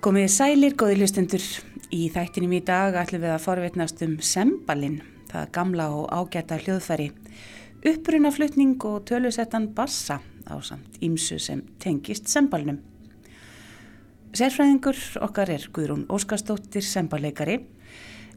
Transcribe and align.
Komið 0.00 0.30
sælir, 0.32 0.72
góði 0.80 0.94
hlustendur. 0.96 1.42
Í 1.92 2.06
þættinum 2.08 2.54
í 2.56 2.62
dag 2.64 2.94
ætlum 2.96 3.20
við 3.20 3.34
að 3.34 3.42
forvetnast 3.44 3.98
um 4.06 4.14
sembalinn, 4.24 5.02
það 5.28 5.50
gamla 5.52 5.88
og 5.92 6.06
ágæta 6.08 6.56
hljóðfæri, 6.56 7.10
upprunaflutning 7.84 8.78
og 8.88 9.02
tölusettan 9.10 9.66
bassa 9.76 10.16
á 10.48 10.56
samt 10.64 10.96
ímsu 11.04 11.36
sem 11.36 11.60
tengist 11.84 12.32
sembalnum. 12.32 12.78
Sérfræðingur 14.32 15.02
okkar 15.20 15.52
er 15.52 15.66
Guðrún 15.68 16.06
Óskarstóttir, 16.08 16.80
semballeikari, 16.80 17.58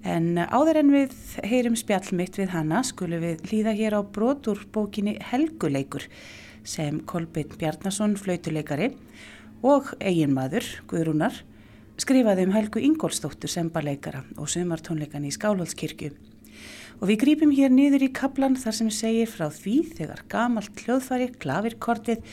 en 0.03 0.43
áður 0.43 0.81
en 0.81 0.91
við 0.97 1.15
heyrum 1.47 1.79
spjallmitt 1.79 2.41
við 2.41 2.51
hana 2.57 2.83
skulum 2.83 3.23
við 3.23 3.47
hlýða 3.47 3.77
hér 3.79 3.95
á 3.95 4.01
brotur 4.03 4.65
bókinni 4.67 5.15
Helguleikur 5.31 6.09
sem 6.67 6.99
Kolbjörn 7.07 7.55
Bjarnason, 7.55 8.19
flautuleikari 8.19 8.91
og 9.63 9.95
eiginmaður, 10.03 10.67
Guðrúnar, 10.91 11.39
skrifaði 12.01 12.47
um 12.47 12.53
Helgu 12.55 12.81
Ingólstóttur 12.83 13.51
sembarleikara 13.51 14.23
og 14.37 14.49
sumartónleikan 14.51 15.25
í 15.27 15.33
Skálhaldskirkju. 15.33 16.11
Og 17.01 17.09
við 17.09 17.19
grípum 17.23 17.51
hér 17.53 17.73
niður 17.73 18.05
í 18.07 18.11
kaplan 18.15 18.55
þar 18.59 18.77
sem 18.77 18.89
segir 18.93 19.29
frá 19.29 19.49
því 19.51 19.75
þegar 19.97 20.23
gamalt 20.31 20.85
hljóðfari, 20.85 21.31
klavirkortið, 21.41 22.23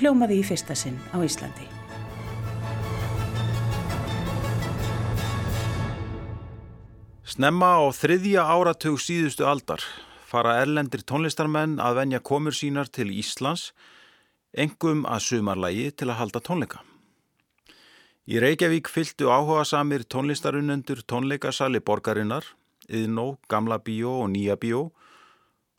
hljómaði 0.00 0.40
í 0.40 0.46
fyrsta 0.46 0.78
sinn 0.78 0.96
á 1.12 1.18
Íslandi. 1.20 1.68
Snemma 7.34 7.76
á 7.80 7.84
þriðja 7.90 8.46
áratug 8.46 9.00
síðustu 9.02 9.46
aldar 9.48 9.82
fara 10.34 10.56
erlendir 10.62 11.04
tónlistarmenn 11.06 11.76
að 11.82 12.00
venja 12.00 12.22
komur 12.22 12.56
sínar 12.56 12.90
til 12.90 13.12
Íslands, 13.14 13.68
engum 14.50 15.04
að 15.06 15.28
sumarlægi 15.28 15.92
til 15.94 16.10
að 16.10 16.20
halda 16.22 16.42
tónleika. 16.42 16.82
Í 18.24 18.38
Reykjavík 18.40 18.88
fylgtu 18.88 19.28
áhuga 19.28 19.66
samir 19.68 20.06
tónlistarunendur 20.08 21.02
tónleikasali 21.04 21.82
borgarinnar, 21.84 22.46
Yðnó, 22.88 23.34
Gamla 23.52 23.76
Bíó 23.84 24.14
og 24.22 24.30
Nýja 24.32 24.56
Bíó 24.56 24.86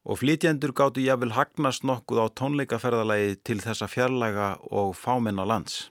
og 0.05 0.19
flytjendur 0.21 0.75
gáttu 0.77 1.01
jáfnvel 1.01 1.33
hagnast 1.33 1.81
nokkuð 1.89 2.21
á 2.21 2.25
tónleikaferðalagi 2.37 3.39
til 3.41 3.57
þessa 3.65 3.89
fjarlæga 3.89 4.51
og 4.69 4.93
fámenna 4.93 5.41
lands. 5.49 5.89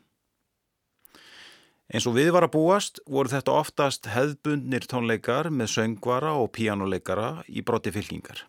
Eins 1.90 2.06
og 2.06 2.14
við 2.14 2.30
var 2.38 2.46
að 2.46 2.54
búast 2.54 3.02
voru 3.02 3.34
þetta 3.34 3.58
oftast 3.58 4.06
hefðbundnir 4.14 4.86
tónleikar 4.86 5.50
með 5.50 5.74
söngvara 5.74 6.36
og 6.38 6.52
píjánuleikara 6.54 7.40
í 7.50 7.66
brotti 7.66 7.90
fylkingar. 7.90 8.46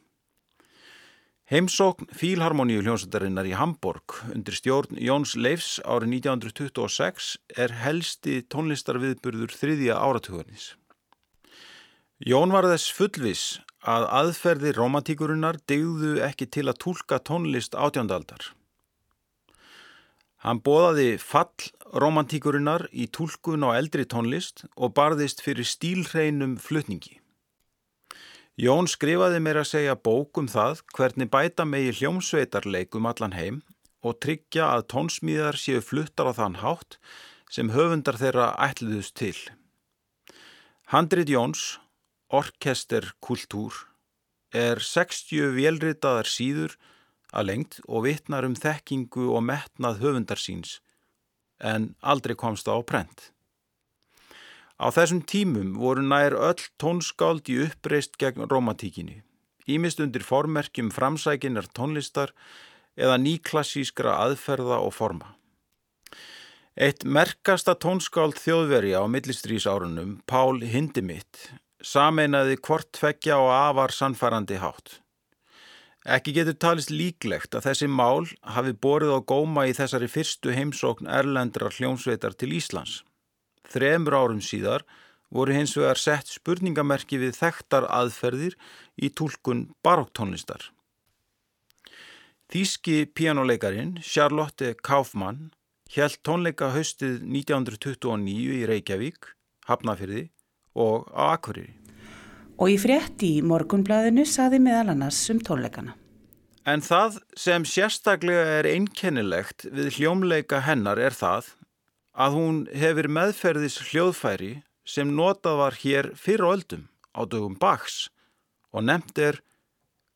Heimsókn 1.45 2.07
Fílharmoníu 2.09 2.79
hljómsættarinnar 2.81 3.45
í 3.45 3.51
Hamburg 3.53 4.15
undir 4.33 4.55
stjórn 4.57 4.97
Jóns 4.97 5.35
Leifs 5.37 5.75
árið 5.85 6.15
1926 6.15 7.27
er 7.61 7.73
helsti 7.83 8.39
tónlistarviðburður 8.49 9.53
þriðja 9.53 9.99
áratuganis. 10.01 10.71
Jón 12.17 12.49
var 12.49 12.65
þess 12.65 12.89
fullvis 12.97 13.43
að 13.85 14.07
aðferði 14.19 14.71
romantíkurinnar 14.73 15.59
degðu 15.69 16.15
ekki 16.25 16.47
til 16.49 16.63
að 16.65 16.79
tólka 16.81 17.19
tónlist 17.21 17.77
átjándaldar. 17.77 18.47
Hann 20.41 20.63
bóðaði 20.65 21.19
fall 21.21 21.69
romantíkurinnar 21.93 22.87
í 22.89 23.05
tólkun 23.05 23.69
á 23.69 23.77
eldri 23.77 24.07
tónlist 24.09 24.65
og 24.73 24.97
barðist 24.97 25.45
fyrir 25.45 25.69
stílhreinum 25.69 26.57
flutningi. 26.57 27.19
Jón 28.55 28.87
skrifaði 28.87 29.41
mér 29.43 29.57
að 29.59 29.67
segja 29.67 29.93
bókum 29.99 30.45
það 30.47 30.79
hvernig 30.95 31.27
bæta 31.27 31.65
megi 31.67 31.89
hljómsveitarleikum 31.97 33.07
allan 33.09 33.35
heim 33.35 33.57
og 33.99 34.15
tryggja 34.23 34.69
að 34.77 34.85
tónsmíðar 34.93 35.59
séu 35.59 35.81
fluttar 35.83 36.29
á 36.31 36.33
þann 36.37 36.55
hátt 36.61 36.95
sem 37.51 37.73
höfundar 37.75 38.15
þeirra 38.15 38.53
ætluðust 38.63 39.17
til. 39.19 39.35
Handrit 40.87 41.27
Jóns, 41.27 41.81
Orkester 42.31 43.11
Kultúr, 43.19 43.75
er 44.55 44.79
60 44.79 45.51
velritaðar 45.57 46.31
síður 46.31 46.79
að 47.35 47.49
lengt 47.51 47.81
og 47.91 48.07
vittnar 48.07 48.47
um 48.47 48.55
þekkingu 48.55 49.33
og 49.35 49.43
metnað 49.51 49.99
höfundarsíns 49.99 50.79
en 51.59 51.91
aldrei 51.99 52.39
komst 52.39 52.71
á 52.71 52.79
prent. 52.87 53.34
Á 54.75 54.91
þessum 54.91 55.21
tímum 55.23 55.75
voru 55.79 56.03
nær 56.03 56.35
öll 56.35 56.67
tónskáld 56.81 57.47
í 57.47 57.61
uppreist 57.63 58.17
gegn 58.19 58.49
romantíkinni, 58.51 59.21
ímist 59.71 60.01
undir 60.03 60.25
formerkjum 60.27 60.91
framsækinar 60.91 61.69
tónlistar 61.71 62.33
eða 62.99 63.15
nýklassískra 63.23 64.17
aðferða 64.25 64.81
og 64.83 64.91
forma. 64.97 65.31
Eitt 66.75 67.05
merkasta 67.07 67.71
tónskáld 67.79 68.35
þjóðveri 68.35 68.91
á 68.99 69.07
millistrýsárunum, 69.07 70.19
Pál 70.27 70.59
Hindimitt, 70.59 71.55
sameinaði 71.79 72.59
hvort 72.59 72.91
tveggja 72.99 73.39
og 73.39 73.53
afar 73.55 73.95
sannfærandi 73.95 74.59
hátt. 74.59 74.99
Ekki 76.05 76.35
getur 76.35 76.59
talist 76.59 76.91
líklegt 76.91 77.55
að 77.55 77.69
þessi 77.69 77.87
mál 77.87 78.27
hafi 78.43 78.75
borið 78.75 79.15
á 79.15 79.19
góma 79.23 79.63
í 79.65 79.73
þessari 79.73 80.11
fyrstu 80.11 80.51
heimsókn 80.53 81.07
erlendrar 81.07 81.73
hljómsveitar 81.73 82.35
til 82.35 82.51
Íslands. 82.59 83.05
Þremur 83.71 84.17
árum 84.19 84.41
síðar 84.43 84.85
voru 85.33 85.55
hins 85.55 85.75
vegar 85.77 85.99
sett 85.99 86.29
spurningamerki 86.31 87.19
við 87.21 87.35
þekktar 87.39 87.87
aðferðir 87.89 88.55
í 88.95 89.09
tólkun 89.09 89.67
baróktónlistar. 89.85 90.71
Þíski 92.51 93.05
pianoleikarin 93.17 93.95
Charlotte 94.05 94.75
Kaufmann 94.85 95.49
held 95.95 96.19
tónleika 96.25 96.69
haustið 96.75 97.23
1929 97.23 98.53
í 98.59 98.61
Reykjavík, 98.69 99.31
Hafnafyrði 99.65 100.29
og 100.77 101.09
á 101.09 101.33
Akureyri. 101.33 101.73
Og 102.61 102.71
í 102.71 102.77
frétti 102.79 103.35
í 103.39 103.43
morgunblæðinu 103.43 104.23
saði 104.29 104.61
meðal 104.63 104.93
annars 104.93 105.19
um 105.33 105.41
tónleikana. 105.43 105.97
En 106.65 106.81
það 106.81 107.19
sem 107.37 107.65
sérstaklega 107.67 108.59
er 108.61 108.69
einkennilegt 108.69 109.67
við 109.69 109.99
hljómleika 109.99 110.63
hennar 110.65 111.01
er 111.01 111.13
það 111.13 111.51
að 112.15 112.37
hún 112.37 112.61
hefur 112.71 113.09
meðferðis 113.11 113.77
hljóðfæri 113.89 114.53
sem 114.87 115.11
notað 115.17 115.59
var 115.61 115.77
hér 115.81 116.11
fyrra 116.15 116.55
öldum 116.55 116.87
á 117.11 117.21
dögum 117.27 117.59
Bachs 117.59 118.07
og 118.71 118.87
nefnt 118.87 119.19
er 119.19 119.41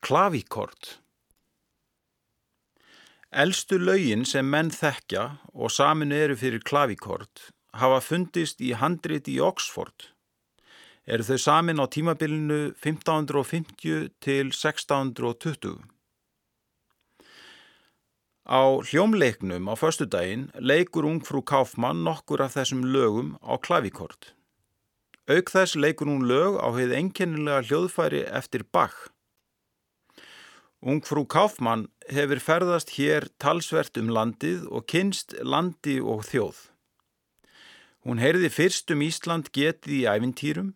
klavíkort. 0.06 1.00
Elstu 3.30 3.78
laugin 3.78 4.26
sem 4.26 4.48
menn 4.50 4.72
þekkja 4.74 5.26
og 5.54 5.72
samin 5.76 6.16
eru 6.16 6.38
fyrir 6.40 6.64
klavíkort 6.66 7.52
hafa 7.78 8.00
fundist 8.02 8.62
í 8.62 8.74
handrit 8.78 9.28
í 9.30 9.38
Oxford. 9.44 10.10
Eru 11.10 11.26
þau 11.26 11.40
samin 11.42 11.82
á 11.82 11.86
tímabilinu 11.90 12.74
1550 12.78 14.10
til 14.22 14.52
1620. 14.54 15.78
Á 18.50 18.82
hljómleiknum 18.82 19.70
á 19.70 19.78
förstudaginn 19.78 20.50
leikur 20.58 21.06
ungfrú 21.06 21.44
Kaufmann 21.46 22.02
nokkur 22.02 22.42
af 22.42 22.56
þessum 22.58 22.82
lögum 22.82 23.36
á 23.46 23.54
klavíkort. 23.62 24.34
Auk 25.30 25.52
þess 25.54 25.78
leikur 25.78 26.10
hún 26.10 26.26
lög 26.26 26.58
á 26.58 26.74
heið 26.74 26.96
enkennilega 26.98 27.62
hljóðfæri 27.70 28.24
eftir 28.26 28.66
Bach. 28.74 29.14
Ungfrú 30.82 31.28
Kaufmann 31.30 31.92
hefur 32.10 32.42
ferðast 32.42 32.96
hér 32.98 33.28
talsvert 33.38 34.00
um 34.02 34.10
landið 34.10 34.66
og 34.74 34.88
kynst 34.90 35.36
landi 35.46 36.00
og 36.02 36.26
þjóð. 36.26 36.58
Hún 38.02 38.18
heyrði 38.18 38.50
fyrst 38.50 38.90
um 38.90 39.04
Ísland 39.06 39.52
getið 39.54 39.94
í 39.94 40.02
ævintýrum 40.10 40.74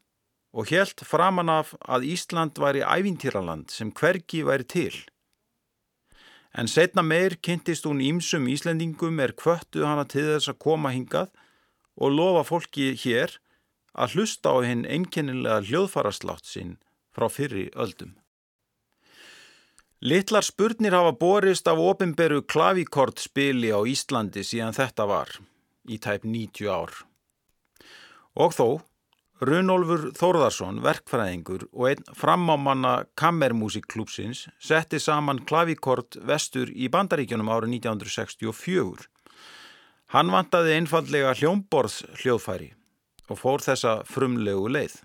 og 0.53 0.69
helt 0.69 1.01
framan 1.01 1.49
af 1.49 1.73
að 1.89 2.05
Ísland 2.13 2.61
væri 2.61 2.85
ævintýraland 2.85 3.73
sem 3.73 3.89
hvergi 3.89 4.43
væri 4.45 4.69
til. 4.69 4.93
En 6.53 6.69
setna 6.69 7.01
meir 7.01 7.39
kynntist 7.41 7.87
hún 7.89 8.01
ímsum 8.03 8.45
Íslendingum 8.51 9.21
er 9.23 9.33
kvöttu 9.33 9.87
hana 9.87 10.05
til 10.05 10.27
þess 10.27 10.51
að 10.51 10.59
koma 10.65 10.91
hingað 10.93 11.31
og 11.97 12.13
lofa 12.13 12.43
fólki 12.45 12.91
hér 12.93 13.39
að 13.93 14.17
hlusta 14.17 14.53
á 14.53 14.57
hinn 14.65 14.85
einkennilega 14.85 15.63
hljóðfaraslátt 15.65 16.45
sinn 16.49 16.77
frá 17.13 17.29
fyrri 17.29 17.69
öldum. 17.73 18.13
Littlar 20.03 20.43
spurnir 20.43 20.93
hafa 20.97 21.13
borist 21.15 21.67
af 21.71 21.79
ofinberu 21.79 22.41
klavíkortspili 22.43 23.69
á 23.71 23.79
Íslandi 23.87 24.43
síðan 24.43 24.75
þetta 24.75 25.05
var, 25.07 25.29
í 25.87 25.95
tæp 25.95 26.25
90 26.27 26.67
ár. 26.67 26.91
Og 28.35 28.51
þó, 28.51 28.67
Runolfur 29.43 30.11
Þórðarsson, 30.15 30.77
verkfræðingur 30.85 31.65
og 31.73 31.87
einn 31.89 32.05
framámanna 32.15 32.93
kammermusikklúpsins 33.19 34.45
setti 34.63 35.01
saman 35.03 35.41
klavíkort 35.49 36.15
vestur 36.29 36.71
í 36.71 36.87
bandaríkjunum 36.93 37.51
árið 37.51 37.73
1964. 37.79 39.09
Hann 40.15 40.31
vantaði 40.31 40.77
einfallega 40.77 41.33
hljómborðs 41.35 42.03
hljóðfæri 42.21 42.69
og 43.27 43.41
fór 43.41 43.65
þessa 43.65 43.97
frumlegu 44.07 44.71
leið. 44.71 44.95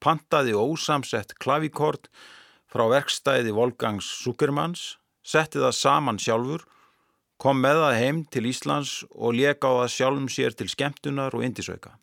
Pantaði 0.00 0.56
ósamsett 0.56 1.36
klavíkort 1.42 2.08
frá 2.72 2.86
verkstæði 2.88 3.52
Volgangs 3.52 4.08
Sukermans, 4.22 4.96
setti 5.20 5.60
það 5.60 5.76
saman 5.76 6.22
sjálfur, 6.22 6.64
kom 7.36 7.60
með 7.60 7.84
það 7.84 8.02
heim 8.02 8.26
til 8.32 8.48
Íslands 8.48 8.98
og 9.12 9.36
leka 9.36 9.68
á 9.68 9.84
það 9.84 9.96
sjálfum 9.98 10.28
sér 10.32 10.56
til 10.56 10.72
skemmtunar 10.72 11.36
og 11.36 11.44
indisauka. 11.44 11.98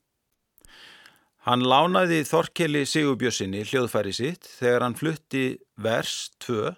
Hann 1.45 1.61
lánaði 1.61 2.23
Þorkeli 2.25 2.79
Sigurbjörnsinni 2.89 3.59
hljóðfæri 3.69 4.15
sitt 4.17 4.47
þegar 4.49 4.81
hann 4.81 4.95
flutti 4.97 5.43
vers 5.77 6.31
2 6.41 6.71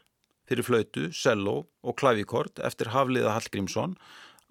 fyrir 0.44 0.68
flautu, 0.68 1.06
cello 1.16 1.70
og 1.88 1.96
klavíkort 1.96 2.60
eftir 2.60 2.92
Hafliða 2.92 3.32
Hallgrímsson 3.32 3.96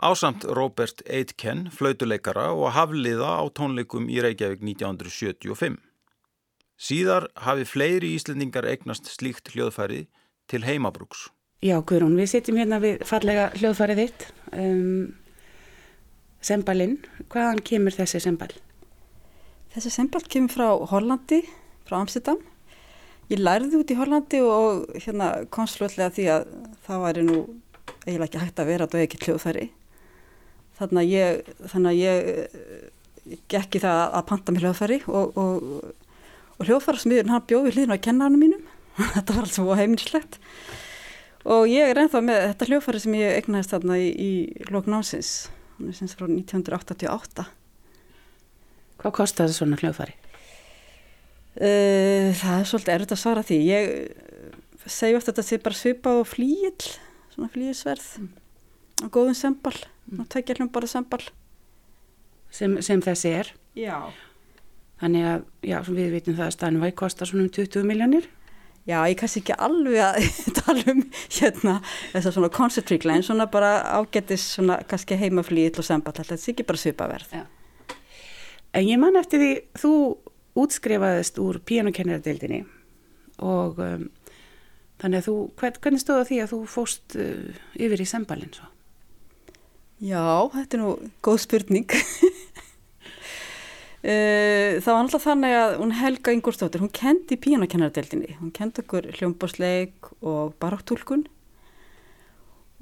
ásamt 0.01 0.49
Robert 0.57 1.05
Aitken, 1.05 1.67
flautuleikara 1.69 2.47
og 2.57 2.73
Hafliða 2.73 3.29
á 3.41 3.45
tónleikum 3.53 4.09
í 4.09 4.17
Reykjavík 4.25 4.65
1975. 4.65 5.77
Síðar 6.81 7.29
hafi 7.45 7.69
fleiri 7.69 8.15
íslendingar 8.17 8.65
eignast 8.73 9.13
slíkt 9.13 9.53
hljóðfæri 9.53 10.07
til 10.49 10.65
heimabrúks. 10.65 11.29
Já, 11.61 11.77
Guðrún, 11.85 12.17
við 12.17 12.33
sitjum 12.33 12.57
hérna 12.61 12.81
við 12.81 13.05
fallega 13.05 13.51
hljóðfærið 13.61 14.07
þitt. 14.07 14.31
Um, 14.57 15.13
sembalinn, 16.41 17.03
hvaðan 17.29 17.61
kemur 17.61 18.01
þessi 18.01 18.25
sembal? 18.25 18.55
Þessi 19.77 19.91
semball 19.93 20.25
kemur 20.25 20.55
frá 20.55 20.69
Hollandi, 20.89 21.43
frá 21.85 21.99
Amsterdam. 21.99 22.39
Ég 23.29 23.43
lærði 23.43 23.77
út 23.77 23.91
í 23.93 23.97
Hollandi 23.99 24.39
og 24.41 24.87
hérna 25.05 25.27
kom 25.53 25.67
slutlega 25.69 26.15
því 26.17 26.25
að 26.33 26.47
það 26.87 27.03
væri 27.03 27.25
nú 27.27 27.35
eiginlega 28.07 28.25
ekki 28.31 28.41
hægt 28.41 28.63
að 28.63 28.71
vera 28.71 28.87
og 28.87 28.97
ekki 29.03 29.21
hljóðfæri. 29.27 29.67
Þannig 30.79 31.01
að 31.03 31.13
ég, 31.13 31.51
þannig 31.75 31.91
að 31.91 32.01
ég 32.01 32.31
eh, 32.31 33.37
gekk 33.53 33.77
í 33.77 33.83
það 33.85 34.01
að 34.07 34.25
panta 34.31 34.55
mér 34.57 34.65
hljóðfæri 34.65 34.99
og, 35.11 35.37
og, 35.45 35.69
og 36.57 36.71
hljóðfærasmiðurinn 36.71 37.35
hann 37.35 37.47
bjóði 37.53 37.75
hlýðin 37.77 37.93
á 37.93 38.05
kennarinn 38.09 38.41
mínum. 38.47 38.65
þetta 39.19 39.37
var 39.37 39.45
alls 39.45 39.59
svo 39.61 39.77
heimilislegt. 39.77 40.41
Og 41.45 41.69
ég 41.69 41.93
er 41.93 42.01
ennþá 42.01 42.25
með 42.25 42.43
þetta 42.47 42.73
hljóðfæri 42.73 43.05
sem 43.05 43.21
ég 43.21 43.37
egnaðist 43.43 43.77
þarna 43.77 44.01
í, 44.01 44.09
í 44.09 44.33
lóknánsins, 44.73 45.37
hann 45.77 45.93
er 45.93 46.01
semst 46.01 46.17
frá 46.17 46.31
1988. 46.33 47.51
Hvað 49.01 49.15
kostar 49.19 49.49
það 49.49 49.59
svona 49.59 49.81
hljóðfari? 49.81 50.17
Uh, 51.57 52.33
það 52.37 52.59
er 52.59 52.69
svolítið 52.69 52.95
erfitt 52.95 53.17
að 53.17 53.21
svara 53.23 53.45
því. 53.47 53.59
Ég 53.65 53.91
eh, 53.97 54.55
segju 54.85 55.19
ofta 55.19 55.33
að 55.33 55.39
þetta 55.39 55.49
sé 55.49 55.59
bara 55.65 55.79
svipað 55.79 56.21
og 56.21 56.29
flíil, 56.29 56.91
svona 57.33 57.49
flíilsverð 57.55 58.09
mm. 58.21 58.31
og 59.07 59.13
góðum 59.15 59.37
sembal, 59.39 59.77
mm. 60.11 60.21
og 60.21 60.31
tekja 60.33 60.59
hljóðum 60.59 60.73
bara 60.75 60.91
sembal. 60.91 61.23
Sem, 62.53 62.77
sem 62.85 63.01
þessi 63.05 63.33
er? 63.41 63.53
Já. 63.77 63.97
Þannig 65.01 65.29
að, 65.29 65.49
já, 65.69 65.79
við 65.89 66.13
vitum 66.15 66.37
það 66.39 66.47
að 66.47 66.57
Stanvæg 66.57 66.97
kostar 66.97 67.29
svona 67.29 67.45
um 67.45 67.53
20 67.53 67.89
miljónir? 67.89 68.29
Já, 68.87 69.01
ég 69.11 69.17
kannski 69.19 69.43
ekki 69.43 69.57
alveg 69.67 69.99
að 69.99 70.17
tala 70.61 70.85
um 70.93 71.03
hérna 71.27 71.81
þess 72.13 72.29
að 72.29 72.37
svona 72.37 72.53
concentric-læn, 72.55 73.25
svona 73.27 73.49
bara 73.51 73.81
ágættis 73.97 74.45
svona 74.55 74.79
kannski 74.87 75.19
heimaflíil 75.19 75.73
og 75.75 75.89
sembal, 75.89 76.15
þetta 76.17 76.39
sé 76.39 76.53
ekki 76.53 76.69
bara 76.69 76.85
svipaverð. 76.85 77.33
Já. 77.35 77.47
En 78.77 78.85
ég 78.85 79.01
man 79.01 79.17
eftir 79.17 79.41
því 79.41 79.51
þú 79.81 79.93
útskrifaðist 80.61 81.39
úr 81.41 81.61
píanokennaradeildinni 81.65 82.63
og 83.45 83.81
um, 83.81 84.07
þannig 85.01 85.21
að 85.21 85.29
þú, 85.29 85.37
hvern, 85.61 85.79
hvernig 85.85 86.03
stóða 86.03 86.27
því 86.29 86.41
að 86.43 86.53
þú 86.53 86.61
fóst 86.73 87.17
uh, 87.21 87.61
yfir 87.77 88.03
í 88.05 88.09
sembalinn 88.09 88.53
svo? 88.57 88.69
Já, 90.05 90.25
þetta 90.53 90.77
er 90.77 90.83
nú 90.83 90.97
góð 91.25 91.43
spurning. 91.47 91.89
Uh, 94.07 94.77
það 94.85 94.87
var 94.87 95.01
alltaf 95.01 95.25
þannig 95.25 95.55
að 95.59 95.73
hún 95.81 95.93
Helga 95.99 96.31
Ingúrstóttir, 96.37 96.83
hún 96.85 96.93
kendi 96.95 97.35
píanokennaradeildinni, 97.43 98.37
hún 98.39 98.53
kendi 98.55 98.85
okkur 98.85 99.09
hljómbásleik 99.17 100.11
og 100.21 100.53
baráttúlkun 100.63 101.25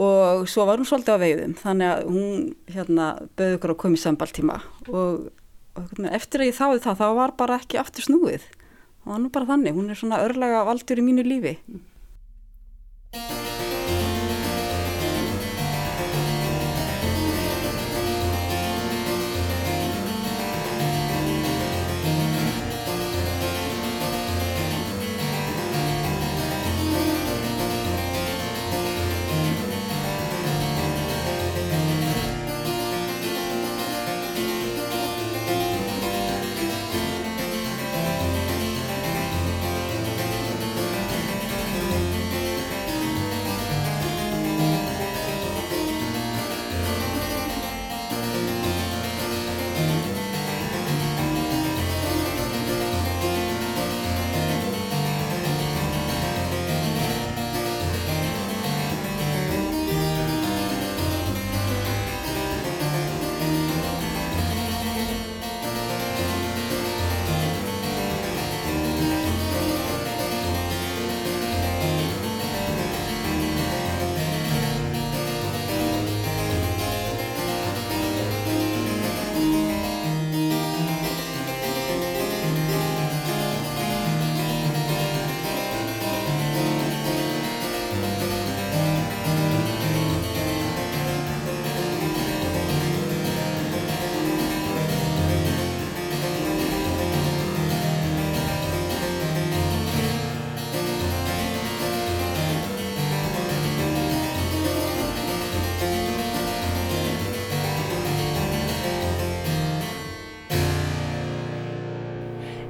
og 0.04 0.42
svo 0.50 0.66
var 0.68 0.82
hún 0.82 0.90
svolítið 0.90 1.16
á 1.16 1.22
veiðum 1.22 1.54
þannig 1.62 1.92
að 1.94 2.10
hún 2.10 2.44
hérna 2.74 3.06
bauði 3.38 3.56
okkur 3.56 3.72
að 3.72 3.80
koma 3.86 3.96
í 3.96 4.02
sambaltíma 4.02 4.58
og 4.90 5.30
og 5.74 6.06
eftir 6.10 6.44
að 6.44 6.50
ég 6.50 6.58
þáði 6.58 6.84
það 6.84 7.00
þá 7.00 7.08
var 7.20 7.34
bara 7.38 7.58
ekki 7.60 7.80
aftur 7.80 8.06
snúið. 8.06 8.46
Og 9.04 9.18
nú 9.20 9.32
bara 9.32 9.50
þannig, 9.52 9.76
hún 9.76 9.90
er 9.92 10.00
svona 10.00 10.22
örlega 10.24 10.64
valdur 10.64 11.00
í 11.02 11.04
mínu 11.04 11.26
lífi 11.26 11.58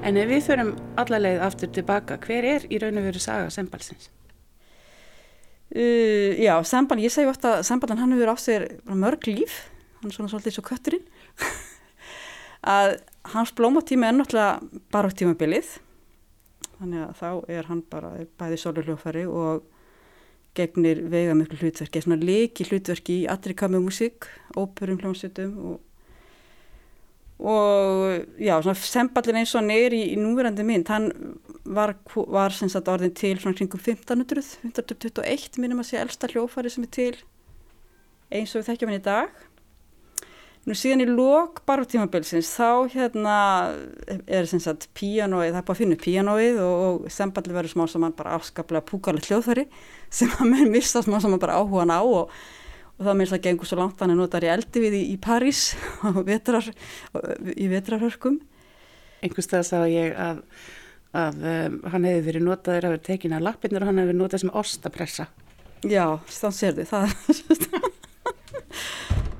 En 0.04 0.18
ef 0.20 0.28
við 0.28 0.42
förum 0.44 0.74
allarleið 1.00 1.42
aftur 1.46 1.70
tilbaka, 1.72 2.18
hver 2.20 2.44
er 2.44 2.64
í 2.68 2.76
raun 2.82 3.00
og 3.00 3.06
veru 3.06 3.20
saga 3.22 3.48
sembalsins? 3.52 4.10
Uh, 5.72 6.36
já, 6.36 6.52
sembal, 6.68 6.98
ég 7.00 7.12
segi 7.12 7.30
ofta 7.30 7.56
að 7.56 7.64
sembalan 7.70 8.02
hann 8.02 8.12
hefur 8.12 8.30
á 8.30 8.36
sér 8.36 8.66
mörg 8.84 9.24
líf, 9.30 9.62
hann 10.02 10.12
er 10.12 10.16
svona 10.18 10.28
svolítið 10.28 10.60
og 10.60 10.66
kötturinn, 10.68 11.06
að 12.76 12.98
hans 13.32 13.54
blómatíma 13.56 14.10
er 14.10 14.18
náttúrulega 14.18 14.82
bara 14.92 15.08
á 15.08 15.16
tímabilið, 15.16 15.72
þannig 16.76 17.06
að 17.06 17.16
þá 17.22 17.56
er 17.56 17.70
hann 17.72 17.82
bara 17.96 18.12
bæði 18.42 18.60
sólurljófari 18.60 19.24
og 19.24 19.64
gegnir 20.54 21.00
vega 21.10 21.32
miklu 21.38 21.62
hlutverki, 21.62 22.04
svona 22.04 22.20
leiki 22.20 22.68
hlutverki 22.68 23.22
í 23.22 23.26
allri 23.32 23.56
kamu 23.56 23.80
músík, 23.88 24.28
óperum 24.52 25.00
hljómsveitum 25.00 25.56
og 25.64 25.80
og 27.38 28.26
já, 28.38 28.54
svona 28.62 28.76
semballin 28.78 29.40
eins 29.40 29.54
og 29.54 29.62
hann 29.62 29.72
er 29.74 29.96
í, 29.96 30.02
í 30.14 30.18
núverandi 30.20 30.66
mynd, 30.66 30.90
hann 30.92 31.08
var, 31.64 31.96
var 32.14 32.54
sem 32.54 32.70
sagt 32.70 32.90
orðin 32.92 33.14
til 33.16 33.34
svona 33.40 33.58
kringum 33.58 33.80
1500, 33.80 34.44
1521 34.70 35.58
minnum 35.62 35.82
að 35.82 35.90
sé 35.90 35.98
elsta 36.02 36.30
hljófari 36.30 36.70
sem 36.70 36.86
er 36.86 36.94
til 36.94 37.16
eins 38.34 38.54
og 38.54 38.62
við 38.62 38.70
þekkjum 38.70 38.92
hann 38.92 39.00
í 39.00 39.04
dag. 39.04 39.42
Nú 40.64 40.72
síðan 40.78 41.04
í 41.04 41.06
lok 41.10 41.58
barutímabilsins 41.68 42.48
þá 42.56 42.88
hérna 42.94 43.36
er 44.24 44.46
sem 44.48 44.62
sagt 44.64 44.86
píanóið, 44.96 45.50
það 45.50 45.58
er 45.60 45.66
bara 45.66 45.74
að 45.74 45.80
finna 45.82 45.98
píanóið 46.00 46.60
og, 46.64 46.84
og 46.86 47.12
semballin 47.12 47.58
verður 47.58 47.74
smá 47.74 47.84
sem 47.92 48.06
hann 48.06 48.16
bara 48.16 48.38
afskaplega 48.38 48.86
púkalegt 48.88 49.28
hljóðfari 49.28 49.66
sem 50.08 50.30
hann 50.38 50.54
með 50.54 50.70
missa 50.78 51.02
smá 51.04 51.18
sem 51.18 51.34
hann 51.34 51.42
bara 51.42 51.58
áhuga 51.60 51.82
hann 51.82 51.92
á 51.92 52.00
og 52.00 52.32
og 52.98 53.06
það 53.06 53.18
meðins 53.18 53.34
að 53.36 53.44
gengur 53.48 53.68
svo 53.68 53.78
langt 53.80 54.00
hann 54.02 54.14
er 54.14 54.18
notar 54.18 54.46
í 54.46 54.50
eldiviði 54.52 55.02
í 55.10 55.16
París 55.22 55.62
vetrar, 56.30 56.68
í 57.54 57.68
vetrarhörkum 57.72 58.38
einhvers 59.24 59.50
það 59.50 59.66
sá 59.70 59.78
ég 59.90 60.14
að, 60.20 60.42
að 61.16 61.40
um, 61.54 61.80
hann 61.90 62.06
hefði 62.10 62.26
verið 62.28 62.46
notaður 62.48 62.88
að 62.88 62.94
vera 62.96 63.06
tekin 63.10 63.36
að 63.36 63.48
lappinur 63.48 63.82
og 63.82 63.90
hann 63.90 64.00
hefði 64.02 64.12
verið 64.12 64.22
notað 64.22 64.44
sem 64.44 64.54
ostapressa 64.62 65.28
já, 65.84 66.06
þá 66.28 66.48
sér 66.54 66.78
þið 66.78 66.92
það 66.92 67.92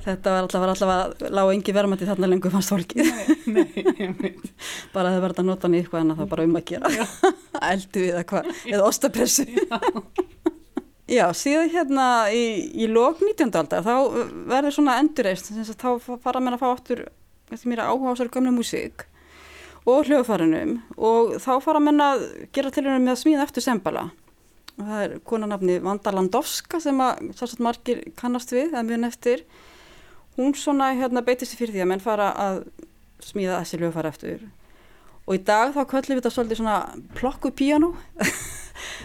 Þetta 0.04 0.32
var 0.34 0.42
alltaf, 0.42 0.60
var 0.60 0.70
alltaf 0.74 0.90
að 0.92 1.30
lága 1.32 1.52
engi 1.54 1.72
verðmætti 1.72 2.04
þarna 2.08 2.28
lengur 2.28 2.52
fannst 2.52 2.72
fólki. 2.74 3.06
Nei, 3.48 3.84
nei, 3.88 4.32
bara 4.94 5.08
að 5.08 5.14
það 5.14 5.22
verða 5.24 5.40
að 5.40 5.48
nota 5.48 5.64
hann 5.64 5.76
í 5.76 5.80
eitthvað 5.80 6.02
en 6.02 6.18
það 6.18 6.28
bara 6.34 6.44
um 6.44 6.58
að 6.60 6.66
gera. 6.68 7.06
Eldu 7.70 8.02
við 8.02 8.10
eða 8.10 8.24
hvað, 8.28 8.50
eða 8.68 8.90
ostapressu. 8.90 9.46
Já, 11.04 11.26
síðan 11.36 11.68
hérna 11.68 12.04
í, 12.32 12.44
í 12.80 12.86
lók 12.88 13.18
19. 13.20 13.50
aldar 13.60 13.84
þá 13.84 13.96
verður 14.48 14.72
svona 14.72 14.96
endurreist, 15.02 15.50
þá 15.76 15.90
fara 16.24 16.40
mér 16.40 16.56
að 16.56 16.62
fá 16.62 16.68
áttur 16.70 17.02
eftir 17.52 17.68
mér 17.68 17.82
að 17.84 17.90
áhuga 17.92 18.14
á 18.16 18.18
sér 18.20 18.30
gamla 18.32 18.52
músík 18.54 19.04
og 19.84 20.08
hljóðfærinum 20.08 20.78
og 20.96 21.34
þá 21.44 21.50
fara 21.60 21.82
mér 21.84 22.00
að 22.06 22.24
gera 22.56 22.72
til 22.72 22.86
hérna 22.86 23.02
með 23.02 23.12
að 23.12 23.20
smíða 23.20 23.44
eftir 23.44 23.66
sembala. 23.66 24.06
Og 24.74 24.88
það 24.88 25.04
er 25.04 25.18
konanafni 25.28 25.76
Vanda 25.84 26.14
Landowska 26.14 26.80
sem 26.82 27.04
að 27.04 27.28
svolítið 27.36 27.64
margir 27.68 28.02
kannast 28.16 28.56
við, 28.56 28.72
er 28.72 28.88
mjög 28.88 29.04
neftir 29.04 29.44
hún 30.38 30.56
svona 30.56 30.94
hérna 30.96 31.22
beitist 31.22 31.54
fyrir 31.58 31.76
því 31.76 31.84
að 31.84 31.90
menn 31.92 32.02
fara 32.02 32.32
að 32.32 32.64
smíða 33.22 33.60
þessi 33.60 33.84
lögfara 33.84 34.10
eftir 34.14 34.48
og 35.24 35.36
í 35.36 35.44
dag 35.46 35.76
þá 35.76 35.84
köllum 35.88 36.16
við 36.16 36.22
þetta 36.22 36.32
svolítið 36.34 36.60
svona 36.60 36.78
plokku 37.16 37.52
píjánó 37.54 37.92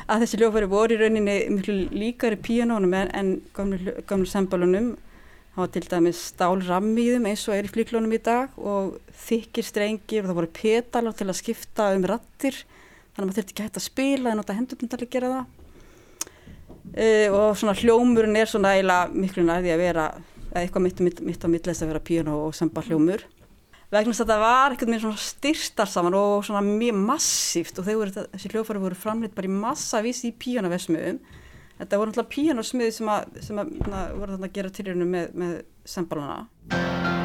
að 0.07 0.25
þessi 0.25 0.39
lögfari 0.41 0.69
voru 0.71 0.95
í 0.95 0.99
rauninni 0.99 1.37
miklu 1.53 1.75
líkari 1.93 2.39
píjánónum 2.43 2.95
en, 2.99 3.13
en 3.15 3.31
gamlu, 3.55 4.27
sembalunum 4.29 4.95
það 5.53 5.61
var 5.63 5.71
til 5.73 5.85
dæmis 5.91 6.19
stálrammi 6.31 7.05
í 7.05 7.13
þeim 7.15 7.29
eins 7.31 7.45
og 7.49 7.55
er 7.57 7.67
í 7.67 7.71
flíklónum 7.73 8.15
í 8.15 8.21
dag 8.23 8.57
og 8.57 8.99
þykir 9.25 9.67
strengir 9.67 10.23
og 10.23 10.29
það 10.29 10.39
voru 10.39 10.51
petalar 10.59 11.17
til 11.17 11.27
að 11.27 11.39
skipta 11.41 11.89
um 11.95 12.05
rattir 12.07 12.59
þannig 12.59 13.19
að 13.19 13.25
maður 13.25 13.39
þurfti 13.39 13.55
ekki 13.55 13.65
hægt 13.65 13.79
að 13.79 13.87
spila 13.87 14.31
en 14.31 14.39
nota 14.39 14.55
hendurinn 14.55 14.91
til 14.91 15.01
að 15.01 15.09
gera 15.15 15.31
það. 15.33 15.55
Uh, 16.89 17.27
og 17.35 17.57
svona 17.59 17.75
hljómurinn 17.77 18.39
er 18.39 18.49
svona 18.49 18.71
eiginlega 18.77 19.11
miklu 19.13 19.43
næði 19.45 19.73
að 19.73 19.81
vera 19.83 20.05
eitthvað 20.57 20.85
mitt, 20.85 21.01
mitt, 21.05 21.19
mitt 21.21 21.43
á 21.45 21.47
millest 21.51 21.83
að 21.83 21.91
vera 21.91 22.01
píano 22.01 22.37
og 22.47 22.55
samba 22.57 22.81
hljómur 22.85 23.25
vegna 23.89 24.13
þess 24.13 24.23
að 24.25 24.31
það 24.33 24.43
var 24.43 24.73
eitthvað 24.73 24.91
mér 24.93 25.03
svona 25.03 25.23
styrstar 25.23 25.89
saman 25.89 26.17
og 26.19 26.45
svona 26.47 26.63
mjög 26.65 27.03
massíft 27.09 27.81
og 27.81 27.89
voru, 27.89 28.15
þessi 28.35 28.53
hljófari 28.53 28.83
voru 28.83 28.97
framleitt 28.97 29.37
bara 29.37 29.49
í 29.49 29.53
massavís 29.53 30.23
í 30.29 30.33
píanavesmiðum 30.37 31.21
þetta 31.79 32.01
voru 32.01 32.11
náttúrulega 32.11 32.35
píanasmiði 32.35 32.97
sem, 32.99 33.13
að, 33.13 33.39
sem 33.47 33.61
að, 33.61 33.77
na, 33.87 34.03
voru 34.15 34.35
þarna 34.35 34.51
að 34.51 34.59
gera 34.59 34.75
til 34.75 34.89
hérna 34.91 35.09
með, 35.15 35.31
með 35.41 35.57
sembaluna 35.97 37.18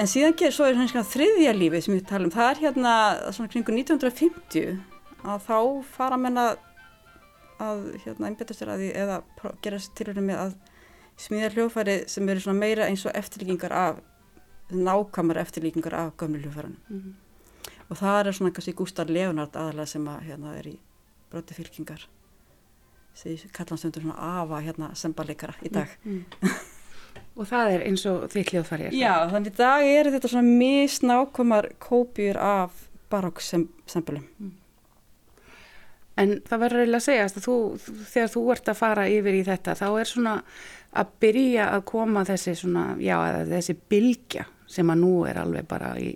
en 0.00 0.08
síðan 0.08 0.36
ger 0.38 0.54
svo 0.54 0.66
er 0.68 0.78
svona 0.80 1.04
þriðja 1.04 1.52
lífið 1.56 1.84
sem 1.84 1.94
við 1.96 2.06
talum, 2.08 2.32
það 2.32 2.50
er 2.50 2.60
hérna 2.64 2.94
svona 3.36 3.52
kringu 3.52 3.74
1950 3.76 4.78
að 5.28 5.46
þá 5.46 5.56
fara 5.92 6.18
menna 6.20 6.46
að 7.60 7.82
hérna 8.04 8.30
einbeta 8.30 8.56
sér 8.56 8.72
að 8.72 8.84
því 8.84 8.92
eða 9.02 9.18
gera 9.64 9.80
tilhörinu 9.98 10.26
með 10.30 10.44
að 10.44 10.54
smíða 11.20 11.50
hljófæri 11.56 11.96
sem 12.08 12.30
eru 12.32 12.44
svona 12.44 12.62
meira 12.62 12.86
eins 12.88 13.04
og 13.04 13.16
eftirlíkingar 13.18 13.74
af 13.76 14.00
nákvæmur 14.70 15.40
eftirlíkingar 15.42 15.98
af 15.98 16.14
gömlu 16.16 16.40
hljófærinu 16.40 16.78
mm 16.88 17.00
-hmm. 17.00 17.12
og 17.90 17.96
það 17.96 18.26
er 18.26 18.32
svona 18.32 18.52
kannski 18.52 18.72
Gustaf 18.72 19.08
Leonard 19.08 19.56
aðalega 19.56 19.86
sem 19.86 20.08
að 20.08 20.20
hérna 20.20 20.56
er 20.58 20.66
í 20.66 20.78
broti 21.30 21.54
fylkingar 21.54 22.08
sem 23.14 23.36
kallanstöndur 23.52 24.02
svona 24.02 24.42
afa 24.42 24.60
hérna 24.60 24.94
sembalikara 24.94 25.54
í 25.62 25.68
dag 25.68 25.88
mm 26.04 26.24
-hmm. 26.40 26.48
Og 27.40 27.48
það 27.48 27.74
er 27.74 27.84
eins 27.88 28.06
og 28.10 28.24
því 28.32 28.46
hljóðfæri 28.50 28.86
er 28.86 28.92
það? 28.92 29.00
Já, 29.00 29.14
þannig 29.32 29.52
í 29.52 29.58
dag 29.60 29.90
eru 29.90 30.14
þetta 30.14 30.30
svona 30.32 30.56
misnákomar 30.60 31.68
kópjur 31.80 32.40
af 32.44 32.86
barókssembulum. 33.10 34.26
Mm. 34.40 34.56
En 36.20 36.34
það 36.44 36.62
verður 36.64 36.82
eiginlega 36.82 37.00
að 37.00 37.06
segja 37.06 37.26
að 37.28 37.44
þú, 37.46 37.56
þegar 38.12 38.32
þú 38.34 38.42
ert 38.54 38.70
að 38.70 38.80
fara 38.80 39.08
yfir 39.08 39.38
í 39.38 39.42
þetta, 39.46 39.76
þá 39.78 39.86
er 39.88 40.10
svona 40.10 40.34
að 41.00 41.12
byrja 41.22 41.68
að 41.76 41.84
koma 41.88 42.24
þessi 42.28 42.56
svona, 42.58 42.84
já, 43.00 43.16
þessi 43.48 43.76
bylgja 43.92 44.46
sem 44.70 44.90
að 44.92 45.04
nú 45.04 45.12
er 45.30 45.40
alveg 45.40 45.68
bara 45.70 45.94
í, 46.02 46.10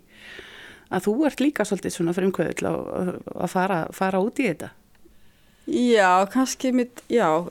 að 0.90 1.06
þú 1.06 1.14
ert 1.30 1.42
líka 1.42 1.66
svolítið 1.66 1.94
svona 1.96 2.14
frumkvöðul 2.16 2.70
að, 2.70 3.12
að 3.32 3.52
fara, 3.54 3.78
fara 3.96 4.22
út 4.22 4.42
í 4.42 4.50
þetta. 4.50 4.74
Já, 5.64 6.26
kannski 6.28 6.74
mitt, 6.76 7.00
já, 7.08 7.48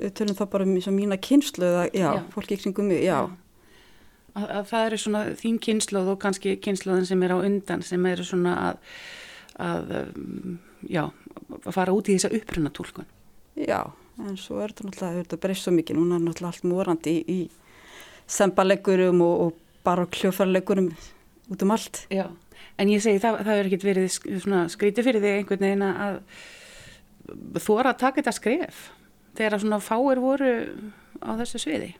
við 0.00 0.16
tölum 0.18 0.38
þá 0.38 0.44
bara 0.52 0.66
um 0.66 0.74
eins 0.74 0.88
og 0.90 0.96
mína 0.96 1.18
kynslu 1.20 1.66
eða, 1.66 1.84
já, 1.92 2.08
já. 2.16 2.24
fólki 2.34 2.56
í 2.56 2.60
kringum 2.62 2.90
mig, 2.90 3.04
já. 3.04 3.18
Að, 4.30 4.44
að 4.46 4.66
það 4.70 4.84
eru 4.88 4.98
svona 5.02 5.22
þín 5.40 5.56
kynslu 5.62 6.02
og 6.12 6.20
kannski 6.22 6.56
kynsluðin 6.62 7.08
sem 7.08 7.24
er 7.26 7.34
á 7.34 7.38
undan 7.38 7.82
sem 7.86 8.04
eru 8.10 8.26
svona 8.26 8.52
að, 8.68 8.82
að 9.60 9.94
um, 10.00 10.58
já, 10.86 11.02
að 11.58 11.72
fara 11.76 11.96
út 11.96 12.10
í 12.10 12.16
þessa 12.16 12.32
upprunatúlkun. 12.38 13.08
Já, 13.58 13.80
en 14.22 14.38
svo 14.40 14.60
er 14.62 14.72
þetta 14.72 14.86
náttúrulega, 14.88 15.24
þetta 15.24 15.40
breyst 15.42 15.66
svo 15.66 15.74
mikið, 15.76 15.98
núna 15.98 16.20
er 16.20 16.28
náttúrulega 16.28 16.54
allt 16.54 16.70
morandi 16.70 17.16
í, 17.18 17.40
í 17.40 18.30
sembalegurum 18.30 19.24
og, 19.26 19.48
og 19.48 19.82
bara 19.86 20.06
kljófarlegurum 20.06 20.92
út 21.50 21.66
um 21.66 21.74
allt. 21.74 22.04
Já, 22.14 22.28
en 22.78 22.94
ég 22.94 23.02
segi 23.02 23.20
það, 23.22 23.42
það 23.48 23.58
er 23.58 23.68
ekkert 23.68 23.90
verið 23.90 24.08
svona 24.14 24.62
skríti 24.72 25.04
fyrir 25.04 25.24
þig 25.24 25.40
einhvern 25.40 25.66
veginn 25.66 25.86
að 25.90 26.22
er 27.30 27.90
að 27.90 28.00
taka 28.00 28.20
þetta 28.20 28.34
skref 28.34 28.88
þegar 29.38 29.62
svona 29.62 29.80
fáir 29.84 30.20
voru 30.22 30.52
á 31.20 31.30
þessu 31.40 31.60
sviði? 31.62 31.94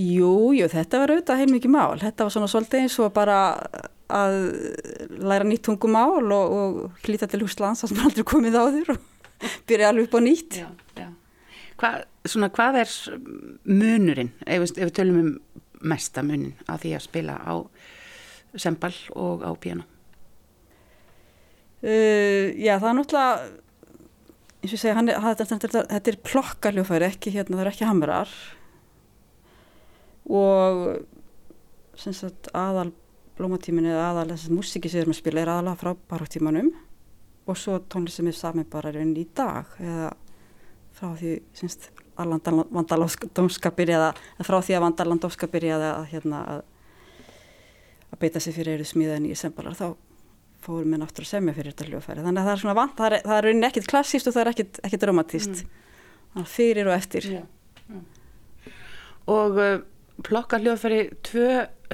Jú, 0.00 0.52
jú, 0.56 0.66
þetta 0.70 1.00
var 1.02 1.12
auðvitað 1.12 1.40
heilmikið 1.42 1.72
mál. 1.74 1.98
Þetta 2.00 2.26
var 2.26 2.32
svona 2.32 2.48
svolítið 2.50 2.84
eins 2.84 2.98
og 3.02 3.10
bara 3.14 3.38
að 4.10 4.36
læra 5.20 5.46
nýtt 5.46 5.64
tungumál 5.66 6.24
og, 6.24 6.54
og 6.60 7.04
hlýta 7.04 7.28
til 7.30 7.42
húslands 7.44 7.84
sem 7.84 8.00
aldrei 8.02 8.24
komið 8.26 8.58
á 8.58 8.64
þér 8.76 8.92
og 8.94 9.02
byrja 9.68 9.90
alveg 9.90 10.08
upp 10.08 10.16
á 10.16 10.20
nýtt. 10.24 10.60
Já, 10.62 10.68
já. 10.98 11.08
Hva, 11.80 11.92
svona, 12.28 12.50
hvað 12.54 12.82
er 12.82 12.94
munurinn, 13.68 14.32
ef, 14.44 14.66
ef 14.70 14.82
við 14.88 14.96
tölum 14.98 15.22
um 15.22 15.30
mesta 15.80 16.24
munin 16.24 16.52
að 16.68 16.84
því 16.84 16.92
að 16.96 17.06
spila 17.06 17.38
á 17.40 17.54
sembal 18.60 18.92
og 19.16 19.44
á 19.46 19.50
piano? 19.60 19.86
Uh, 21.80 22.52
já, 22.60 22.76
það 22.76 22.90
er 22.90 22.96
náttúrulega 22.98 23.36
eins 24.60 24.74
og 24.74 24.80
segja, 24.80 24.96
hann 24.98 25.08
er, 25.08 25.20
þetta, 25.24 25.46
þetta, 25.64 25.84
þetta 25.88 26.12
er 26.12 26.18
plokkarljófæri, 26.26 27.08
ekki 27.08 27.32
hérna, 27.34 27.58
það 27.58 27.64
er 27.64 27.70
ekki 27.72 27.88
hamrar. 27.88 28.34
Og 30.30 30.74
sagt 32.00 32.50
aðal 32.56 32.90
blómatíminu 33.40 33.90
eða 33.92 34.10
aðal 34.10 34.28
þessar 34.34 34.56
músiki 34.56 34.90
sem 34.90 35.00
við 35.00 35.04
erum 35.04 35.14
að 35.14 35.20
spila 35.20 35.42
er 35.42 35.52
aðalega 35.54 35.80
frá 35.80 35.92
baróttímanum. 36.12 36.70
Og 37.48 37.58
svo 37.58 37.78
tónlist 37.90 38.20
sem 38.20 38.28
er 38.28 38.36
saman 38.36 38.68
bara 38.70 38.92
raun 38.94 39.16
í 39.16 39.24
dag 39.36 39.72
eða 39.80 40.10
frá 40.96 41.08
því 41.16 41.34
semst 41.56 41.88
að 42.20 42.34
vandalandómska 42.74 43.72
byrjaði 43.72 44.10
að 44.10 44.44
frá 44.48 44.58
því 44.60 44.76
að 44.76 44.84
vandalandómska 44.84 45.48
byrjaði 45.48 45.88
að 45.88 46.06
hérna 46.10 46.40
að, 46.52 46.62
að 48.10 48.20
beita 48.20 48.42
sig 48.44 48.56
fyrir 48.56 48.76
eru 48.76 48.88
smíðan 48.88 49.28
í 49.30 49.36
sembalar 49.38 49.78
þá 49.78 49.94
fórum 50.64 50.94
við 50.94 51.02
náttúrulega 51.02 51.26
að 51.26 51.34
semja 51.34 51.56
fyrir 51.56 51.74
þetta 51.74 51.88
hljóðfæri 51.88 52.24
þannig 52.24 52.40
að 52.40 52.48
það 52.48 52.54
er 52.54 52.62
svona 52.62 52.76
vant, 52.78 52.96
það 52.98 53.16
er, 53.16 53.22
það 53.26 53.38
er 53.38 53.68
ekkert 53.68 53.90
klassíst 53.92 54.28
og 54.28 54.36
það 54.36 54.42
er 54.42 54.50
ekkert, 54.52 54.80
ekkert 54.88 55.06
romantíst 55.10 55.54
mm. 55.54 55.70
þannig 56.34 56.52
fyrir 56.54 56.90
og 56.90 56.96
eftir 56.96 57.28
já, 57.30 57.40
já. 57.90 58.00
og 59.36 59.60
uh, 59.60 59.72
plokka 60.26 60.60
hljóðfæri 60.60 61.00
tvö 61.26 61.48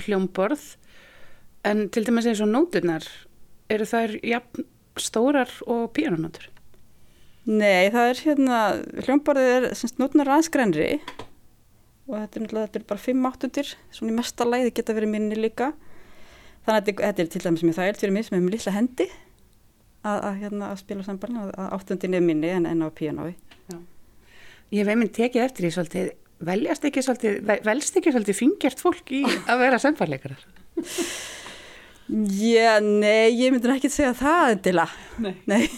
hljómborð 0.06 0.66
en 1.66 1.86
til 1.94 2.04
dæmis 2.06 2.28
eins 2.30 2.42
og 2.44 2.50
nóturnar 2.50 3.06
eru 3.72 3.86
þær 3.88 4.18
jafn 4.22 4.66
stórar 4.96 5.50
og 5.66 5.90
píanonótur? 5.96 6.48
Nei, 7.46 7.92
það 7.94 8.10
er 8.10 8.20
hérna 8.26 8.60
hljómborðið 9.06 9.52
er, 9.52 9.66
semst 9.78 10.00
nóturnar 10.02 10.32
aðeins 10.34 10.52
grenri 10.54 10.90
og 12.06 12.16
þetta 12.18 12.40
er, 12.40 12.46
þetta 12.54 12.80
er 12.80 12.86
bara 12.88 13.02
fimm 13.02 13.26
áttundir 13.28 13.74
svona 13.94 14.12
í 14.12 14.16
mesta 14.16 14.46
læði 14.46 14.72
geta 14.74 14.94
verið 14.96 15.12
minni 15.12 15.38
líka 15.38 15.72
þannig 16.66 16.90
að 16.90 17.06
þetta 17.06 17.24
er 17.24 17.30
til 17.32 17.44
dæmis 17.44 17.64
mjög 17.66 17.78
þægilt 17.78 18.02
fyrir 18.02 18.14
mig 18.16 18.26
sem 18.26 18.36
hefur 18.36 18.54
lilla 18.56 18.74
hendi 18.76 19.08
að, 20.06 20.18
að, 20.18 20.32
hérna, 20.42 20.70
að 20.70 20.82
spila 20.82 21.06
sambarni 21.06 21.44
að 21.46 21.72
áttundin 21.78 22.18
er 22.18 22.24
minni 22.26 22.52
en, 22.52 22.68
en 22.70 22.86
á 22.86 22.88
pianói 22.90 23.34
Ég 24.74 24.82
hef 24.82 24.88
einmitt 24.90 25.12
tekið 25.14 25.44
eftir 25.44 25.62
því 25.62 25.68
svolítið 25.76 26.06
veljast 26.46 26.86
ekki 26.88 27.02
svolítið 27.06 27.52
velst 27.64 27.98
ekki 28.00 28.12
svolítið 28.12 28.38
fingjart 28.40 28.82
fólk 28.82 29.12
í 29.14 29.22
að 29.50 29.62
vera 29.62 29.78
sambarleikarar 29.82 30.42
Já, 32.06 32.78
nei, 32.78 33.34
ég 33.34 33.50
myndi 33.50 33.70
ekki 33.72 33.88
segja 33.90 34.12
það 34.14 34.52
endila. 34.54 34.84
Nei. 35.22 35.32
Nei. 35.50 35.64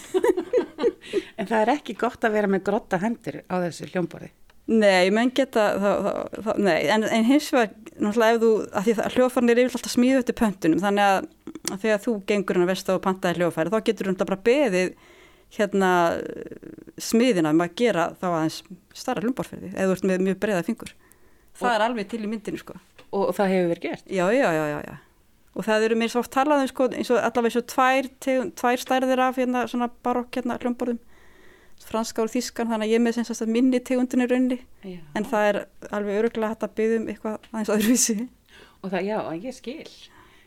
En 1.39 1.47
það 1.47 1.61
er 1.63 1.69
ekki 1.73 1.95
gott 1.97 2.25
að 2.27 2.35
vera 2.35 2.49
með 2.51 2.65
grotta 2.67 2.99
hendur 3.01 3.39
á 3.49 3.55
þessu 3.63 3.87
hljómborði. 3.89 4.27
Nei, 4.69 5.09
menn 5.15 5.31
geta, 5.33 5.63
það, 5.81 6.01
það, 6.05 6.41
það, 6.45 6.57
nei, 6.67 6.79
en, 6.93 7.05
en 7.09 7.23
hins 7.25 7.47
vegar, 7.55 7.71
náttúrulega 7.97 8.35
ef 8.35 8.41
þú, 8.43 8.49
að 8.69 8.83
því 8.85 8.93
að 9.01 9.15
hljófarnir 9.15 9.55
er 9.55 9.61
yfirlega 9.63 9.79
alltaf 9.79 9.93
smíðu 9.95 10.19
eftir 10.21 10.37
pöntunum, 10.37 10.81
þannig 10.83 11.05
að, 11.09 11.29
að 11.73 11.79
þegar 11.85 12.03
þú 12.03 12.13
gengur 12.29 12.59
hann 12.59 12.65
að 12.67 12.71
vesta 12.73 12.97
og 12.97 13.01
pantaði 13.07 13.39
hljófæri, 13.39 13.73
þá 13.73 13.79
getur 13.89 14.11
þú 14.11 14.27
bara 14.29 14.39
beðið 14.49 14.91
hérna 15.57 15.91
smiðina 17.01 17.53
um 17.55 17.63
að 17.65 17.75
gera 17.81 18.05
þá 18.19 18.25
aðeins 18.29 18.59
starra 18.93 19.23
hljómborferði, 19.25 19.71
eða 19.73 19.87
þú 19.89 19.95
ert 19.97 20.07
með 20.11 20.25
mjög 20.27 20.39
breiða 20.43 20.65
fingur. 20.67 20.93
Það 21.57 21.69
Og- 21.69 21.75
er 21.75 21.85
alveg 21.87 22.09
til 22.11 22.21
í 22.21 22.29
myndinu, 22.29 22.61
sko. 22.61 22.77
Og, 23.09 23.23
og 23.31 23.35
það 23.39 23.53
hefur 23.55 23.71
verið 23.73 23.85
gert. 23.87 24.05
Já, 24.05 24.25
já, 24.37 24.47
já, 24.53 24.65
já, 24.69 24.79
já. 24.85 24.97
Og 25.57 25.65
það 25.65 25.83
eru 25.87 25.95
mér 25.97 26.11
svo 26.13 26.21
oft 26.21 26.31
talað 26.31 26.61
um, 26.61 26.69
sko, 26.69 26.85
eins 26.93 27.09
og 27.09 27.17
allavega 27.17 27.49
eins 27.49 27.57
og 27.57 27.65
tvær, 27.73 28.09
tvær 28.61 28.83
stærðir 28.83 29.21
af 29.25 29.39
hérna 29.41 29.63
svona 29.67 29.89
barokk 30.05 30.37
hérna 30.37 30.59
hljómborðum, 30.61 30.99
franska 31.87 32.23
og 32.23 32.31
þískan, 32.33 32.69
þannig 32.71 32.89
að 32.89 32.93
ég 32.93 33.03
með 33.03 33.17
sem 33.17 33.27
sagt 33.29 33.51
minni 33.51 33.79
tegundin 33.79 34.25
í 34.25 34.29
raunni 34.29 34.59
Já. 34.83 34.99
en 35.15 35.27
það 35.27 35.49
er 35.49 35.59
alveg 35.95 36.21
öruglega 36.23 36.53
hægt 36.53 36.65
að 36.67 36.77
byggja 36.79 36.99
um 36.99 37.09
eitthvað 37.13 37.49
aðeins 37.51 37.73
öðruvísi. 37.75 38.17
Og 38.79 38.93
það, 38.93 39.05
já, 39.09 39.19
ég 39.43 39.55
skil. 39.57 39.91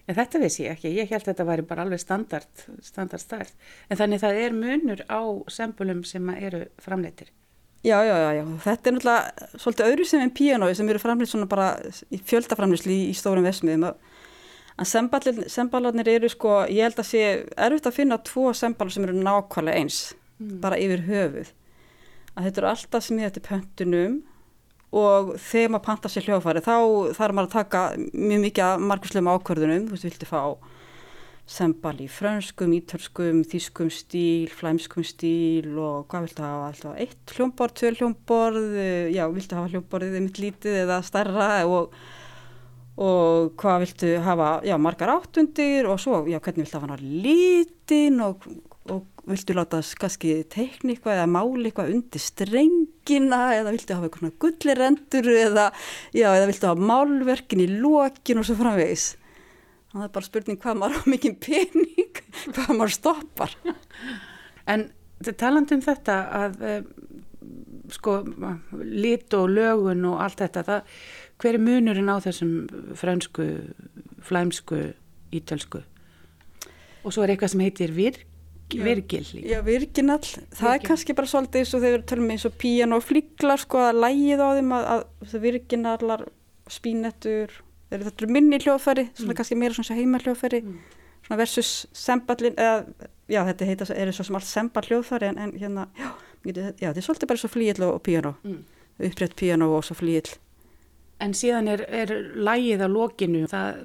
En 0.08 0.16
þetta 0.18 0.40
vissi 0.42 0.64
ég 0.64 0.74
ekki. 0.74 0.90
Ég 0.96 1.10
held 1.12 1.22
að 1.22 1.30
þetta 1.30 1.46
væri 1.46 1.64
bara 1.68 1.84
alveg 1.86 2.00
standard, 2.02 2.64
standard 2.82 3.22
stærð. 3.22 3.52
En 3.88 4.00
þannig 4.00 4.22
það 4.22 4.40
er 4.42 4.56
munur 4.56 5.04
á 5.06 5.22
sembulum 5.52 6.02
sem 6.08 6.32
eru 6.34 6.64
framleitir. 6.82 7.30
Já, 7.82 7.96
já, 8.06 8.14
já, 8.14 8.28
já, 8.38 8.42
þetta 8.62 8.88
er 8.88 8.94
náttúrulega 8.94 9.46
svolítið 9.58 9.88
öðruvísi 9.88 10.18
en 10.22 10.30
píanói 10.30 10.74
sem 10.78 10.90
eru 10.92 11.00
framleitt 11.02 11.32
svona 11.32 11.48
bara 11.50 11.72
í 12.14 12.20
fjöldaframleysli 12.30 12.94
í, 12.94 13.06
í 13.10 13.14
stórum 13.18 13.46
vesmiðum. 13.46 13.88
En 14.78 14.88
sembalarnir 15.50 16.10
eru 16.14 16.30
sko, 16.30 16.60
ég 16.70 16.86
held 16.86 17.00
að 17.02 17.08
sé 17.10 17.24
erfitt 17.58 17.88
að 17.90 17.96
finna 17.96 18.20
tvo 18.22 18.52
sembalar 18.54 18.94
sem 18.94 19.06
eru 19.08 19.16
nákvæmlega 19.18 19.82
eins, 19.82 19.98
bara 20.62 20.80
yfir 20.80 21.06
höfuð. 21.08 21.54
Að 22.32 22.46
þetta 22.48 22.62
eru 22.62 22.70
alltaf 22.72 23.10
ég 23.12 23.26
þetta 23.28 23.46
pöntunum 23.48 24.20
og 24.92 25.34
þegar 25.40 25.72
maður 25.72 25.86
panta 25.86 26.10
sér 26.12 26.28
hljófari 26.28 26.60
þá 26.64 26.76
þarf 27.16 27.36
maður 27.36 27.48
að 27.48 27.56
taka 27.56 27.82
mjög 28.12 28.44
mikið 28.46 28.64
af 28.66 28.86
marguslegum 28.90 29.32
ákvörðunum, 29.32 29.88
þú 29.88 29.96
veist, 29.96 30.08
viltu 30.08 30.28
fá 30.28 30.42
sembal 31.48 31.96
í 32.00 32.06
frönskum, 32.10 32.72
ítörskum, 32.76 33.42
þýskum 33.48 33.90
stíl, 33.92 34.50
flæmskum 34.52 35.04
stíl 35.04 35.72
og 35.74 36.06
hvað 36.10 36.28
viltu 36.28 36.44
hafa? 36.44 36.68
Alltaf 36.70 37.00
eitt 37.02 37.34
hljómborð, 37.34 37.76
tvö 37.80 37.92
hljómborð, 37.98 38.76
já, 39.12 39.24
viltu 39.32 39.58
hafa 39.58 39.72
hljómborðið 39.72 40.18
mitt 40.26 40.42
lítið 40.42 40.78
eða 40.84 41.00
starra 41.06 41.48
og, 41.66 41.96
og 43.00 43.56
hvað 43.60 43.86
viltu 43.86 44.12
hafa, 44.24 44.52
já, 44.68 44.76
margar 44.80 45.16
áttundir 45.16 45.88
og 45.90 46.00
svo, 46.04 46.22
já, 46.30 46.38
hvernig 46.38 46.66
viltu 46.68 46.78
hafa 46.78 46.92
hann 46.92 47.16
lítin 47.26 48.22
og, 48.24 48.46
og 48.70 48.71
viltu 49.28 49.54
láta 49.54 49.78
kannski 50.02 50.34
teikni 50.50 50.96
eitthvað 50.96 51.20
eða 51.20 51.30
máli 51.30 51.68
eitthvað 51.68 51.92
undir 51.94 52.22
strengina 52.22 53.42
eða 53.54 53.74
viltu 53.74 53.94
hafa 53.94 54.08
eitthvað 54.08 54.38
gullirendur 54.42 55.28
eða, 55.36 55.66
já, 56.10 56.26
eða 56.32 56.48
viltu 56.50 56.70
hafa 56.70 56.88
málverkin 56.90 57.62
í 57.62 57.68
lokin 57.76 58.42
og 58.42 58.48
svo 58.48 58.56
framvegis. 58.58 59.12
Það 59.92 60.06
er 60.06 60.12
bara 60.16 60.28
spurning 60.28 60.58
hvað 60.58 60.80
maður 60.80 60.98
á 60.98 61.02
mikið 61.14 61.38
pening, 61.44 62.20
hvað 62.48 62.74
maður 62.74 62.96
stoppar. 62.96 63.56
En 64.66 64.88
talandi 65.38 65.76
um 65.76 65.84
þetta 65.84 66.18
að 66.38 66.58
uh, 66.66 66.80
sko 67.92 68.18
lit 68.82 69.34
og 69.36 69.52
lögun 69.52 70.06
og 70.10 70.18
allt 70.24 70.42
þetta, 70.42 70.64
það, 70.66 70.98
hver 71.42 71.58
er 71.58 71.62
munurinn 71.62 72.10
á 72.10 72.16
þessum 72.24 72.52
fransku, 72.98 73.48
flæmsku, 74.24 74.82
ítölsku? 75.34 75.82
Og 77.02 77.14
svo 77.14 77.24
er 77.24 77.34
eitthvað 77.34 77.54
sem 77.54 77.64
heitir 77.66 77.94
virk, 77.94 78.26
líka. 78.78 79.50
Já, 79.52 79.58
virginall, 79.66 80.28
það 80.56 80.74
er 80.74 80.84
kannski 80.86 81.14
bara 81.18 81.30
svolítið 81.30 81.60
eins 81.62 81.74
og 81.74 81.82
þeir 81.84 81.96
eru 81.98 82.06
tölum 82.12 82.30
eins 82.34 82.46
og 82.48 82.54
píjan 82.62 82.92
og 82.96 83.04
flíklar, 83.04 83.60
sko, 83.62 83.78
að 83.90 84.00
lægið 84.04 84.42
á 84.42 84.48
þeim 84.58 84.72
að, 84.78 84.88
að 84.92 85.36
virginallar, 85.46 86.24
spínettur, 86.72 87.52
þeir, 87.90 88.04
þetta 88.06 88.24
eru 88.24 88.32
minni 88.32 88.58
hljóðfæri, 88.62 89.06
svona 89.18 89.36
kannski 89.38 89.58
meira 89.60 89.76
svona 89.76 89.98
heima 90.00 90.20
hljóðfæri, 90.22 90.62
svona 91.26 91.40
versus 91.42 91.72
semballin, 91.96 92.54
eða, 92.56 93.08
já, 93.30 93.42
þetta 93.50 93.68
heita, 93.68 93.88
eru 93.94 94.14
svo 94.16 94.26
sem 94.28 94.38
allt 94.38 94.48
semball 94.48 94.88
hljóðfæri, 94.88 95.32
en, 95.32 95.38
en 95.46 95.52
hérna, 95.60 95.88
já, 95.98 96.08
já, 96.46 96.88
þetta 96.88 96.94
er 96.96 97.06
svolítið 97.08 97.32
bara 97.34 97.42
svo 97.42 97.52
flíill 97.52 97.82
og, 97.86 97.98
og 97.98 98.02
píjanó, 98.06 98.34
Mm. 98.42 98.62
upprétt 99.02 99.34
píjanó 99.38 99.70
og 99.76 99.84
svo 99.86 99.94
flíill. 99.98 100.34
En 101.22 101.32
síðan 101.38 101.68
er, 101.70 101.84
er 101.88 102.10
lægið 102.34 102.82
á 102.82 102.88
lokinu, 102.90 103.44
það 103.50 103.78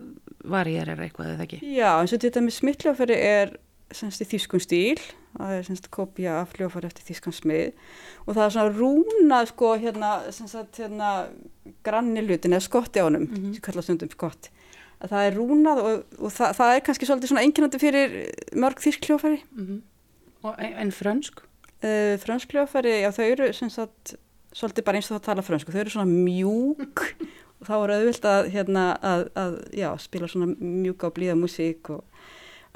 varierar 0.47 1.00
eitthvað 1.06 1.32
eða 1.36 1.45
ekki? 1.45 1.60
Já, 1.76 1.89
eins 2.02 2.13
og 2.15 2.21
þetta 2.23 2.41
með 2.43 2.56
smittljófæri 2.58 3.17
er 3.17 3.52
semst 3.91 4.21
í 4.21 4.26
þýskun 4.28 4.62
stíl, 4.63 5.00
það 5.38 5.54
er 5.58 5.63
semst 5.67 5.89
kopja 5.93 6.41
af 6.41 6.54
hljófæri 6.58 6.89
eftir 6.89 7.06
þýskan 7.08 7.36
smið 7.38 7.71
og 8.28 8.36
það 8.36 8.43
er 8.45 8.54
svona 8.56 8.73
rúna 8.76 9.39
sko 9.47 9.73
hérna, 9.80 10.12
semst 10.36 10.80
hérna 10.82 11.12
granni 11.88 12.23
hlutin 12.26 12.56
eða 12.58 12.65
skotti 12.67 13.00
á 13.00 13.08
honum, 13.08 13.28
Mhm. 13.30 13.54
sem 13.54 13.62
kallast 13.62 13.88
stundum 13.88 14.10
skott. 14.12 14.50
Að 15.02 15.10
það 15.13 15.28
er 15.28 15.36
rúnað 15.38 15.78
og, 15.84 16.04
og 16.19 16.32
það, 16.34 16.56
það 16.58 16.76
er 16.76 16.82
kannski 16.82 17.06
svolítið 17.06 17.30
svona 17.32 17.43
einkennandi 17.45 17.80
fyrir 17.80 18.15
mörg 18.58 18.80
þýsk 18.82 19.06
hljófæri. 19.12 19.43
Mm 19.56 19.82
og, 20.43 20.54
en, 20.60 20.73
en 20.73 20.91
frönsk? 20.91 21.39
Uh, 21.84 22.15
frönsk 22.21 22.52
hljófæri, 22.54 23.02
já 23.04 23.10
þau 23.13 23.26
eru 23.32 23.47
semst 23.54 23.80
að 23.80 24.15
svolítið 24.58 24.84
bara 24.86 24.97
eins 24.97 25.12
og 25.12 25.17
það 25.19 25.26
tala 25.28 25.41
frönsku, 25.45 25.71
þau 25.73 25.80
eru 25.82 25.89
svona 25.93 26.10
mjúk 26.10 27.04
og 27.60 27.67
þá 27.67 27.73
er 27.84 27.93
auðvilt 27.97 28.26
að, 28.26 28.50
hérna, 28.54 28.86
að, 29.02 29.23
að 29.38 29.56
já, 29.78 29.89
spila 30.02 30.28
svona 30.30 30.47
mjúka 30.58 31.08
og 31.10 31.13
blíða 31.17 31.36
músík 31.38 31.89
og 31.93 32.04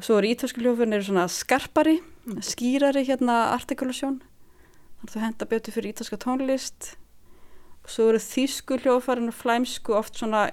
svo 0.05 0.17
eru 0.19 0.31
ítalsku 0.31 0.61
hljófærin 0.63 0.95
eru 0.97 1.05
svona 1.07 1.27
skarpari, 1.31 1.99
skýrari 2.45 3.03
hérna 3.07 3.51
artikulasjón. 3.55 4.19
Þannig 5.01 5.09
að 5.09 5.13
þau 5.15 5.23
henda 5.25 5.47
betur 5.49 5.75
fyrir 5.75 5.93
ítalska 5.93 6.19
tónlist. 6.21 6.91
Svo 7.89 8.11
eru 8.11 8.21
þýsku 8.21 8.77
hljófærin 8.83 9.31
og 9.31 9.37
flæmsku 9.37 9.95
oft 9.97 10.19
svona, 10.19 10.47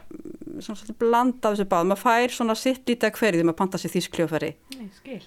svona, 0.64 0.78
svona 0.80 0.96
blanda 1.00 1.50
af 1.50 1.58
þessu 1.58 1.68
báð, 1.68 1.90
maður 1.90 2.04
fær 2.06 2.34
svona 2.38 2.56
sitt 2.56 2.88
lítið 2.88 3.11
að 3.11 3.18
hverju 3.18 3.37
þegar 3.37 3.48
maður 3.50 3.58
panta 3.61 3.80
sér 3.82 3.92
þýsk 3.92 4.16
hljófæri 4.16 4.50
Nei, 4.78 4.88
skil. 4.96 5.20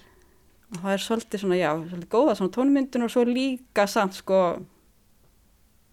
og 0.72 0.80
það 0.82 0.96
er 0.96 1.04
svolítið 1.06 1.44
svona, 1.44 1.60
já, 1.62 1.70
svolítið 1.78 2.12
góða 2.16 2.36
svona 2.40 2.56
tónmyndun 2.58 3.06
og 3.06 3.14
svo 3.14 3.26
líka 3.30 3.86
samt 3.86 4.18
sko 4.18 4.42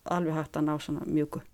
alveg 0.08 0.38
hægt 0.40 0.56
að 0.56 0.66
ná 0.70 0.74
svona 0.80 1.04
mjúku. 1.04 1.44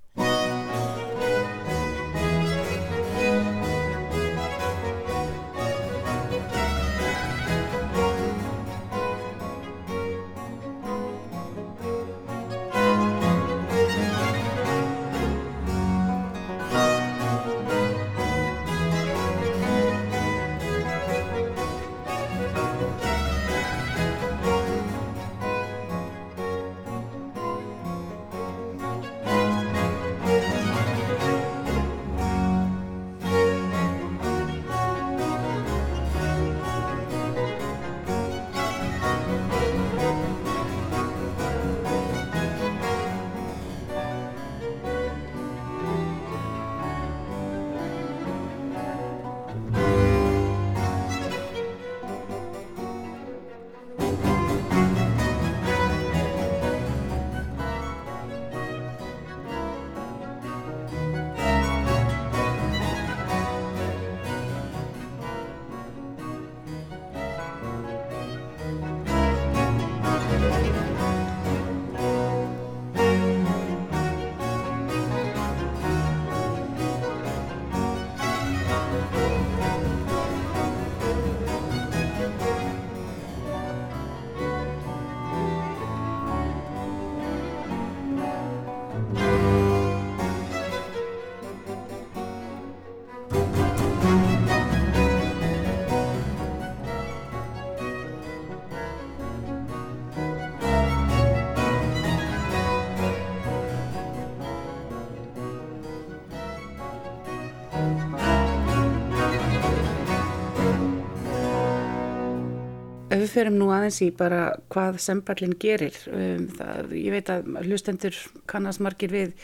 Ef 113.14 113.20
við 113.22 113.30
ferum 113.30 113.58
nú 113.60 113.68
aðeins 113.70 114.00
í 114.02 114.08
bara 114.10 114.48
hvað 114.74 114.96
semballin 115.04 115.54
gerir, 115.62 115.94
um, 116.10 116.48
það, 116.56 116.94
ég 116.98 117.14
veit 117.14 117.28
að 117.30 117.50
hlustendur 117.62 118.16
kannast 118.50 118.82
margir 118.82 119.12
við 119.14 119.36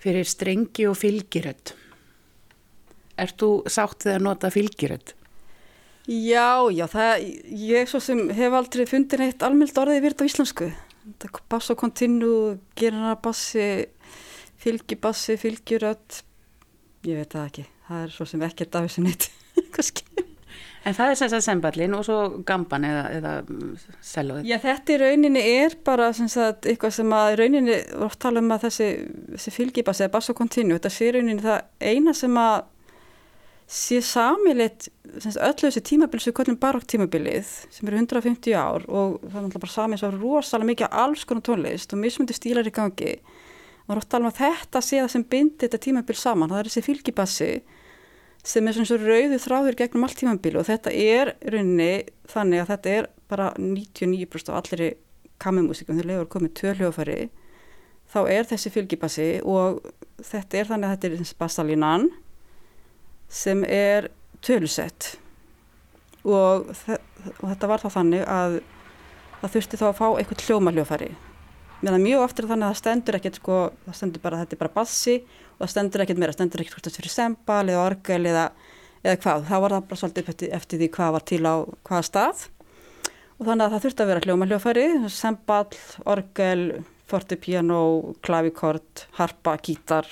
fyrir 0.00 0.28
strengi 0.28 0.86
og 0.88 0.96
fylgirödd. 0.96 1.74
Er 3.20 3.34
þú 3.36 3.50
sátt 3.68 4.06
þegar 4.06 4.24
nota 4.24 4.48
fylgirödd? 4.54 5.12
Já, 6.08 6.72
já, 6.72 6.86
það, 6.90 7.26
ég 7.68 7.90
svo 7.90 8.00
sem 8.02 8.24
hef 8.34 8.56
aldrei 8.56 8.86
fundin 8.90 9.26
eitt 9.28 9.44
almjöld 9.44 9.76
orðið 9.84 10.02
virð 10.06 10.24
á 10.24 10.28
íslensku. 10.30 10.72
Bass 11.52 11.70
og 11.70 11.78
kontinu, 11.82 12.32
gerina 12.78 13.12
bassi, 13.20 13.68
fylgibassi, 14.62 15.36
fylgirödd, 15.38 16.22
ég 17.06 17.20
veit 17.20 17.36
það 17.36 17.48
ekki. 17.52 17.68
Það 17.86 18.04
er 18.06 18.16
svo 18.16 18.30
sem 18.32 18.48
ekkert 18.48 18.80
af 18.80 18.88
þessu 18.88 19.06
neitt, 19.06 19.30
kannski. 19.76 20.31
En 20.82 20.96
það 20.96 21.12
er 21.12 21.18
sem 21.20 21.30
sagt 21.30 21.46
semballin 21.46 21.94
og 21.94 22.02
svo 22.06 22.18
gamban 22.46 22.84
eða, 22.88 23.02
eða 23.14 23.32
selóið. 24.02 24.48
Já, 24.50 24.56
þetta 24.64 24.94
í 24.94 24.98
rauninni 24.98 25.42
er 25.62 25.76
bara 25.86 26.08
sem 26.16 26.30
sagt, 26.32 26.66
eitthvað 26.66 26.96
sem 26.96 27.14
að 27.14 27.36
rauninni, 27.38 27.76
við 27.76 28.06
oft 28.08 28.18
tala 28.24 28.42
um 28.42 28.50
að 28.50 28.66
þessi, 28.66 28.88
þessi 29.36 29.54
fylgibassi 29.54 30.06
eða 30.06 30.14
bass 30.16 30.32
og 30.32 30.38
kontinu, 30.40 30.74
þetta 30.74 30.90
sé 30.90 31.12
rauninni 31.14 31.44
það 31.44 31.60
eina 31.92 32.16
sem 32.18 32.40
að 32.42 32.56
sé 33.72 34.02
samilitt 34.04 34.88
öllu 35.22 35.68
þessi 35.68 35.82
tímabili 35.86 36.20
sem 36.20 36.32
við 36.32 36.36
kallum 36.36 36.58
barokk 36.60 36.84
tímabilið 36.92 37.52
sem 37.72 37.88
eru 37.88 38.00
150 38.02 38.56
ár 38.58 38.84
og 38.84 39.20
það 39.22 39.38
er 39.38 39.46
náttúrulega 39.46 39.62
bara 39.62 39.74
samið 39.76 40.02
svo 40.02 40.10
rosalega 40.16 40.68
mikið 40.68 40.88
af 40.88 40.98
alls 41.04 41.24
konar 41.28 41.46
tónlist 41.46 41.94
og 41.94 42.02
mismundi 42.02 42.36
stílar 42.36 42.68
í 42.68 42.74
gangi 42.74 43.14
og 43.86 43.94
rátt 43.96 44.16
alveg 44.18 44.34
að 44.34 44.42
þetta 44.42 44.82
sé 44.84 45.00
það 45.00 45.12
sem 45.14 45.24
bindi 45.34 45.64
þetta 45.64 45.80
tímabil 45.86 46.18
saman, 46.18 46.52
það 46.52 46.60
er 46.60 46.70
þessi 46.70 46.84
fylgibassi 46.88 47.50
sem 48.42 48.66
er 48.66 48.74
svona 48.74 48.90
svo 48.90 48.98
rauðu 48.98 49.38
þráður 49.38 49.78
gegnum 49.78 50.06
allt 50.06 50.18
tímabili 50.18 50.58
og 50.58 50.66
þetta 50.66 50.92
er 50.92 51.34
rauninni 51.46 51.92
þannig 52.30 52.62
að 52.62 52.72
þetta 52.72 52.94
er 52.96 53.08
bara 53.30 53.52
99% 53.58 54.50
af 54.50 54.58
allir 54.62 54.96
kamimúsikum 55.42 55.98
þegar 55.98 56.10
lefur 56.10 56.30
komið 56.34 56.54
törljófari 56.58 57.20
þá 58.12 58.20
er 58.34 58.48
þessi 58.50 58.72
fylgibassi 58.74 59.28
og 59.48 59.80
þetta 60.22 60.58
er 60.58 60.70
þannig 60.70 60.88
að 60.88 60.96
þetta 60.96 61.22
er 61.22 61.34
bassalínan 61.38 62.08
sem 63.32 63.64
er 63.64 64.10
tölusett. 64.44 65.16
Og, 66.22 66.68
og 66.68 67.46
þetta 67.48 67.70
var 67.70 67.82
þá 67.82 67.88
þannig 67.96 68.26
að 68.30 68.58
það 69.40 69.54
þurfti 69.56 69.78
þá 69.80 69.86
að 69.88 69.98
fá 69.98 70.06
eitthvað 70.10 70.44
hljómaljófari 70.46 71.08
meðan 71.82 72.04
mjög 72.04 72.24
oftir 72.24 72.48
þannig 72.50 72.66
að 72.68 72.72
það 72.72 72.80
stendur 72.80 73.18
ekkert 73.18 73.38
sko, 73.40 73.58
það 73.86 73.98
stendur 73.98 74.22
bara 74.22 74.38
að 74.38 74.44
þetta 74.44 74.56
er 74.56 74.60
bara 74.62 74.74
bassi 74.76 75.16
og 75.18 75.60
það 75.62 75.72
stendur 75.74 76.04
ekkert 76.04 76.20
meira, 76.22 76.32
það 76.32 76.38
stendur 76.38 76.62
ekkert 76.62 76.76
hvort 76.78 76.88
það 76.88 76.98
fyrir 76.98 77.14
sembal 77.14 77.62
eða 77.64 77.84
orgel 77.84 78.20
eða, 78.30 78.46
eða 79.02 79.20
hvað. 79.24 79.46
Þá 79.48 79.54
var 79.64 79.76
það 79.76 79.86
bara 79.90 80.00
svolítið 80.02 80.32
eftir, 80.32 80.52
eftir 80.58 80.82
því 80.82 80.90
hvað 80.96 81.14
var 81.16 81.26
til 81.32 81.42
á 81.42 81.54
hvaða 81.88 82.02
stað. 82.08 82.44
Og 83.38 83.46
þannig 83.48 83.64
að 83.66 83.72
það 83.74 83.84
þurfti 83.86 84.04
að 84.04 84.10
vera 84.12 84.24
hljómaljófari 84.26 84.88
sembal, 85.10 85.62
orgel, 86.14 86.66
fortepiano 87.10 87.80
klavikord, 88.24 89.06
harpa, 89.18 89.56
gítar 89.58 90.06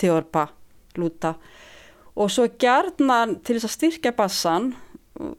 teorpa, 0.00 0.46
lúta. 0.96 1.34
Og 2.16 2.30
svo 2.32 2.46
gerðna 2.60 3.26
til 3.44 3.58
þess 3.58 3.68
að 3.68 3.76
styrkja 3.76 4.14
bassan 4.16 4.72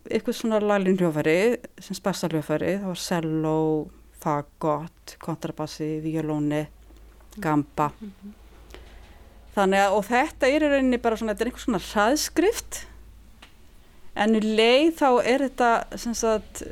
eitthvað 0.10 0.38
svona 0.38 0.62
laglinn 0.62 1.00
hljófari 1.00 1.58
sem 1.82 1.98
spessa 1.98 2.30
hljófari, 2.30 2.78
það 2.82 2.92
var 2.92 3.02
cello 3.02 3.56
fagott, 4.22 5.16
kontrabassi 5.22 6.00
violóni, 6.04 6.68
gamba. 7.42 7.92
Mm 8.00 8.12
-hmm. 8.12 8.38
þannig 9.56 9.80
að 9.80 9.98
og 9.98 10.06
þetta 10.06 10.48
er 10.48 10.64
í 10.64 10.72
rauninni 10.72 10.98
bara 10.98 11.18
svona, 11.18 11.34
þetta 11.34 11.44
er 11.44 11.48
einhvers 11.48 11.64
svona 11.64 11.86
hraðskrift. 11.92 12.88
En 14.16 14.36
í 14.36 14.42
leið 14.42 14.96
þá 15.00 15.10
er 15.24 15.40
þetta 15.40 15.98
sem 15.98 16.14
sagt 16.14 16.64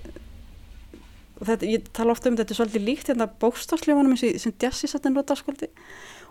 og 1.40 1.48
þetta, 1.48 1.66
ég 1.66 1.92
tala 1.94 2.12
ofta 2.12 2.30
um 2.30 2.38
þetta 2.38 2.56
svolítið 2.56 2.84
líkt 2.84 3.08
hérna 3.08 3.30
bókstafsljófanum 3.42 4.18
sem 4.18 4.54
Jassi 4.62 4.88
satt 4.88 5.06
en 5.06 5.14
nota 5.14 5.36
skoldi 5.36 5.70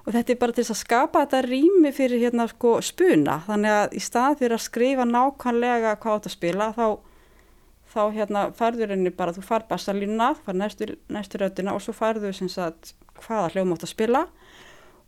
og 0.09 0.15
þetta 0.15 0.33
er 0.33 0.41
bara 0.41 0.57
til 0.57 0.65
að 0.65 0.79
skapa 0.81 1.23
þetta 1.27 1.43
rými 1.45 1.91
fyrir 1.93 2.23
hérna 2.23 2.47
sko 2.49 2.79
spuna. 2.85 3.43
Þannig 3.45 3.75
að 3.75 3.97
í 3.99 4.01
stað 4.01 4.39
fyrir 4.41 4.57
að 4.57 4.65
skrifa 4.65 5.05
nákvæmlega 5.09 5.97
hvað 6.01 6.15
átt 6.15 6.29
að 6.31 6.35
spila 6.35 6.69
þá, 6.77 6.87
þá 7.89 8.01
hérna 8.15 8.45
færður 8.57 8.93
henni 8.95 9.13
bara 9.15 9.35
þú 9.37 9.45
far 9.47 9.65
bassalínuna, 9.69 10.35
far 10.45 10.57
næstu, 10.59 10.95
næstu 11.13 11.41
röðina 11.41 11.75
og 11.77 11.83
svo 11.85 11.95
færður 11.97 12.37
sem 12.37 12.51
sagt 12.53 12.95
hvaða 13.25 13.55
hljóma 13.55 13.77
átt 13.77 13.87
að 13.87 13.95
spila 13.95 14.23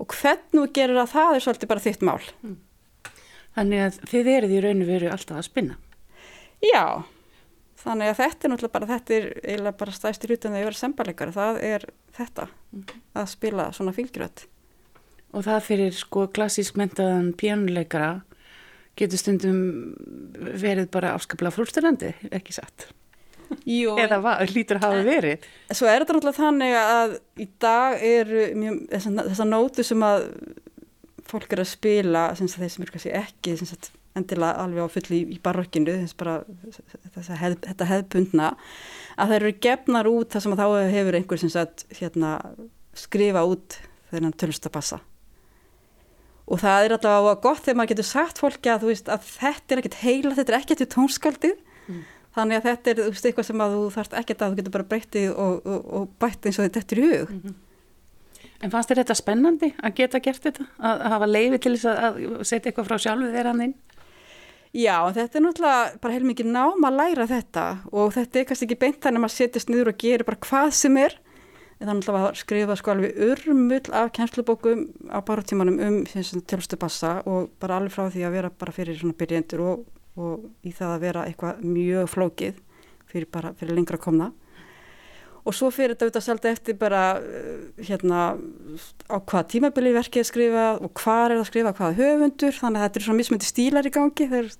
og 0.01 0.17
hvernig 0.17 0.57
þú 0.57 0.67
gerir 0.77 1.01
að 1.03 1.15
það 1.15 1.37
er 1.37 1.45
svolítið 1.47 1.73
bara 1.73 1.87
þitt 1.87 2.05
mál 2.07 2.21
mm. 2.43 2.59
Þannig 3.51 3.81
að 3.83 3.97
þið 4.07 4.29
eruð 4.31 4.53
í 4.55 4.61
rauninu 4.63 4.87
veru 4.87 5.11
alltaf 5.11 5.41
að 5.41 5.49
spinna 5.49 5.77
Já 6.65 7.03
þannig 7.81 8.11
að 8.11 8.19
þetta 8.21 8.47
er 8.47 8.53
náttúrulega 8.53 8.77
bara 8.77 8.91
þetta 8.91 9.15
er 9.17 9.27
eiginlega 9.41 9.81
bara 9.81 9.97
stæstir 9.97 10.35
út 10.35 10.45
en 10.45 10.55
það 10.55 10.61
er 10.61 10.69
verið 10.69 10.81
sembarleikari, 10.81 11.37
það 11.37 11.61
er 11.65 11.87
þetta 12.17 12.49
mm. 12.49 12.97
að 13.21 13.31
spila 13.35 13.69
svona 13.77 13.95
fylgjuröð 13.97 14.47
Og 15.31 15.45
það 15.47 15.61
fyrir 15.63 15.95
sko 15.95 16.25
klassísk 16.35 16.79
mentaðan 16.81 17.31
pjánuleikara 17.39 18.11
getur 18.99 19.21
stundum 19.21 19.61
verið 20.61 20.91
bara 20.93 21.15
afskaplega 21.17 21.55
frústurandi, 21.55 22.15
ekki 22.31 22.57
satt. 22.57 22.89
Jú. 23.67 23.97
Eða 23.99 24.21
hvað, 24.23 24.43
lítur 24.55 24.79
að 24.79 24.87
hafa 24.87 25.05
verið. 25.07 25.47
Svo 25.75 25.89
er 25.91 26.03
þetta 26.03 26.17
náttúrulega 26.17 26.39
þannig 26.39 26.75
að 26.81 27.15
í 27.43 27.47
dag 27.63 28.05
eru 28.07 28.45
þessar 28.93 29.49
nótu 29.49 29.87
sem 29.87 30.05
að 30.07 30.27
fólk 31.31 31.55
er 31.55 31.65
að 31.65 31.73
spila, 31.73 32.29
sem 32.39 32.51
þeir 32.51 32.73
sem 32.75 32.87
eru 32.87 33.17
ekki 33.21 33.57
sem 33.59 33.91
endilega 34.19 34.65
alveg 34.65 34.87
á 34.87 34.89
fulli 34.91 35.21
í, 35.21 35.27
í 35.37 35.39
barokkinu, 35.43 35.99
þess 36.11 37.31
að 37.31 37.39
hef, 37.43 37.59
þetta 37.67 37.91
hefðbundna, 37.91 38.49
að 39.15 39.35
þeir 39.35 39.41
eru 39.41 39.53
gefnar 39.67 40.11
út 40.11 40.35
þar 40.35 40.45
sem 40.45 40.57
að 40.57 40.63
þá 40.63 40.95
hefur 40.97 41.19
einhver 41.19 41.45
sagt, 41.45 41.87
hérna, 42.01 42.33
skrifa 42.99 43.45
út 43.47 43.79
þennan 44.11 44.35
tölstabassa 44.35 44.99
og 46.51 46.61
það 46.61 46.85
er 46.85 46.95
alltaf 46.97 47.43
gott 47.45 47.65
þegar 47.65 47.79
maður 47.79 47.93
getur 47.95 48.09
sagt 48.11 48.41
fólki 48.43 48.73
að, 48.73 48.87
veist, 48.91 49.11
að 49.13 49.27
þetta 49.37 49.75
er 49.75 49.83
ekkert 49.83 49.99
heila, 50.03 50.37
þetta 50.39 50.53
er 50.53 50.59
ekkert 50.59 50.85
í 50.85 50.91
tónskaldið 50.95 51.57
mm. 51.87 52.05
þannig 52.37 52.61
að 52.61 52.69
þetta 52.69 52.93
er 52.93 53.03
veist, 53.07 53.27
eitthvað 53.29 53.49
sem 53.49 53.65
að 53.65 53.77
þú 53.77 53.83
þarfst 53.97 54.17
ekkert 54.21 54.45
að 54.45 54.53
þú 54.53 54.61
getur 54.61 54.77
bara 54.77 54.89
breyttið 54.93 55.29
og, 55.33 55.67
og, 55.67 55.91
og 56.01 56.15
bætt 56.23 56.49
eins 56.51 56.59
og 56.59 56.71
þetta 56.71 56.97
í 56.97 57.03
hug 57.07 57.35
mm 57.35 57.43
-hmm. 57.43 57.59
En 58.61 58.69
fannst 58.69 58.91
þér 58.91 59.01
þetta 59.01 59.15
spennandi 59.17 59.69
að 59.81 59.95
geta 59.97 60.21
gert 60.21 60.43
þetta? 60.45 60.67
Að, 60.79 60.99
að 61.01 61.13
hafa 61.15 61.27
leiði 61.27 61.59
til 61.59 61.73
þess 61.77 61.87
að, 61.91 62.19
að 62.41 62.45
setja 62.45 62.69
eitthvað 62.69 62.89
frá 62.91 62.99
sjálfu 62.99 63.31
þeirra 63.33 63.55
hann 63.55 63.63
inn? 63.65 63.75
Já, 64.71 64.97
þetta 65.17 65.39
er 65.39 65.45
náttúrulega 65.47 65.99
bara 66.03 66.15
heilmikið 66.15 66.51
nám 66.53 66.85
að 66.87 66.99
læra 67.01 67.27
þetta 67.27 67.65
og 67.91 68.13
þetta 68.15 68.39
er 68.39 68.45
kannski 68.51 68.69
ekki 68.69 68.79
beint 68.85 69.01
þannig 69.03 69.19
að 69.19 69.25
maður 69.25 69.37
setjast 69.37 69.73
niður 69.73 69.91
og 69.91 69.97
gerir 69.99 70.27
bara 70.29 70.43
hvað 70.47 70.71
sem 70.77 70.99
er 71.01 71.17
en 71.81 71.89
þannig 71.89 72.09
að 72.11 72.19
það 72.19 72.41
skrifa 72.43 72.77
sko 72.77 72.93
alveg 72.93 73.21
urmull 73.25 73.95
af 73.97 74.11
kænslubókum 74.17 74.83
á 75.09 75.19
baróttímanum 75.25 75.79
um 75.81 75.97
tjálstu 76.05 76.77
bassa 76.81 77.21
og 77.25 77.49
bara 77.61 77.79
alveg 77.81 77.95
frá 77.95 78.11
því 78.13 78.27
að 78.27 78.37
vera 78.37 78.51
bara 78.53 78.75
fyrir 78.77 78.99
svona 79.01 79.17
byrjendur 79.17 79.65
og, 79.65 79.87
og 80.21 80.45
í 80.61 80.75
það 80.77 80.93
að 80.93 81.07
vera 81.07 81.25
eitthvað 81.29 81.65
mjög 81.65 82.13
flókið 82.13 82.61
fyrir 83.11 83.33
bara 83.33 83.55
fyrir 83.57 83.79
lengra 83.79 84.01
komna. 84.01 84.31
Og 85.49 85.57
svo 85.57 85.71
fyrir 85.73 85.95
þetta 85.95 86.05
auðvitað 86.05 86.27
selta 86.27 86.51
eftir 86.53 86.77
bara 86.77 87.03
eh, 87.17 87.85
hérna 87.89 88.21
á 89.09 89.17
hvað 89.17 89.47
tímabili 89.55 89.97
verkið 89.97 90.29
skrifa 90.29 90.67
og 90.77 90.93
hvað 91.01 91.25
er 91.25 91.33
það 91.39 91.45
að 91.47 91.49
skrifa, 91.49 91.77
hvað 91.79 92.01
höfundur 92.03 92.59
þannig 92.61 92.81
að 92.81 92.85
þetta 92.87 93.01
er 93.01 93.07
svona 93.07 93.21
mismöndi 93.23 93.49
stílar 93.49 93.89
í 93.89 93.95
gangi 93.95 94.29
þeir, 94.35 94.51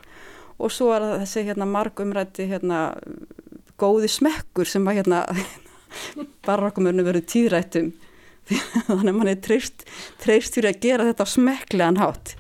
og 0.57 0.73
svo 0.73 0.95
er 0.97 1.05
þessi 1.21 1.45
hérna 1.51 1.69
marg 1.69 2.01
umrætti 2.01 2.49
hérna 2.49 2.81
góði 3.81 4.09
smekkur 4.09 4.69
sem 4.69 4.89
að 4.89 5.03
hérna 5.03 5.27
barokkumörnum 6.47 7.09
verið 7.09 7.29
tíðrættum 7.35 7.93
þannig 8.89 9.13
að 9.13 9.17
mann 9.17 9.31
er 9.31 9.41
treyst 9.45 10.57
fyrir 10.57 10.73
að 10.73 10.83
gera 10.85 11.09
þetta 11.11 11.27
á 11.27 11.35
smeklegan 11.35 12.01
hátt 12.01 12.35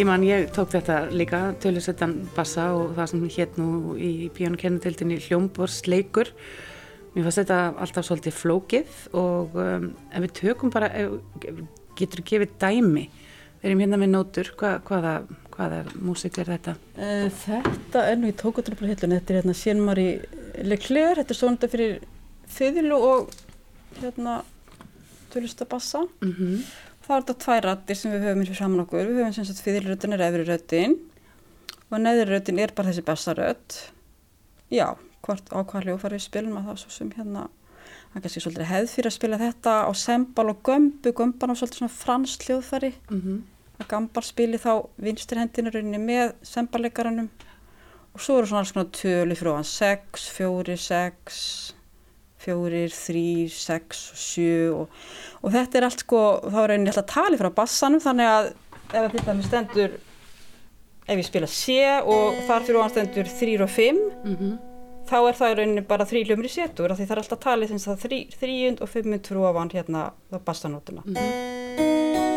Ég 0.00 0.06
man, 0.08 0.22
ég 0.24 0.46
tók 0.48 0.70
þetta 0.72 0.94
líka, 1.12 1.38
tölusettan 1.60 2.14
bassa 2.32 2.70
og 2.72 2.94
það 2.96 3.08
sem 3.10 3.24
hétt 3.34 3.58
nú 3.60 3.66
í 4.00 4.30
píjónukennutildinni 4.32 5.18
hljómborsleikur. 5.26 6.30
Mér 7.12 7.26
fannst 7.26 7.42
þetta 7.42 7.58
alltaf 7.84 8.06
svolítið 8.08 8.38
flókið 8.38 9.02
og 9.20 9.58
um, 9.60 9.84
ef 10.08 10.24
við 10.24 10.32
tökum 10.40 10.72
bara, 10.72 10.88
ef, 10.96 11.18
getur 12.00 12.22
við 12.22 12.30
gefið 12.32 12.56
dæmi, 12.64 13.04
við 13.60 13.68
erum 13.68 13.84
hérna 13.84 14.00
með 14.00 14.12
nótur, 14.14 14.52
Hva, 14.56 14.72
hvaða, 14.88 15.14
hvaða 15.52 15.84
músik 16.00 16.40
er 16.40 16.54
þetta? 16.54 16.78
Uh, 16.96 17.28
þetta 17.44 18.08
er 18.08 18.20
nú 18.22 18.32
í 18.32 18.40
tókutunum 18.40 18.88
hillun, 18.88 19.18
þetta 19.18 19.34
er 19.34 19.42
hérna 19.42 19.60
Sjenmari 19.66 20.10
Leclerc, 20.64 21.20
þetta 21.20 21.36
er 21.36 21.44
svona 21.44 21.74
fyrir 21.76 21.98
þyðilu 22.56 23.06
og 23.12 23.34
hérna 24.00 24.40
tölustabassa. 25.34 26.08
Mm 26.24 26.62
Það 27.10 27.16
er 27.16 27.24
þetta 27.24 27.42
tvær 27.42 27.64
rattir 27.66 27.96
sem 27.98 28.12
við 28.14 28.20
höfum 28.22 28.40
eins 28.44 28.50
og 28.52 28.56
saman 28.60 28.80
okkur. 28.84 29.08
Við 29.08 29.16
höfum 29.18 29.32
sem 29.34 29.46
sagt 29.48 29.60
fyrirröttin 29.64 30.12
er 30.14 30.20
efri 30.22 30.44
röttin 30.46 30.92
og 31.90 31.96
neðri 31.98 32.26
röttin 32.28 32.60
er 32.62 32.70
bara 32.76 32.92
þessi 32.92 33.02
bassarött. 33.08 33.78
Já, 34.70 34.92
hvort 35.26 35.50
á 35.50 35.58
hvað 35.58 35.88
hljófari 35.88 36.20
við 36.20 36.22
spilum 36.28 36.60
að 36.60 36.68
það 36.68 36.76
svo 36.84 36.92
sem 36.94 37.10
hérna, 37.16 37.42
það 38.12 38.20
er 38.20 38.24
kannski 38.28 38.44
svolítið 38.44 38.70
hefð 38.70 38.94
fyrir 38.94 39.10
að 39.10 39.16
spila 39.16 39.40
þetta 39.40 39.74
á 39.90 39.92
sembal 40.04 40.46
og 40.52 40.62
gömbu, 40.70 41.14
gömban 41.18 41.50
á 41.50 41.58
svolítið 41.58 41.80
svona 41.80 41.96
fransk 41.96 42.46
hljóðfari. 42.46 42.92
Mm 43.10 43.20
-hmm. 43.24 43.42
Að 43.80 43.90
gambar 43.90 44.28
spili 44.30 44.62
þá 44.62 44.72
vinstirhendinurinn 45.02 45.98
með 46.06 46.34
semballeikaranum 46.46 47.28
og 48.14 48.20
svo 48.20 48.38
eru 48.38 48.46
svona 48.46 48.62
alls 48.62 48.72
konar 48.72 48.94
tölu 48.94 49.34
frá 49.34 49.54
hann 49.58 49.66
6, 49.66 50.30
4, 50.38 50.76
6 50.76 51.74
fjórir, 52.40 52.92
þrýr, 52.94 53.50
sex 53.52 54.06
og 54.14 54.20
sjö 54.20 54.54
og, 54.74 55.02
og 55.42 55.52
þetta 55.54 55.78
er 55.80 55.86
allt 55.88 56.04
sko, 56.06 56.22
þá 56.46 56.58
er 56.62 56.72
rauninni 56.72 56.92
alltaf 56.92 57.10
tali 57.12 57.40
frá 57.40 57.50
bassanum 57.60 58.00
þannig 58.00 58.30
að 58.30 58.50
ef 58.90 59.12
þetta 59.14 59.36
með 59.36 59.46
stendur 59.50 59.98
ef 61.10 61.16
ég 61.18 61.26
spila 61.26 61.50
C 61.50 61.76
og 62.00 62.40
þar 62.48 62.66
fyrir 62.66 62.80
ofan 62.80 62.94
stendur 62.94 63.30
þrýr 63.38 63.66
og 63.66 63.70
fimm 63.70 64.00
Mm 64.24 64.36
-hmm. 64.36 64.56
þá 65.10 65.18
er 65.28 65.38
það 65.40 65.54
rauninni 65.58 65.86
bara 65.92 66.04
þrý 66.04 66.24
hljómur 66.26 66.48
í 66.48 66.54
setur 66.56 66.92
af 66.92 66.98
því 66.98 67.06
það 67.06 67.16
er 67.16 67.22
alltaf 67.22 67.40
talið 67.40 67.70
að 67.76 68.02
þrýjund 68.40 68.80
og 68.80 68.88
fimmund 68.88 69.26
fyrir 69.26 69.48
ofan 69.50 69.70
hérna 69.70 70.10
á 70.32 70.38
bassanótuna 70.38 72.29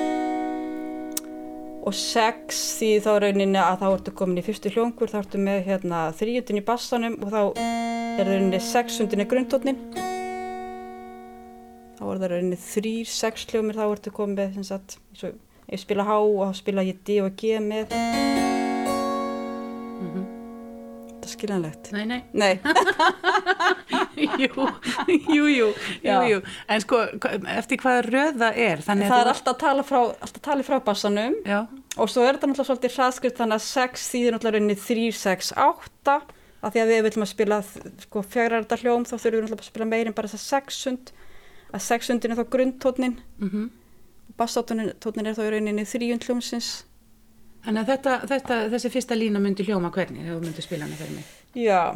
og 1.83 1.95
sex 1.97 2.59
því 2.79 2.89
þá 3.03 3.11
rauninni 3.25 3.59
að 3.59 3.81
þá 3.81 3.87
ertu 3.89 4.13
komin 4.15 4.39
í 4.39 4.45
fyrstu 4.45 4.71
hljóngur 4.71 5.11
þá 5.11 5.17
ertu 5.23 5.41
með 5.43 5.65
hérna 5.67 6.03
þrýjundin 6.15 6.59
í 6.61 6.65
bassanum 6.67 7.17
og 7.19 7.33
þá 7.33 7.41
er 7.59 8.29
rauninni 8.29 8.61
sexundin 8.63 9.23
í 9.25 9.29
grundtótnin 9.29 9.81
þá 11.99 12.03
er 12.07 12.21
það 12.21 12.29
rauninni 12.35 12.61
þrýr, 12.67 13.09
sex 13.09 13.47
hljómir 13.51 13.79
þá 13.79 13.85
ertu 13.89 14.15
komin 14.15 14.39
með 14.39 14.61
eins 14.61 14.71
og 14.77 15.35
ég 15.67 15.83
spila 15.83 16.07
H 16.07 16.21
og 16.21 16.45
þá 16.47 16.61
spila 16.63 16.87
ég 16.87 17.03
D 17.03 17.19
og 17.23 17.35
G 17.39 17.59
með 17.63 18.32
skiljanlegt 21.43 21.91
Nei, 21.93 22.03
nei. 22.10 22.19
nei, 22.34 22.53
jú, 24.43 24.67
jú, 25.29 25.45
jú, 25.51 25.69
jú, 26.03 26.17
jú. 26.32 26.41
En 26.71 26.84
sko, 26.84 27.01
eftir 27.58 27.82
hvaða 27.84 28.03
röð 28.08 28.38
það 28.41 28.60
er, 28.65 28.84
það 28.86 29.03
að 29.03 29.15
er 29.21 29.32
alltaf 29.34 29.60
talið 29.63 29.89
frá, 29.89 29.99
alltaf 30.27 30.45
talið 30.47 30.69
frá 30.69 30.77
bassanum. 30.88 31.36
Já, 31.47 31.60
og 31.97 32.10
svo 32.12 32.23
er 32.25 32.38
þetta 32.38 32.49
náttúrulega 32.49 32.69
svolítið 32.71 32.95
hraðskrift 32.97 33.41
þannig 33.41 33.60
að 33.60 33.67
6 33.67 34.08
þýðir 34.13 34.38
náttúrulega 34.38 34.58
rauninni 34.58 34.79
3, 34.79 35.12
6, 35.19 35.51
8 35.67 36.17
af 36.63 36.71
því 36.71 36.82
að 36.84 36.91
við 36.93 37.01
viljum 37.08 37.25
að 37.25 37.32
spila 37.34 37.60
sko, 38.06 38.23
fjárarða 38.34 38.79
hljóm 38.79 39.06
þá 39.06 39.13
þurfum 39.17 39.36
við 39.36 39.43
náttúrulega 39.43 39.65
að 39.65 39.69
spila 39.69 39.89
meirinn 39.91 40.15
bara 40.15 40.32
þess 40.32 40.56
að 40.56 40.63
6 40.71 41.13
að 41.73 41.86
6 41.89 42.13
er 42.15 42.38
þá 42.39 42.45
grundtótnin 42.56 43.17
mm 43.41 43.69
bassátónin 44.38 45.27
er 45.27 45.36
þá 45.38 45.43
í 45.45 45.49
rauninni 45.53 45.84
3 45.86 46.08
hljómsins 46.25 46.69
Þannig 47.63 47.80
að 47.80 47.89
þetta, 47.93 48.13
þetta, 48.28 48.56
þessi 48.73 48.89
fyrsta 48.91 49.15
lína 49.15 49.39
myndi 49.39 49.63
hljóma 49.63 49.91
hvernig 49.95 50.26
þegar 50.26 50.36
þú 50.36 50.47
myndi 50.47 50.63
spila 50.65 50.84
hana 50.84 50.97
fyrir 50.99 51.15
mig. 51.15 51.26
já 51.54 51.95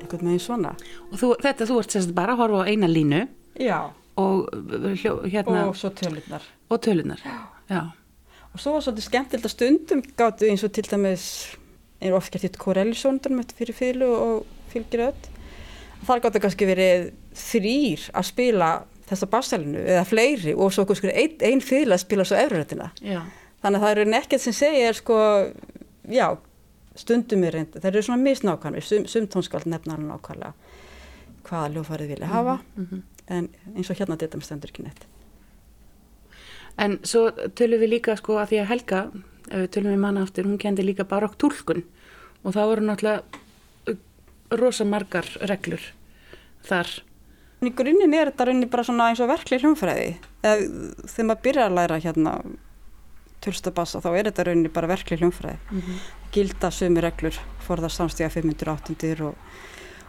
einhvern 0.00 0.26
veginn 0.26 0.42
svona 0.42 0.74
Og 1.08 1.16
þú, 1.16 1.30
þetta, 1.40 1.68
þú 1.70 1.78
ert 1.80 1.96
sérst 1.96 2.12
bara 2.14 2.34
að 2.36 2.42
horfa 2.44 2.66
á 2.66 2.70
eina 2.70 2.90
línu 2.90 3.22
já 3.56 3.78
og, 4.20 4.50
uh, 4.52 4.90
hljó, 5.00 5.14
hérna, 5.24 5.64
og 5.70 5.76
svo 5.78 5.88
tölurnar 5.96 6.44
og 6.70 6.80
tölunar. 6.84 7.22
Já. 7.70 7.80
Og 8.52 8.60
svo 8.60 8.74
var 8.74 8.84
svolítið 8.84 9.06
skemmtilegt 9.06 9.46
að 9.46 9.54
stundum 9.54 10.02
gáttu 10.18 10.50
eins 10.50 10.64
og 10.66 10.72
til 10.74 10.84
dæmis 10.90 11.24
er 12.00 12.16
oft 12.16 12.32
gert 12.32 12.46
hitt 12.46 12.58
Corelli-sóndunum 12.60 13.44
fyrir 13.56 13.76
fylgu 13.76 14.08
og 14.10 14.46
fylgir 14.72 15.06
öll. 15.10 15.28
Þar 16.08 16.22
gáttu 16.24 16.42
kannski 16.42 16.68
verið 16.68 17.10
þrýr 17.36 18.06
að 18.16 18.28
spila 18.30 18.70
þessa 19.10 19.28
bassælinu 19.30 19.82
eða 19.82 20.06
fleiri 20.08 20.54
og 20.54 20.72
svo 20.72 20.86
einn 21.10 21.42
ein 21.44 21.60
fylg 21.64 21.92
að 21.92 22.04
spila 22.04 22.24
svo 22.24 22.38
efriröttina. 22.40 22.90
Já. 23.04 23.20
Þannig 23.60 23.80
að 23.80 23.84
það 23.84 23.94
eru 23.96 24.04
nekkert 24.08 24.44
sem 24.44 24.56
segja 24.56 24.92
sko, 24.96 25.16
já, 26.08 26.26
stundum 26.96 27.44
er 27.44 27.58
reynd, 27.58 27.76
það 27.76 27.90
eru 27.90 28.02
svona 28.06 28.22
misnákvæmlega, 28.24 28.86
sum, 28.86 29.04
sum 29.10 29.26
tónskald 29.28 29.66
nefna 29.68 29.98
alveg 29.98 30.14
nákvæmlega 30.14 30.52
hvaða 31.44 31.72
ljófarið 31.74 32.14
vilja 32.14 32.30
hafa, 32.30 32.60
Mm 32.76 33.02
en 33.30 33.48
eins 33.76 33.90
og 33.90 33.98
hérna 33.98 34.18
þetta 34.18 34.40
stendur 34.42 34.72
ekki 34.72 34.84
neitt. 34.84 35.04
En 36.80 36.98
svo 37.06 37.28
tölum 37.58 37.82
við 37.82 37.94
líka 37.94 38.16
sko 38.18 38.38
að 38.40 38.52
því 38.52 38.60
að 38.62 38.70
Helga, 38.70 39.00
ef 39.50 39.64
við 39.64 39.70
tölum 39.76 39.94
við 39.94 40.02
manna 40.02 40.24
aftur, 40.24 40.48
hún 40.48 40.60
kendi 40.60 40.86
líka 40.86 41.06
barokk 41.08 41.36
túlkun 41.40 41.84
og 42.40 42.54
það 42.54 42.70
voru 42.72 42.86
náttúrulega 42.86 43.40
rosa 44.60 44.86
margar 44.88 45.28
reglur 45.46 45.82
þar. 46.66 46.90
Í 47.60 47.70
grunninn 47.76 48.14
er 48.16 48.30
þetta 48.30 48.48
rauninni 48.48 48.70
bara 48.72 48.86
svona 48.86 49.10
eins 49.10 49.20
og 49.20 49.28
verkleg 49.30 49.60
hljómfræði. 49.60 50.14
Eða, 50.40 50.54
þegar 51.04 51.28
maður 51.28 51.42
byrjar 51.44 51.68
að 51.68 51.76
læra 51.76 51.98
hérna 52.00 52.32
tölstabassa 53.44 54.00
þá 54.00 54.08
er 54.14 54.30
þetta 54.30 54.46
rauninni 54.48 54.72
bara 54.72 54.90
verkleg 54.90 55.20
hljómfræði. 55.22 55.60
Mm 55.70 56.00
Gilda 56.30 56.68
sömu 56.70 57.02
reglur, 57.02 57.34
forða 57.66 57.88
samstíða 57.90 58.30
500 58.30 58.70
áttundir 58.70 59.22
og, 59.26 59.34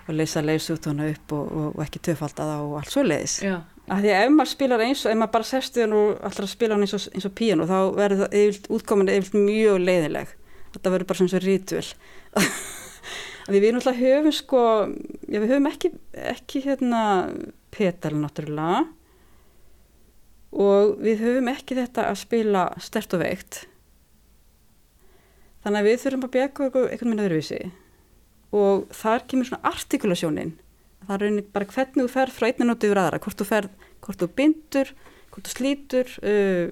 og 0.05 0.13
leysa 0.13 0.43
leysútuna 0.45 1.07
upp 1.09 1.33
og, 1.33 1.47
og, 1.49 1.69
og 1.75 1.81
ekki 1.81 2.01
töfalda 2.11 2.45
það 2.45 2.65
og 2.67 2.75
allt 2.77 2.93
svo 2.93 3.03
leiðis. 3.07 3.39
Já. 3.41 3.55
Af 3.91 3.99
því 3.99 4.11
að 4.11 4.25
ef 4.25 4.35
maður 4.35 4.51
spilar 4.53 4.83
eins 4.85 5.01
og 5.03 5.11
ef 5.11 5.17
maður 5.19 5.33
bara 5.35 5.49
sestu 5.49 5.81
hann 5.83 5.95
og 5.97 6.11
allar 6.23 6.45
að 6.45 6.53
spila 6.53 6.75
hann 6.77 6.85
eins 6.85 6.93
og, 6.95 7.07
eins 7.11 7.27
og 7.27 7.33
píano 7.35 7.65
þá 7.67 7.79
verður 7.97 8.21
það 8.21 8.37
yfirlt, 8.41 8.69
útkominu 8.77 9.15
yfirlt 9.17 9.35
mjög 9.35 9.81
leiðileg. 9.83 10.35
Þetta 10.71 10.93
verður 10.93 11.09
bara 11.09 11.27
og 11.27 11.43
ritual. 11.43 11.89
Því 13.51 13.59
við 13.59 13.73
náttúrulega 13.75 13.99
höfum 13.99 14.35
sko, 14.37 14.61
já 15.27 15.41
við 15.41 15.49
höfum 15.51 15.67
ekki, 15.71 15.91
ekki 16.31 16.61
hérna 16.63 17.01
petal 17.73 18.13
náttúrulega 18.21 18.85
og 20.51 20.97
við 21.01 21.23
höfum 21.25 21.49
ekki 21.51 21.77
þetta 21.79 22.07
að 22.11 22.19
spila 22.21 22.63
stert 22.83 23.15
og 23.17 23.23
veikt. 23.23 23.61
Þannig 25.65 25.79
að 25.81 25.87
við 25.89 26.01
þurfum 26.03 26.27
að 26.27 26.35
bjaka 26.35 26.67
einhvern 26.67 26.91
veginn 27.11 27.23
öðruvísi 27.25 27.61
og 28.51 28.87
þar 28.95 29.25
kemur 29.31 29.47
svona 29.47 29.71
artikulasjónin. 29.71 30.55
Það 31.07 31.25
er 31.25 31.39
bara 31.53 31.69
hvernig 31.71 32.05
þú 32.05 32.11
ferð 32.13 32.35
frá 32.35 32.47
einni 32.49 32.67
nótu 32.67 32.89
yfir 32.89 33.01
aðra, 33.01 33.19
hvort 33.23 33.39
þú 33.39 33.47
ferð, 33.47 33.80
hvort 34.05 34.21
þú 34.21 34.29
bindur, 34.37 34.93
hvort 35.31 35.47
þú 35.47 35.53
slítur, 35.55 36.15
uh, 36.25 36.71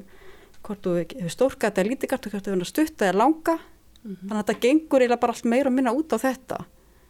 hvort 0.65 0.85
þú 0.85 0.95
hefur 1.01 1.33
stórkat 1.33 1.79
eða 1.79 1.93
lítigart, 1.93 2.29
hvort 2.31 2.47
þú 2.47 2.55
hefur 2.55 2.69
stutta 2.69 3.09
eða 3.09 3.21
langa. 3.23 3.59
Þannig 3.99 4.33
að 4.33 4.39
þetta 4.39 4.59
gengur 4.63 5.03
eiginlega 5.03 5.21
bara 5.21 5.35
allt 5.35 5.49
meira 5.51 5.69
og 5.69 5.75
minna 5.75 5.93
út 5.95 6.15
á 6.15 6.17
þetta, 6.21 6.63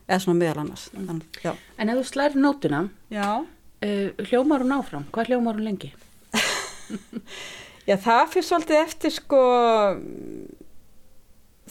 eða 0.07 0.19
svona 0.23 0.41
meðal 0.41 0.63
annars. 0.63 0.87
Þannig, 0.95 1.39
já. 1.45 1.51
En 1.77 1.91
ef 1.91 1.99
þú 1.99 2.05
slær 2.09 2.37
nótuna, 2.39 2.81
uh, 3.13 4.25
hljómar 4.29 4.65
hún 4.65 4.75
áfram? 4.79 5.07
Hvað 5.13 5.33
hljómar 5.33 5.59
hún 5.59 5.69
lengi? 5.69 5.93
Já, 7.89 7.95
það 7.97 8.27
fyrir 8.29 8.45
svolítið 8.45 8.79
eftir 8.83 9.13
sko, 9.15 9.37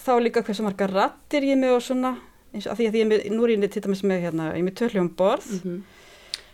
þá 0.02 0.08
líka 0.18 0.42
hversu 0.42 0.64
margar 0.66 0.90
rattir 0.90 1.44
ég 1.46 1.60
með 1.60 1.76
og 1.76 1.84
svona, 1.86 2.10
eins 2.50 2.66
og 2.66 2.72
að 2.72 2.80
því 2.80 2.88
að 2.88 2.96
ég 2.98 3.06
með, 3.06 3.22
nú 3.36 3.44
er 3.46 3.52
ég 3.52 3.70
til 3.70 3.82
dæmis 3.84 4.02
með 4.02 4.24
hérna, 4.24 4.48
ég 4.58 4.66
með 4.66 4.74
tvöljum 4.80 5.12
borð. 5.18 5.52
Mm 5.60 5.76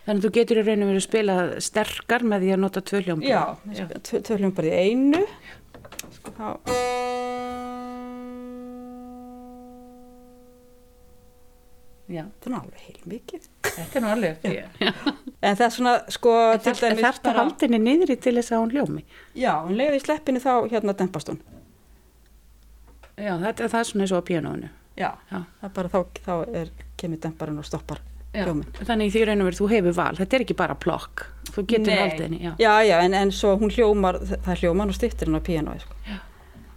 Þannig 0.05 0.19
að 0.21 0.25
þú 0.27 0.31
getur 0.37 0.59
í 0.61 0.63
rauninu 0.67 0.87
verið 0.91 1.01
að 1.01 1.07
spila 1.07 1.35
sterkar 1.65 2.25
með 2.29 2.43
því 2.45 2.51
að 2.55 2.59
nota 2.61 2.81
tvö 2.85 2.99
hljómborð. 3.07 3.31
Já, 3.31 3.85
tvö, 4.05 4.19
tvö 4.27 4.37
hljómborð 4.41 4.69
í 4.69 4.75
einu 4.85 5.23
sko, 6.19 6.33
þá 6.37 6.47
Já. 12.05 12.21
þetta 12.29 12.45
er 12.45 12.53
nú 12.53 12.57
alveg 12.59 12.81
heil 12.85 12.99
mikið 13.09 13.45
Þetta 13.65 13.97
er 13.97 14.03
nú 14.03 14.09
alveg. 14.13 14.43
Já. 14.45 14.91
en 15.41 15.55
það 15.57 15.63
er 15.65 15.71
svona 15.73 15.93
sko 16.13 16.33
til 16.61 16.67
Þarf 16.75 16.81
dæmis 16.83 17.01
það 17.01 17.29
að 17.31 17.39
halda 17.39 17.65
henni 17.65 17.79
niðri 17.81 18.17
til 18.21 18.35
þess 18.37 18.53
að 18.53 18.61
hún 18.61 18.73
hljómi? 18.75 19.01
já, 19.41 19.53
hún 19.65 19.73
leiði 19.79 19.97
í 19.97 20.03
sleppinu 20.03 20.41
þá 20.43 20.51
hérna 20.75 20.93
dempast 20.99 21.31
hún 21.33 21.41
Já, 23.17 23.31
þetta, 23.41 23.69
það 23.71 23.79
er 23.81 23.87
svona 23.89 24.05
eins 24.05 24.13
og 24.13 24.21
á 24.21 24.27
píanóinu. 24.29 24.69
já, 24.99 25.09
Já. 25.31 25.39
það 25.41 25.65
er 25.69 25.73
bara 25.79 25.91
þá, 25.95 25.99
þá 26.27 26.33
er, 26.61 26.71
kemur 27.01 27.21
demparinn 27.25 27.61
og 27.63 27.65
stoppar 27.71 28.03
Já. 28.35 28.45
hljómin 28.45 28.85
Þannig 28.89 29.09
í 29.09 29.13
því 29.15 29.25
rauninu 29.29 29.47
verið 29.49 29.61
þú 29.61 29.69
hefur 29.71 29.95
val. 29.97 30.15
Þetta 30.19 30.37
er 30.39 30.45
ekki 30.45 30.57
bara 30.59 30.75
plokk. 30.75 31.25
Þú 31.55 31.65
getur 31.71 31.99
haldið 32.01 32.23
henni. 32.25 32.39
Já. 32.43 32.53
já, 32.59 32.71
já, 32.89 32.95
en, 33.05 33.13
en 33.13 33.31
svo 33.31 33.53
hún 33.61 33.71
hljómar 33.71 34.19
það 34.25 34.49
er 34.55 34.63
hljóman 34.63 34.91
og 34.91 34.97
stýttir 34.97 35.29
hún 35.31 35.39
á 35.39 35.47
píanói 35.47 35.79
sko. 35.83 35.95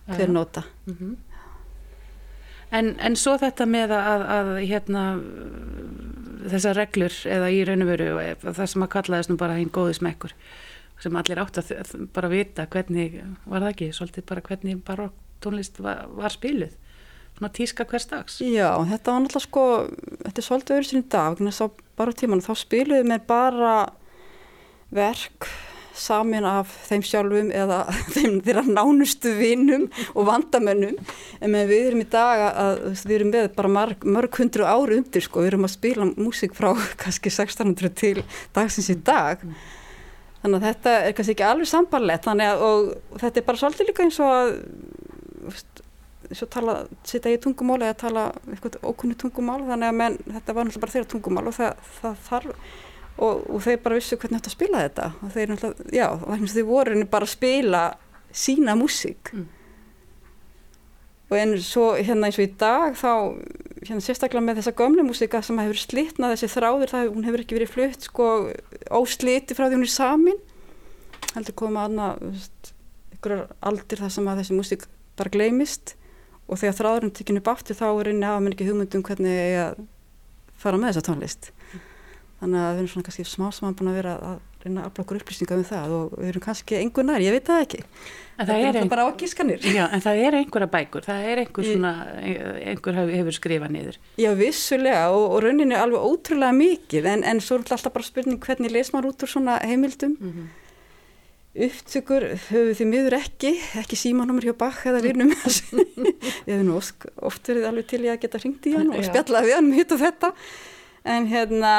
Hver 0.09 0.31
nota 0.33 0.63
Mhm. 0.87 1.17
En, 2.71 2.91
en 3.01 3.15
svo 3.17 3.39
þetta 3.41 3.65
með 3.65 3.95
að, 3.97 4.23
að 4.29 4.49
hérna 4.69 5.03
þessar 6.53 6.77
reglur 6.77 7.15
eða 7.25 7.47
í 7.49 7.63
raun 7.65 7.85
og 7.85 7.89
veru 7.89 8.09
það 8.45 8.67
sem 8.73 8.85
að 8.85 8.91
kallaðist 8.93 9.33
nú 9.33 9.37
bara 9.41 9.57
hinn 9.57 9.71
góði 9.73 9.95
smekkur 9.97 10.35
sem 11.01 11.17
allir 11.17 11.41
átt 11.41 11.61
að 11.63 11.95
bara 12.13 12.29
vita 12.29 12.67
hvernig, 12.69 13.17
var 13.47 13.65
það 13.65 13.73
ekki, 13.73 13.89
svolítið 13.97 14.27
bara 14.29 14.45
hvernig 14.51 14.83
barokk 14.85 15.17
tónlist 15.41 15.79
var, 15.81 16.05
var 16.19 16.35
spiluð 16.35 16.75
svona 17.39 17.53
tíska 17.55 17.87
hverstags 17.89 18.41
Já, 18.43 18.75
þetta 18.91 19.15
var 19.15 19.25
náttúrulega 19.25 19.47
sko 19.47 19.65
þetta 20.27 20.37
er 20.37 20.49
svolítið 20.51 20.77
öðru 20.77 20.91
sinni 20.91 21.09
dag 21.15 21.43
bara 21.99 22.15
tíman, 22.15 22.45
þá 22.45 22.53
spiluðum 22.59 23.15
við 23.15 23.27
bara 23.29 23.73
verk 24.95 25.49
samin 25.99 26.47
af 26.47 26.71
þeim 26.87 27.03
sjálfum 27.07 27.49
eða 27.55 27.81
þeim 28.15 28.39
þeirra 28.47 28.65
nánustu 28.69 29.33
vinnum 29.39 29.89
og 30.15 30.29
vandamönnum. 30.29 30.95
En 31.43 31.57
við 31.57 31.89
erum 31.89 32.05
í 32.05 32.09
dag 32.13 32.45
að 32.49 32.85
við 33.01 33.17
erum 33.19 33.33
með 33.35 33.49
bara 33.57 33.73
marg, 33.73 34.07
mörg 34.07 34.39
hundru 34.39 34.69
ári 34.69 35.01
undir 35.01 35.25
sko, 35.25 35.43
við 35.43 35.53
erum 35.53 35.67
að 35.69 35.75
spila 35.75 36.09
músík 36.13 36.55
frá 36.59 36.71
kannski 37.03 37.33
1600 37.33 37.93
til 37.99 38.23
dagsins 38.57 38.93
í 38.95 38.99
dag. 39.03 39.43
Þannig 40.39 40.61
að 40.61 40.69
þetta 40.69 40.95
er 41.03 41.19
kannski 41.19 41.35
ekki 41.35 41.49
alveg 41.49 41.73
sambarlegt 41.73 42.31
og, 42.31 42.95
og 43.11 43.19
þetta 43.19 43.41
er 43.41 43.49
bara 43.49 43.63
svolítið 43.65 43.91
líka 43.91 44.07
eins 44.07 44.23
og 44.23 44.35
að 44.37 44.57
og 45.49 45.88
tala, 46.53 46.75
setja 47.09 47.33
í 47.33 47.41
tungumál 47.43 47.81
eða 47.83 47.97
tala 48.03 48.27
eitthvað 48.49 48.79
ókunni 48.85 49.17
tungumál 49.19 49.63
þannig 49.69 49.89
að 49.89 49.99
menn, 50.01 50.19
þetta 50.27 50.55
var 50.57 50.69
náttúrulega 50.69 50.85
bara 50.85 50.95
þeirra 50.97 51.11
tungumál 51.15 51.47
og 51.49 51.57
það, 51.57 51.83
það 52.01 52.19
þarf 52.29 52.75
og, 53.19 53.45
og 53.51 53.63
þeir 53.65 53.79
bara 53.85 53.99
vissu 53.99 54.19
hvernig 54.19 54.41
þetta 54.41 54.55
spila 54.55 54.83
þetta. 54.87 55.07
Og 55.23 55.33
þeir 55.35 55.53
náttúrulega, 55.53 55.87
já, 55.99 56.09
þeir 56.55 56.69
voru 56.69 57.05
bara 57.11 57.29
að 57.29 57.35
spila 57.35 57.85
sína 58.35 58.77
músík. 58.79 59.33
Mm. 59.35 59.47
og 61.29 61.37
en 61.37 61.51
svo 61.61 61.91
hérna 61.93 62.29
eins 62.29 62.39
og 62.41 62.47
í 62.47 62.53
dag 62.57 62.95
þá 62.97 63.11
hérna 63.85 64.01
sérstaklega 64.01 64.41
með 64.47 64.63
þessa 64.63 64.73
gömlu 64.79 65.03
músíka 65.05 65.43
sem 65.45 65.59
hefur 65.61 65.77
slitnað 65.77 66.33
þessi 66.33 66.49
þráður 66.55 66.93
það 66.95 67.11
hún 67.13 67.27
hefur 67.29 67.43
ekki 67.43 67.59
verið 67.59 67.73
flutt 67.75 68.07
sko 68.09 68.29
ósliti 68.97 69.57
frá 69.57 69.67
því 69.67 69.77
hún 69.77 69.85
er 69.85 69.93
samin. 69.93 70.41
Heldur 71.35 71.57
koma 71.61 71.85
aðna 71.85 72.07
ykkur 73.19 73.45
aldir 73.61 74.01
það 74.01 74.15
sem 74.17 74.31
að 74.33 74.41
þessi 74.41 74.57
músík 74.57 74.89
bara 75.21 75.35
gleymist 75.35 75.98
og 76.49 76.61
þegar 76.61 76.79
þráðurinn 76.81 77.15
tekinu 77.15 77.45
bátti 77.45 77.77
þá 77.77 77.87
er 77.91 78.13
einni 78.13 78.35
mér 78.45 78.57
ekki 78.57 78.69
hugmyndum 78.69 79.05
hvernig 79.07 79.37
ég 79.37 79.63
að 79.63 79.87
fara 80.59 80.81
með 80.81 80.95
þessa 80.95 81.07
tónlist. 81.09 81.51
Þannig 82.39 82.63
að 82.63 82.69
við 82.71 82.81
erum 82.83 82.93
svona 82.93 83.09
kannski 83.09 83.27
smá 83.27 83.49
saman 83.51 83.75
búin 83.79 83.91
að 83.91 83.99
vera 83.99 84.15
að 84.23 84.37
reyna 84.63 84.83
að 84.83 84.89
afla 84.89 85.05
okkur 85.05 85.19
upplýsninga 85.21 85.57
um 85.59 85.65
það 85.67 85.93
og 85.95 86.15
við 86.17 86.29
erum 86.33 86.43
kannski 86.43 86.77
einhver 86.79 87.07
nær, 87.07 87.23
ég 87.23 87.35
veit 87.35 87.47
það 87.47 87.65
ekki. 87.65 87.81
En 88.39 88.47
það, 88.47 88.51
það 88.51 88.67
er 88.69 88.79
ein... 88.79 88.91
bara 88.93 89.07
ágískanir 89.07 89.67
Já, 89.75 89.83
en 89.87 90.03
það 90.05 90.23
er 90.23 90.37
einhverja 90.39 90.71
bækur, 90.73 91.07
það 91.07 91.27
er 91.31 91.43
einhver 91.43 91.67
svona 91.67 91.93
einhver 92.73 93.01
hefur 93.11 93.37
skrifað 93.39 93.75
niður. 93.75 93.99
Já, 94.23 94.31
vissulega 94.39 95.05
og, 95.15 95.27
og 95.35 95.43
rauninni 95.47 95.75
er 95.75 95.83
alveg 95.83 96.07
ótrúlega 96.11 96.55
mikið 96.59 97.11
en, 97.15 97.27
en 97.33 97.43
svo 97.43 97.59
er 97.59 97.67
alltaf 97.77 97.95
bara 97.95 98.07
spurning 98.07 98.39
hvernig 98.47 98.75
les 98.75 98.93
maður 98.95 99.13
út 99.13 99.27
úr 99.27 99.35
svona 99.35 99.59
heimildum. 99.63 100.17
Mm 100.19 100.33
-hmm. 100.33 100.68
Upptökur 101.57 102.27
höfum 102.51 102.75
því 102.77 102.87
miður 102.87 103.17
ekki, 103.19 103.55
ekki 103.81 103.97
símanumur 103.99 104.45
hjá 104.45 104.55
bakk 104.59 104.85
eða 104.91 105.01
vinnum. 105.03 105.33
Ég 105.33 106.53
hef 106.53 106.61
nú 106.67 106.77
oft 106.77 107.49
verið 107.49 107.71
alveg 107.71 107.89
til 107.89 108.03
ég 108.05 108.13
að 108.15 108.21
geta 108.27 108.41
ringt 108.43 108.69
í 108.69 108.75
hann 108.77 108.93
og 108.93 109.07
spjalla 109.07 109.43
við 109.47 109.57
hann 109.57 109.71
um 109.71 109.79
hitt 109.79 109.95
og 109.97 110.03
þetta. 110.03 110.31
En 111.09 111.27
hérna 111.31 111.73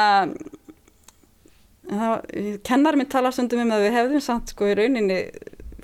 kennar 2.66 2.98
minn 2.98 3.08
tala 3.10 3.32
stundum 3.34 3.62
um 3.64 3.72
að 3.74 3.86
við 3.86 3.96
hefðum 3.96 4.22
samt 4.26 4.52
sko 4.52 4.68
í 4.68 4.76
rauninni 4.78 5.22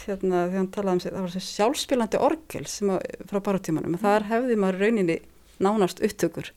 hérna 0.02 0.44
þegar 0.44 0.58
hann 0.60 0.68
talaði 0.74 0.96
um 0.96 1.00
sig, 1.02 1.14
það 1.14 1.24
var 1.24 1.32
þessi 1.34 1.54
sjálfspilandi 1.56 2.20
orgel 2.22 2.66
sem 2.70 2.92
að, 2.94 3.06
frá 3.30 3.40
barótímanum, 3.48 3.96
þar 4.02 4.28
hefði 4.28 4.58
maður 4.60 4.82
rauninni 4.84 5.18
nánast 5.62 6.02
upptökur 6.04 6.52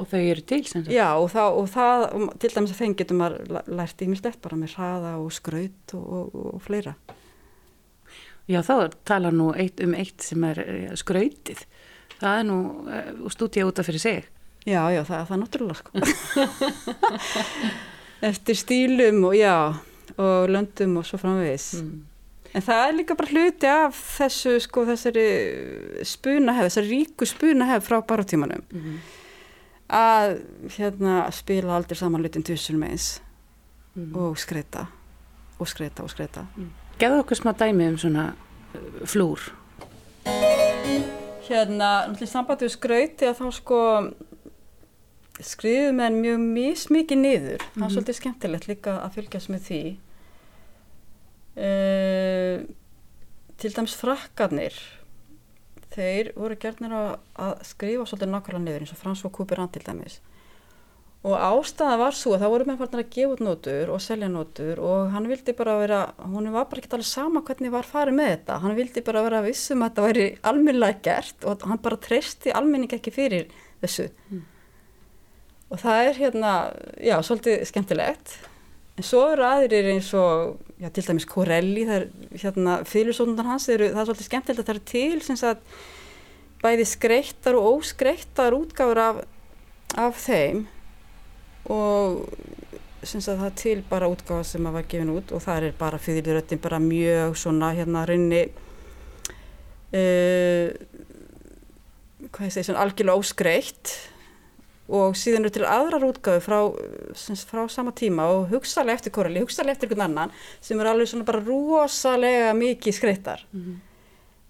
og 0.00 0.08
þau 0.10 0.20
eru 0.20 0.44
til 0.52 0.62
sem 0.66 0.84
sagt 0.84 0.94
já 0.94 1.06
og, 1.12 1.28
það, 1.32 1.60
og 1.60 1.70
það, 1.74 2.06
til 2.42 2.52
dæmis 2.56 2.74
að 2.74 2.82
þeim 2.82 2.96
getur 2.98 3.20
maður 3.20 3.62
lært 3.80 4.04
ímislegt 4.06 4.42
bara 4.44 4.58
með 4.60 4.76
hraða 4.78 5.14
og 5.20 5.30
skraut 5.36 5.96
og, 5.98 6.10
og, 6.18 6.42
og 6.56 6.62
fleira 6.66 6.96
Já 8.50 8.64
þá 8.66 8.90
tala 9.06 9.30
nú 9.30 9.52
eitt 9.54 9.78
um 9.84 9.92
eitt 9.94 10.24
sem 10.26 10.42
er 10.48 10.58
eh, 10.64 10.92
skrautið 10.98 11.60
það 12.16 12.38
er 12.40 12.46
nú 12.48 12.56
uh, 12.90 13.28
stúdíja 13.30 13.68
útaf 13.68 13.86
fyrir 13.86 14.02
sig 14.02 14.24
Já, 14.68 14.82
já, 14.92 15.00
það, 15.08 15.22
það 15.24 15.34
er 15.34 15.40
náttúrulega 15.40 15.78
sko. 15.78 15.90
Eftir 18.30 18.58
stílum 18.60 19.22
og 19.30 19.36
já, 19.38 19.54
og 20.20 20.50
löndum 20.52 20.98
og 21.00 21.06
svo 21.08 21.20
framvegis. 21.20 21.80
Mm. 21.80 22.02
En 22.50 22.64
það 22.66 22.82
er 22.84 22.96
líka 22.98 23.16
bara 23.16 23.30
hluti 23.30 23.70
af 23.70 23.96
þessu, 24.18 24.56
sko, 24.60 24.84
þessari 24.90 25.24
spunahef, 26.04 26.68
þessari 26.68 26.90
ríku 26.90 27.28
spunahef 27.28 27.86
frá 27.88 28.00
barótímanum. 28.04 28.66
Mm. 28.74 28.98
Að, 29.90 30.36
hérna, 30.76 31.24
spila 31.34 31.74
aldrei 31.74 31.98
saman 31.98 32.22
lutin 32.22 32.44
tusunum 32.46 32.84
eins 32.86 33.16
mm. 33.96 34.12
og 34.14 34.38
skreita, 34.38 34.86
og 35.58 35.68
skreita, 35.68 36.04
og 36.06 36.12
skreita. 36.12 36.44
Mm. 36.54 36.68
Geðu 37.00 37.22
okkur 37.24 37.40
smá 37.40 37.54
dæmi 37.58 37.88
um 37.90 37.96
svona 37.98 38.26
uh, 38.30 39.00
flúr? 39.08 39.48
Hérna, 41.48 41.88
náttúrulega 42.06 42.30
sambandi 42.30 42.68
við 42.68 42.74
skrauti 42.76 43.26
að 43.26 43.40
þá, 43.40 43.46
sko, 43.56 43.80
skriðu 45.42 45.96
með 45.98 46.20
mjög 46.20 46.44
mismikið 46.44 47.22
niður, 47.24 47.64
mm 47.64 47.66
-hmm. 47.66 47.74
það 47.74 47.82
er 47.82 47.88
mhm. 47.88 47.94
svolítið 47.96 48.20
skemmtilegt 48.20 48.68
líka 48.68 48.96
að 49.00 49.14
fylgjast 49.18 49.50
með 49.50 49.60
því 49.66 49.82
uh, 51.56 52.56
til 53.60 53.74
dæms 53.74 53.94
frakkarnir 53.98 54.78
þeir 55.94 56.32
voru 56.38 56.58
gerðnir 56.60 56.96
að, 56.96 57.12
að 57.46 57.54
skrifa 57.68 58.08
svolítið 58.08 58.34
nákvæmlega 58.34 58.64
niður 58.66 58.84
eins 58.84 58.92
og 58.94 59.00
Frans 59.00 59.24
og 59.26 59.32
Kuperand 59.36 59.72
til 59.74 59.84
dæmis. 59.86 60.20
Og 61.20 61.34
ástæða 61.36 61.96
var 62.00 62.14
svo 62.16 62.32
að 62.32 62.44
það 62.44 62.52
voru 62.54 62.66
meðfarnar 62.68 63.02
að 63.02 63.10
gefa 63.12 63.34
út 63.34 63.42
nótur 63.44 63.90
og 63.92 63.98
selja 64.00 64.28
nótur 64.32 64.78
og 64.80 65.10
hann 65.12 65.26
vildi 65.28 65.52
bara 65.58 65.74
vera, 65.82 65.98
hún 66.32 66.48
var 66.54 66.70
bara 66.70 66.80
ekki 66.80 66.94
allir 66.96 67.10
sama 67.10 67.42
hvernig 67.44 67.74
var 67.74 67.88
farið 67.88 68.16
með 68.16 68.30
þetta, 68.30 68.56
hann 68.62 68.78
vildi 68.78 69.02
bara 69.04 69.24
vera 69.26 69.42
vissum 69.44 69.84
að 69.84 69.90
þetta 69.90 70.06
væri 70.06 70.24
almennilega 70.48 71.04
gert 71.04 71.44
og 71.44 71.66
hann 71.68 71.82
bara 71.84 72.00
treysti 72.00 72.54
almenning 72.56 72.96
ekki 72.96 73.12
fyrir 73.12 73.52
þessu. 73.82 74.08
Mm 74.30 74.46
og 75.70 75.78
það 75.78 76.08
er 76.08 76.18
hérna, 76.18 76.54
já, 76.98 77.16
svolítið 77.22 77.62
skemmtilegt. 77.70 78.34
En 78.98 79.06
svo 79.06 79.22
eru 79.32 79.46
aðrir 79.46 79.92
eins 79.94 80.10
og, 80.18 80.58
já, 80.80 80.88
til 80.88 81.06
dæmis 81.06 81.28
Corelli 81.28 81.86
það 81.88 81.96
er, 81.98 82.06
hérna, 82.42 82.76
fylirsónundar 82.88 83.48
hans 83.50 83.68
eru, 83.72 83.90
það 83.92 84.02
er 84.02 84.08
svolítið 84.08 84.28
skemmtilegt 84.30 84.62
að 84.62 84.70
það 84.70 84.78
er 84.78 84.86
til 84.92 85.22
sem 85.26 85.40
sagt, 85.40 85.62
bæði 86.60 86.86
skreittar 86.88 87.58
og 87.58 87.68
óskreittar 87.76 88.56
útgáður 88.56 89.02
af, 89.04 89.20
af 90.00 90.18
þeim. 90.20 90.64
Og 91.70 92.24
sem 93.02 93.20
sagt, 93.20 93.38
það 93.40 93.46
er 93.48 93.58
til 93.62 93.82
bara 93.88 94.10
útgáða 94.12 94.44
sem 94.48 94.66
að 94.68 94.76
var 94.78 94.88
gefin 94.88 95.14
út 95.14 95.32
og 95.36 95.44
það 95.44 95.68
er 95.68 95.78
bara 95.78 96.00
fyrirröttin 96.00 96.60
bara 96.60 96.80
mjög 96.82 97.36
svona, 97.40 97.72
hérna, 97.76 98.04
raunni 98.08 98.42
uh, 99.96 100.68
hvað 102.28 102.46
ég 102.46 102.54
segi, 102.54 102.68
svona 102.68 102.84
algjörlega 102.84 103.20
óskreitt 103.20 103.94
og 104.90 105.18
síðan 105.18 105.46
eru 105.46 105.54
til 105.54 105.66
aðrar 105.68 106.06
útgáðu 106.08 106.42
frá, 106.44 106.58
frá 107.50 107.62
sama 107.70 107.92
tíma 107.96 108.26
og 108.34 108.48
hugsalega 108.50 108.98
eftir 108.98 109.14
Koreli, 109.14 109.42
hugsalega 109.44 109.76
eftir 109.76 109.90
einhvern 109.90 110.08
annan 110.08 110.34
sem 110.60 110.80
eru 110.80 110.90
alveg 110.90 111.10
svona 111.10 111.28
bara 111.28 111.42
rosalega 111.44 112.52
mikið 112.58 112.96
skreittar 112.96 113.44
mm 113.52 113.60
-hmm. 113.60 113.76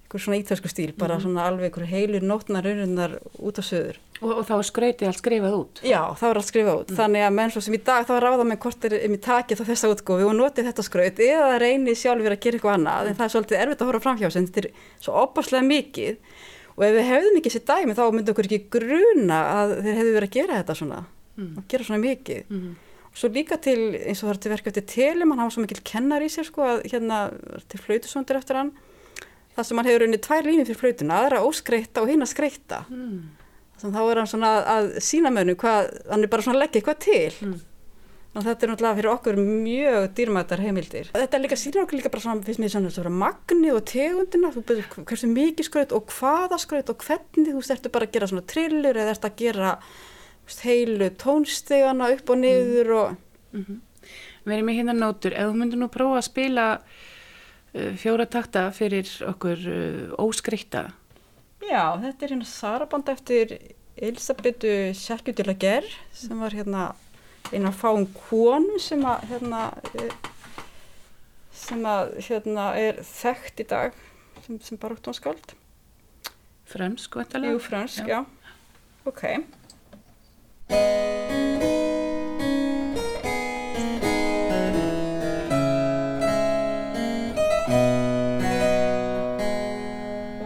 einhver 0.02 0.20
svona 0.24 0.40
ítalsku 0.40 0.68
stíl, 0.68 0.92
bara 0.96 1.14
mm 1.14 1.18
-hmm. 1.18 1.22
svona 1.22 1.46
alveg 1.46 1.64
einhver 1.64 1.86
heilur 1.86 2.22
nótnar 2.22 2.64
rauninnar 2.64 3.18
út 3.38 3.58
á 3.58 3.62
söður 3.62 3.96
og, 4.20 4.30
og 4.38 4.46
þá 4.48 4.54
er 4.58 4.62
skreitið 4.62 5.08
allt 5.08 5.18
skrifað 5.18 5.54
út? 5.54 5.80
Já, 5.82 6.02
þá 6.18 6.24
er 6.30 6.36
allt 6.36 6.46
skrifað 6.46 6.78
út, 6.80 6.90
mm 6.90 6.96
-hmm. 6.96 7.00
þannig 7.00 7.22
að 7.26 7.32
menn 7.32 7.50
sem 7.50 7.74
í 7.74 7.84
dag 7.84 8.06
þá 8.06 8.14
ráða 8.20 8.44
með 8.44 8.58
hvort 8.58 8.84
er 8.84 8.92
um 9.06 9.14
í 9.14 9.18
takið 9.18 9.58
þá 9.58 9.64
þessa 9.70 9.90
útgófi 9.92 10.24
og 10.24 10.34
notið 10.34 10.66
þetta 10.66 10.82
skraut 10.82 11.18
eða 11.18 11.58
reynið 11.58 11.96
sjálfur 11.96 12.32
að 12.32 12.42
gera 12.42 12.56
eitthvað 12.56 12.74
annað 12.74 13.06
en 13.06 13.16
það 13.16 13.24
er 13.24 13.32
svolítið 13.34 13.60
erfitt 13.60 13.80
að 13.80 13.86
horfa 13.86 14.04
framhjá 14.06 14.30
sem 14.30 14.46
þetta 14.46 14.60
er 14.60 14.70
svo 15.00 15.12
opaslega 15.22 15.64
mikið 15.64 16.16
og 16.80 16.86
ef 16.86 16.94
við 16.96 17.08
hefðum 17.10 17.38
ekki 17.38 17.50
þessi 17.52 17.66
dæmi 17.68 17.96
þá 17.96 18.04
myndi 18.14 18.32
okkur 18.32 18.46
ekki 18.48 18.60
gruna 18.72 19.40
að 19.52 19.74
þeir 19.84 19.98
hefðu 19.98 20.14
verið 20.14 20.28
að 20.30 20.36
gera 20.38 20.60
þetta 20.60 20.76
svona 20.78 21.00
mm. 21.36 21.50
að 21.60 21.66
gera 21.72 21.86
svona 21.88 22.02
mikið 22.06 22.54
mm. 22.56 22.70
og 23.10 23.18
svo 23.20 23.30
líka 23.34 23.58
til 23.60 23.80
eins 24.00 24.22
og 24.22 24.30
það 24.30 24.32
er 24.32 24.40
til 24.44 24.52
verka 24.54 24.72
eftir 24.72 24.86
telum 24.94 25.34
hann 25.34 25.42
hafa 25.44 25.54
svo 25.56 25.64
mikil 25.66 25.82
kennar 25.92 26.24
í 26.24 26.30
sér 26.32 26.48
sko 26.48 26.64
að 26.64 26.86
hérna 26.88 27.18
til 27.68 27.82
flautusóndir 27.84 28.40
eftir 28.40 28.60
hann 28.62 28.72
það 29.56 29.68
sem 29.68 29.82
hann 29.82 29.90
hefur 29.90 30.06
unnið 30.06 30.24
tvær 30.24 30.48
línir 30.48 30.70
fyrir 30.70 30.80
flautuna 30.80 31.20
aðra 31.20 31.42
óskreita 31.44 32.04
og 32.04 32.12
hinn 32.12 32.24
að 32.24 32.32
skreita 32.32 32.84
mm. 32.88 33.18
þannig 33.82 33.90
að 33.90 33.98
þá 33.98 34.14
er 34.14 34.22
hann 34.22 34.32
svona 34.32 34.54
að, 34.56 34.70
að 34.76 34.92
sína 35.04 35.34
mönu 35.36 35.58
hvað, 35.60 35.90
hann 36.08 36.24
er 36.24 36.32
bara 36.32 36.46
svona 36.46 36.60
að 36.60 36.64
leggja 36.64 36.80
eitthvað 36.80 37.04
til 37.04 37.60
mm. 38.30 38.38
Að 38.40 38.46
þetta 38.48 38.66
er 38.66 38.70
náttúrulega 38.70 38.98
fyrir 38.98 39.10
okkur 39.10 39.38
mjög 39.40 40.06
dýrmættar 40.18 40.62
heimildir. 40.64 41.10
Þetta 41.14 41.36
er 41.38 41.44
líka 41.44 41.58
sínir 41.58 41.82
okkur 41.82 41.98
líka 41.98 42.12
bara 42.12 42.24
svona, 42.24 42.44
finnst 42.46 42.62
mér 42.62 42.72
svona, 42.74 42.92
svona 42.94 43.12
magni 43.22 43.72
og 43.74 43.82
tegundina, 43.90 44.52
þú 44.54 44.64
byrjur 44.70 45.08
hversu 45.10 45.30
mikið 45.32 45.68
skraut 45.68 45.94
og 45.96 46.14
hvaða 46.14 46.60
skraut 46.62 46.94
og 46.94 47.04
hvernig, 47.06 47.50
þú 47.50 47.64
ertu 47.74 47.92
bara 47.92 48.08
að 48.08 48.14
gera 48.16 48.30
svona 48.30 48.46
trillur 48.54 49.02
eða 49.02 49.14
ertu 49.16 49.30
að 49.30 49.36
gera 49.42 49.74
veist, 50.46 50.64
heilu 50.64 51.10
tónstegana 51.20 52.12
upp 52.14 52.30
og 52.30 52.42
niður 52.44 52.94
og... 53.00 53.16
Mm 53.52 53.64
-hmm. 53.64 53.80
Erum 54.50 54.68
í 54.68 54.76
hérna 54.76 54.92
nótur, 54.96 55.32
ef 55.32 55.46
þú 55.46 55.54
myndir 55.54 55.78
nú 55.78 55.88
prófa 55.88 56.18
að 56.18 56.24
spila 56.24 56.80
uh, 57.74 57.92
fjóra 57.96 58.26
takta 58.26 58.70
fyrir 58.70 59.06
okkur 59.26 59.58
uh, 59.68 60.14
óskreita, 60.18 60.90
Já, 61.60 61.92
þetta 62.00 62.24
er 62.24 62.32
hérna 62.32 62.46
Saraband 62.48 63.10
eftir 63.12 63.52
Elisabetu 64.00 64.70
Sjekkjutilager 64.96 65.84
sem 66.16 66.38
var 66.40 66.54
hérna 66.56 66.86
eina 67.50 67.72
fáum 67.74 68.06
konu 68.14 68.78
sem 68.82 69.02
að 69.08 69.24
hérna 69.32 69.62
eh, 69.98 70.12
sem 71.60 71.86
að 71.86 72.12
hérna 72.26 72.66
er 72.78 73.00
þekkt 73.04 73.64
í 73.64 73.66
dag 73.70 73.96
sem, 74.44 74.60
sem 74.64 74.80
baróttónskáld. 74.80 75.54
Frönsk, 76.70 77.16
vettalega? 77.18 77.56
Jú, 77.56 77.62
frönsk, 77.62 78.06
já. 78.06 78.20
já. 78.22 78.26
Ok. 79.04 79.24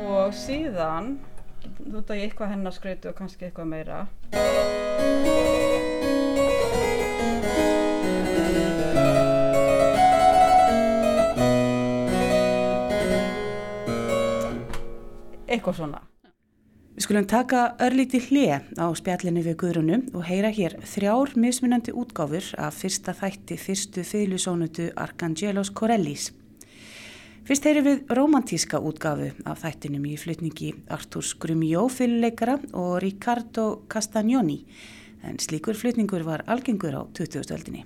Og 0.04 0.32
síðan, 0.32 1.18
þú 1.60 1.98
veit 1.98 2.08
að 2.08 2.16
ég 2.16 2.30
eitthvað 2.30 2.54
hennar 2.54 2.76
skrauti 2.76 3.12
og 3.12 3.18
kannski 3.20 3.50
eitthvað 3.50 3.74
meira. 3.76 4.04
Eitthvað 15.54 15.78
svona. 15.78 16.00
Við 16.94 17.04
skulum 17.06 17.26
taka 17.30 17.60
örlíti 17.82 18.20
hlið 18.22 18.70
á 18.78 18.86
spjallinu 18.94 19.42
við 19.42 19.56
Guðrunu 19.58 19.96
og 20.14 20.24
heyra 20.28 20.50
hér 20.54 20.76
þrjár 20.86 21.34
mismunandi 21.38 21.94
útgáfur 21.94 22.52
af 22.58 22.78
fyrsta 22.78 23.14
þætti 23.18 23.58
fyrstu 23.58 24.04
fylusónutu 24.06 24.88
Arcangelos 24.98 25.72
Corellis. 25.74 26.32
Fyrst 27.44 27.66
heyri 27.68 27.82
við 27.84 28.14
romantíska 28.14 28.78
útgáfu 28.78 29.32
af 29.44 29.62
þættinum 29.62 30.06
í 30.10 30.14
flutningi 30.18 30.70
Arturs 30.94 31.34
Grumjó 31.38 31.88
fyluleikara 31.92 32.60
og 32.72 33.00
Riccardo 33.02 33.66
Castagnoni 33.90 34.62
en 35.24 35.42
slíkur 35.42 35.76
flutningur 35.78 36.22
var 36.26 36.46
algengur 36.46 36.94
á 36.94 37.02
20. 37.10 37.50
öldinni. 37.54 37.84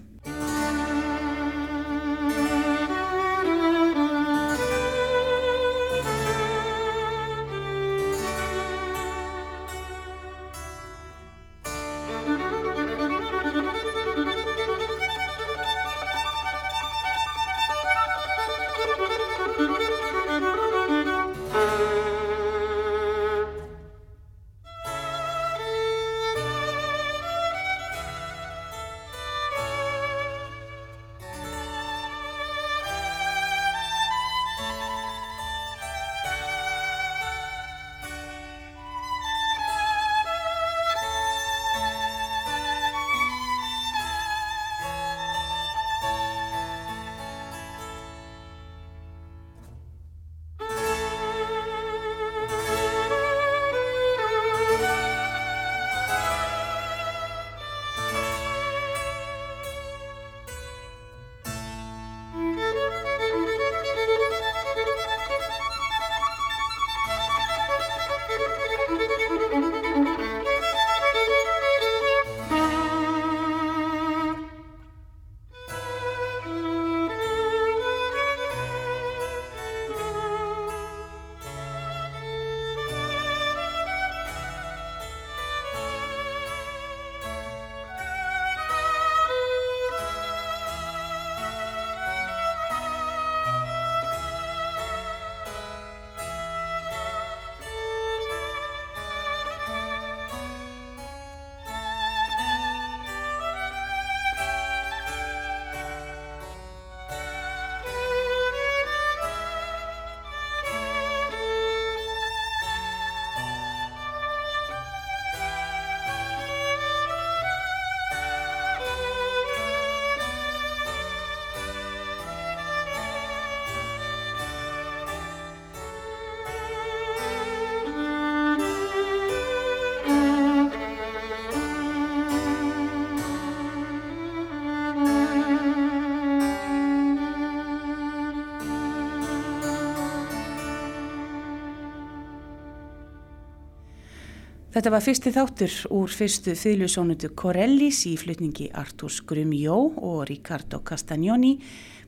Þetta 144.79 144.93
var 144.95 145.03
fyrsti 145.03 145.31
þáttur 145.35 145.73
úr 145.91 146.13
fyrstu 146.15 146.53
fylgjusonutu 146.55 147.33
Corellis 147.35 148.05
í 148.07 148.13
flutningi 148.15 148.69
Arturs 148.79 149.17
Grumjó 149.27 149.75
og 149.91 150.21
Riccardo 150.29 150.79
Castagnoni 150.87 151.57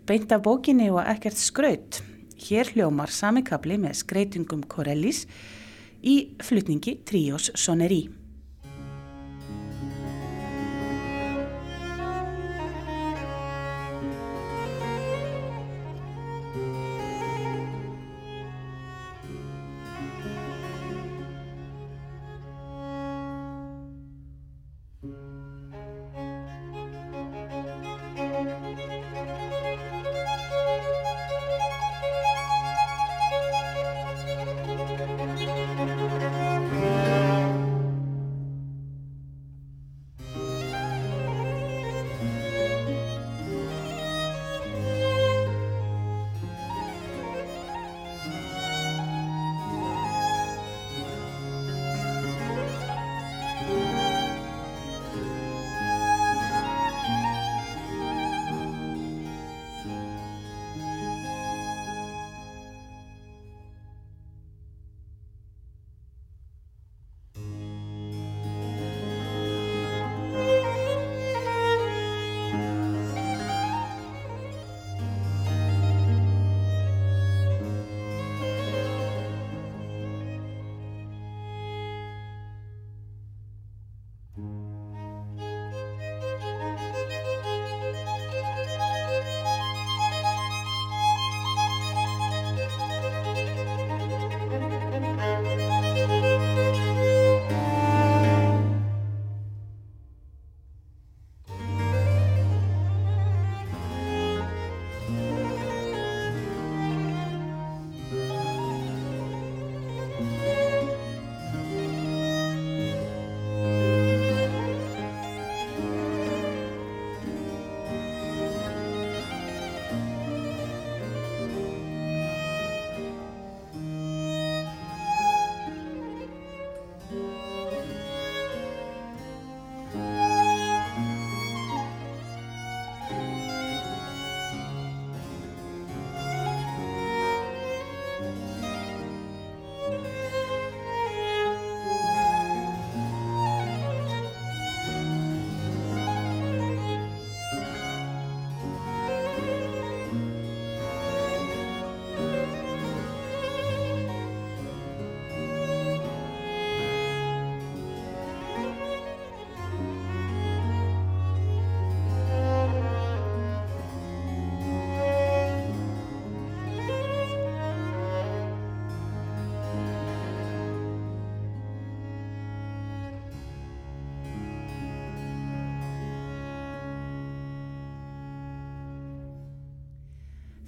beint 0.06 0.30
af 0.30 0.44
bókinni 0.44 0.86
og 0.94 1.00
ekkert 1.02 1.42
skraut. 1.42 1.98
Hér 2.38 2.70
hljómar 2.70 3.10
samikabli 3.10 3.74
með 3.74 3.98
skreitingum 4.04 4.62
Corellis 4.70 5.24
í 5.98 6.14
flutningi 6.46 7.00
Trios 7.02 7.50
Soneri. 7.58 8.04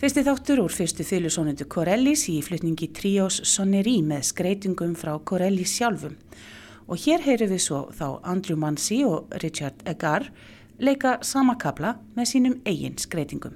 Fyrsti 0.02 0.24
þáttur 0.26 0.58
úr 0.64 0.72
fyrstu 0.74 1.04
þylusónundu 1.06 1.62
Corellis 1.70 2.24
í 2.26 2.40
flutningi 2.42 2.88
Trios 2.90 3.36
Sonnerí 3.46 4.00
með 4.02 4.24
skreitingum 4.32 4.96
frá 4.98 5.12
Corellis 5.22 5.76
sjálfum. 5.76 6.16
Og 6.90 6.98
hér 7.04 7.22
heyru 7.22 7.46
við 7.52 7.60
svo 7.62 7.84
þá 7.94 8.08
Andrew 8.32 8.58
Mansi 8.58 9.04
og 9.06 9.30
Richard 9.44 9.86
Egar 9.86 10.26
leika 10.82 11.20
sama 11.22 11.54
kabla 11.54 12.00
með 12.18 12.32
sínum 12.32 12.56
eigin 12.66 12.98
skreitingum. 12.98 13.54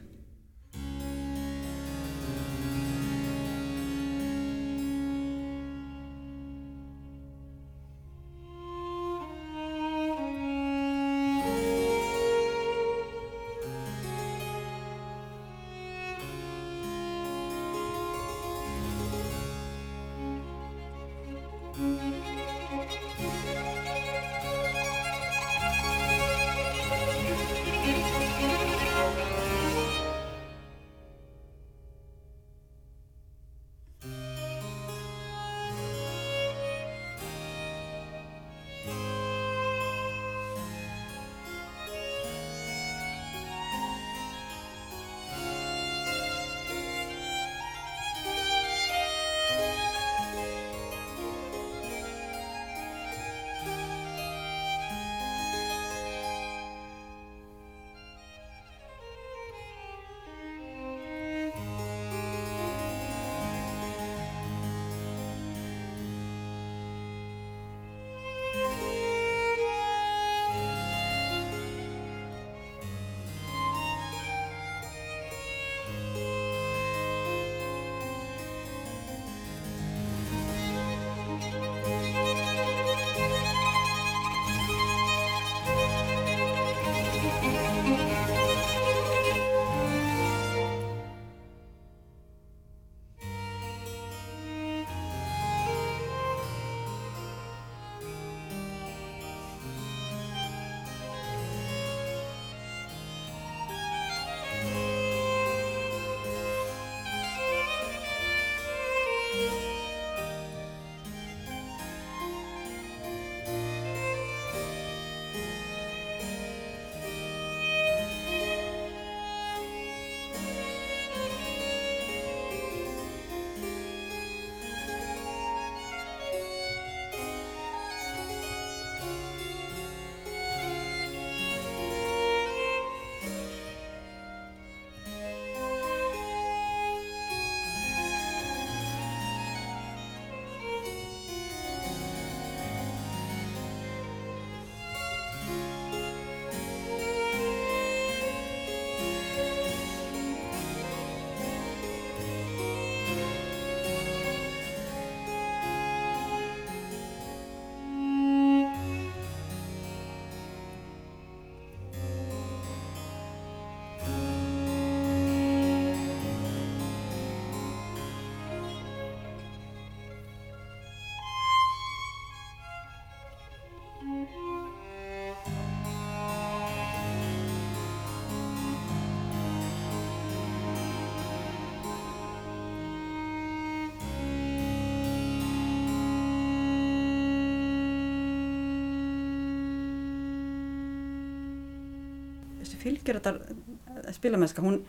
Fylgjur 192.87 193.20
þetta 193.20 194.14
spilamennska 194.16 194.64
hún, 194.64 194.80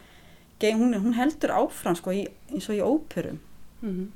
hún, 0.63 0.95
hún 1.01 1.17
heldur 1.17 1.55
áfram 1.57 1.97
sko, 1.97 2.13
í, 2.15 2.23
eins 2.53 2.69
og 2.69 2.77
í 2.77 2.85
óperum. 2.85 3.41
Mm 3.81 3.89
-hmm. 3.89 4.07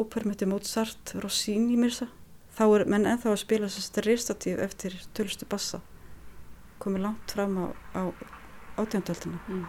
óperum 0.00 0.30
eftir 0.30 0.48
Mozart 0.48 1.14
Rossini 1.20 1.76
mirsa 1.76 2.08
þá 2.56 2.64
er 2.74 2.86
menn 2.86 3.06
ennþá 3.06 3.30
að 3.32 3.42
spila 3.42 3.68
þessi 3.68 4.04
restatív 4.06 4.62
eftir 4.62 4.94
tölstu 5.14 5.46
bassa. 5.48 5.80
Komið 6.78 7.02
langt 7.02 7.30
fram 7.30 7.58
á, 7.58 7.66
á 7.94 8.02
átjóndöldina 8.76 9.38
mm. 9.48 9.64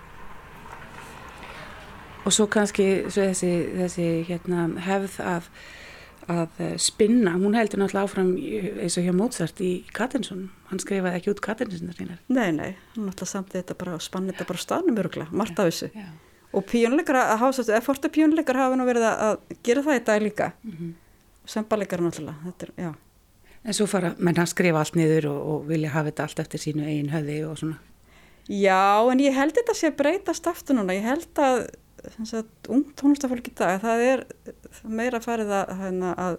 og 2.25 2.33
svo 2.33 2.47
kannski 2.49 3.05
svo 3.09 3.27
þessi, 3.29 3.51
þessi 3.77 4.07
hérna, 4.29 4.67
hefð 4.81 5.19
að 5.21 5.49
að 6.31 6.59
eh, 6.63 6.75
spinna, 6.81 7.35
hún 7.37 7.55
heldur 7.57 7.81
náttúrulega 7.81 8.07
áfram 8.07 8.31
eins 8.35 8.97
og 8.99 9.05
hjá 9.05 9.13
Mozart 9.15 9.61
í 9.61 9.71
Kattinsson 9.95 10.49
hann 10.71 10.81
skrifaði 10.81 11.19
ekki 11.19 11.33
út 11.33 11.41
Kattinssonir 11.45 11.97
sínar. 11.97 12.19
Nei, 12.27 12.51
nei, 12.55 12.75
hún 12.95 13.09
náttúrulega 13.09 13.31
samt 13.31 13.55
þetta 13.55 13.77
bara 13.79 13.97
spann 14.03 14.29
þetta 14.31 14.47
bara 14.49 14.63
staðnum 14.63 15.01
öruglega, 15.03 15.31
margt 15.31 15.61
af 15.61 15.69
þessu 15.69 15.91
já. 15.93 16.05
og 16.51 16.67
píjónleikar 16.71 17.21
að 17.21 17.33
hafa 17.43 17.65
eða 17.67 17.81
forta 17.85 18.11
píjónleikar 18.11 18.61
hafa 18.61 18.79
nú 18.79 18.87
verið 18.89 19.07
að 19.11 19.39
gera 19.65 19.85
það 19.85 19.99
í 19.99 20.05
dag 20.11 20.21
líka. 20.21 20.51
Mm 20.63 20.77
-hmm. 20.77 20.93
sembalegar 21.45 22.01
náttúrulega. 22.01 22.37
Þetta 22.45 22.71
er, 22.77 22.93
En 23.65 23.73
svo 23.73 23.87
fara 23.89 24.13
menn 24.17 24.37
að 24.37 24.51
skrifa 24.53 24.79
allt 24.79 24.95
niður 24.95 25.25
og, 25.31 25.39
og 25.49 25.67
vilja 25.67 25.89
hafa 25.89 26.11
þetta 26.11 26.23
allt 26.23 26.39
eftir 26.39 26.59
sínu 26.59 26.85
eigin 26.85 27.09
höði 27.09 27.39
og 27.49 27.57
svona. 27.57 27.79
Já, 28.45 29.11
en 29.11 29.19
ég 29.19 29.33
held 29.33 29.55
þetta 29.57 29.73
sé 29.73 29.89
breytast 29.89 30.47
aftur 30.47 30.77
núna, 30.77 30.93
ég 30.93 31.01
held 31.01 31.41
að 31.41 31.63
ung 32.71 32.83
tónlistafólk 32.97 33.49
í 33.49 33.53
dag 33.57 33.79
það 33.83 34.03
er 34.09 34.25
meira 34.87 35.21
farið 35.23 35.53
að, 35.59 35.73
hérna, 35.79 36.11
að 36.17 36.37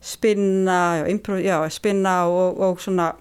spinna 0.00 0.78
já, 1.00 1.04
improv, 1.12 1.42
já, 1.44 1.56
spinna 1.72 2.14
og, 2.30 2.60
og 2.64 2.80
svona 2.80 3.12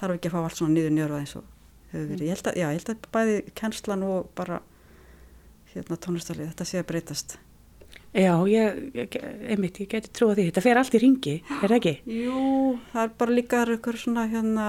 þarf 0.00 0.16
ekki 0.16 0.30
að 0.30 0.34
fá 0.34 0.42
allt 0.42 0.58
svona 0.58 0.74
nýður 0.76 0.96
njörða 0.96 1.22
eins 1.22 1.36
og 1.38 1.46
hefur 1.92 2.10
verið, 2.10 2.26
ég 2.26 2.36
held 2.36 2.50
að, 2.50 2.58
já, 2.58 2.66
ég 2.66 2.80
held 2.80 2.92
að 2.92 3.08
bæði 3.14 3.38
kennslan 3.58 4.04
og 4.08 4.28
bara 4.38 4.60
hérna 5.72 5.98
tónlistalið, 6.02 6.50
þetta 6.52 6.68
sé 6.68 6.80
að 6.80 6.88
breytast. 6.90 7.38
Já, 8.12 8.32
ég, 8.50 8.80
ég, 8.92 9.14
einmitt, 9.48 9.78
ég 9.80 9.88
geti 9.88 10.10
trúið 10.12 10.40
því, 10.40 10.46
þetta 10.50 10.64
fer 10.66 10.80
allt 10.80 10.96
í 10.96 11.00
ringi, 11.00 11.36
er 11.62 11.62
það 11.62 11.76
ekki? 11.78 11.92
Jú, 12.12 12.42
það 12.92 13.06
er 13.06 13.14
bara 13.22 13.36
líka 13.38 13.62
eitthvað 13.64 14.00
svona 14.02 14.26
hérna 14.28 14.66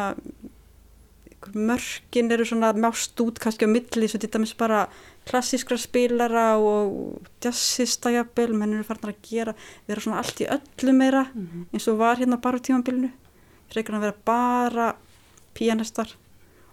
mörkin 1.54 2.32
eru 2.32 2.46
svona 2.46 2.74
mást 2.74 3.20
út 3.22 3.40
kannski 3.40 3.66
á 3.66 3.70
milli, 3.70 4.08
svo 4.08 4.20
þetta 4.20 4.40
með 4.40 4.56
bara 4.58 4.88
klassískra 5.28 5.78
spilara 5.78 6.58
og 6.60 7.28
jazzista 7.44 8.12
jafnvel, 8.12 8.54
menn 8.54 8.74
eru 8.74 8.84
farin 8.88 9.12
að 9.12 9.22
gera 9.30 9.54
vera 9.88 10.02
svona 10.02 10.20
allt 10.22 10.42
í 10.44 10.48
öllu 10.48 10.94
meira 10.94 11.26
mm 11.34 11.48
-hmm. 11.48 11.66
eins 11.74 11.88
og 11.88 11.98
var 11.98 12.18
hérna 12.18 12.38
bara 12.42 12.60
tímanbílinu 12.60 13.12
frekar 13.72 13.96
að 13.96 14.06
vera 14.06 14.16
bara 14.26 14.96
pianistar 15.54 16.16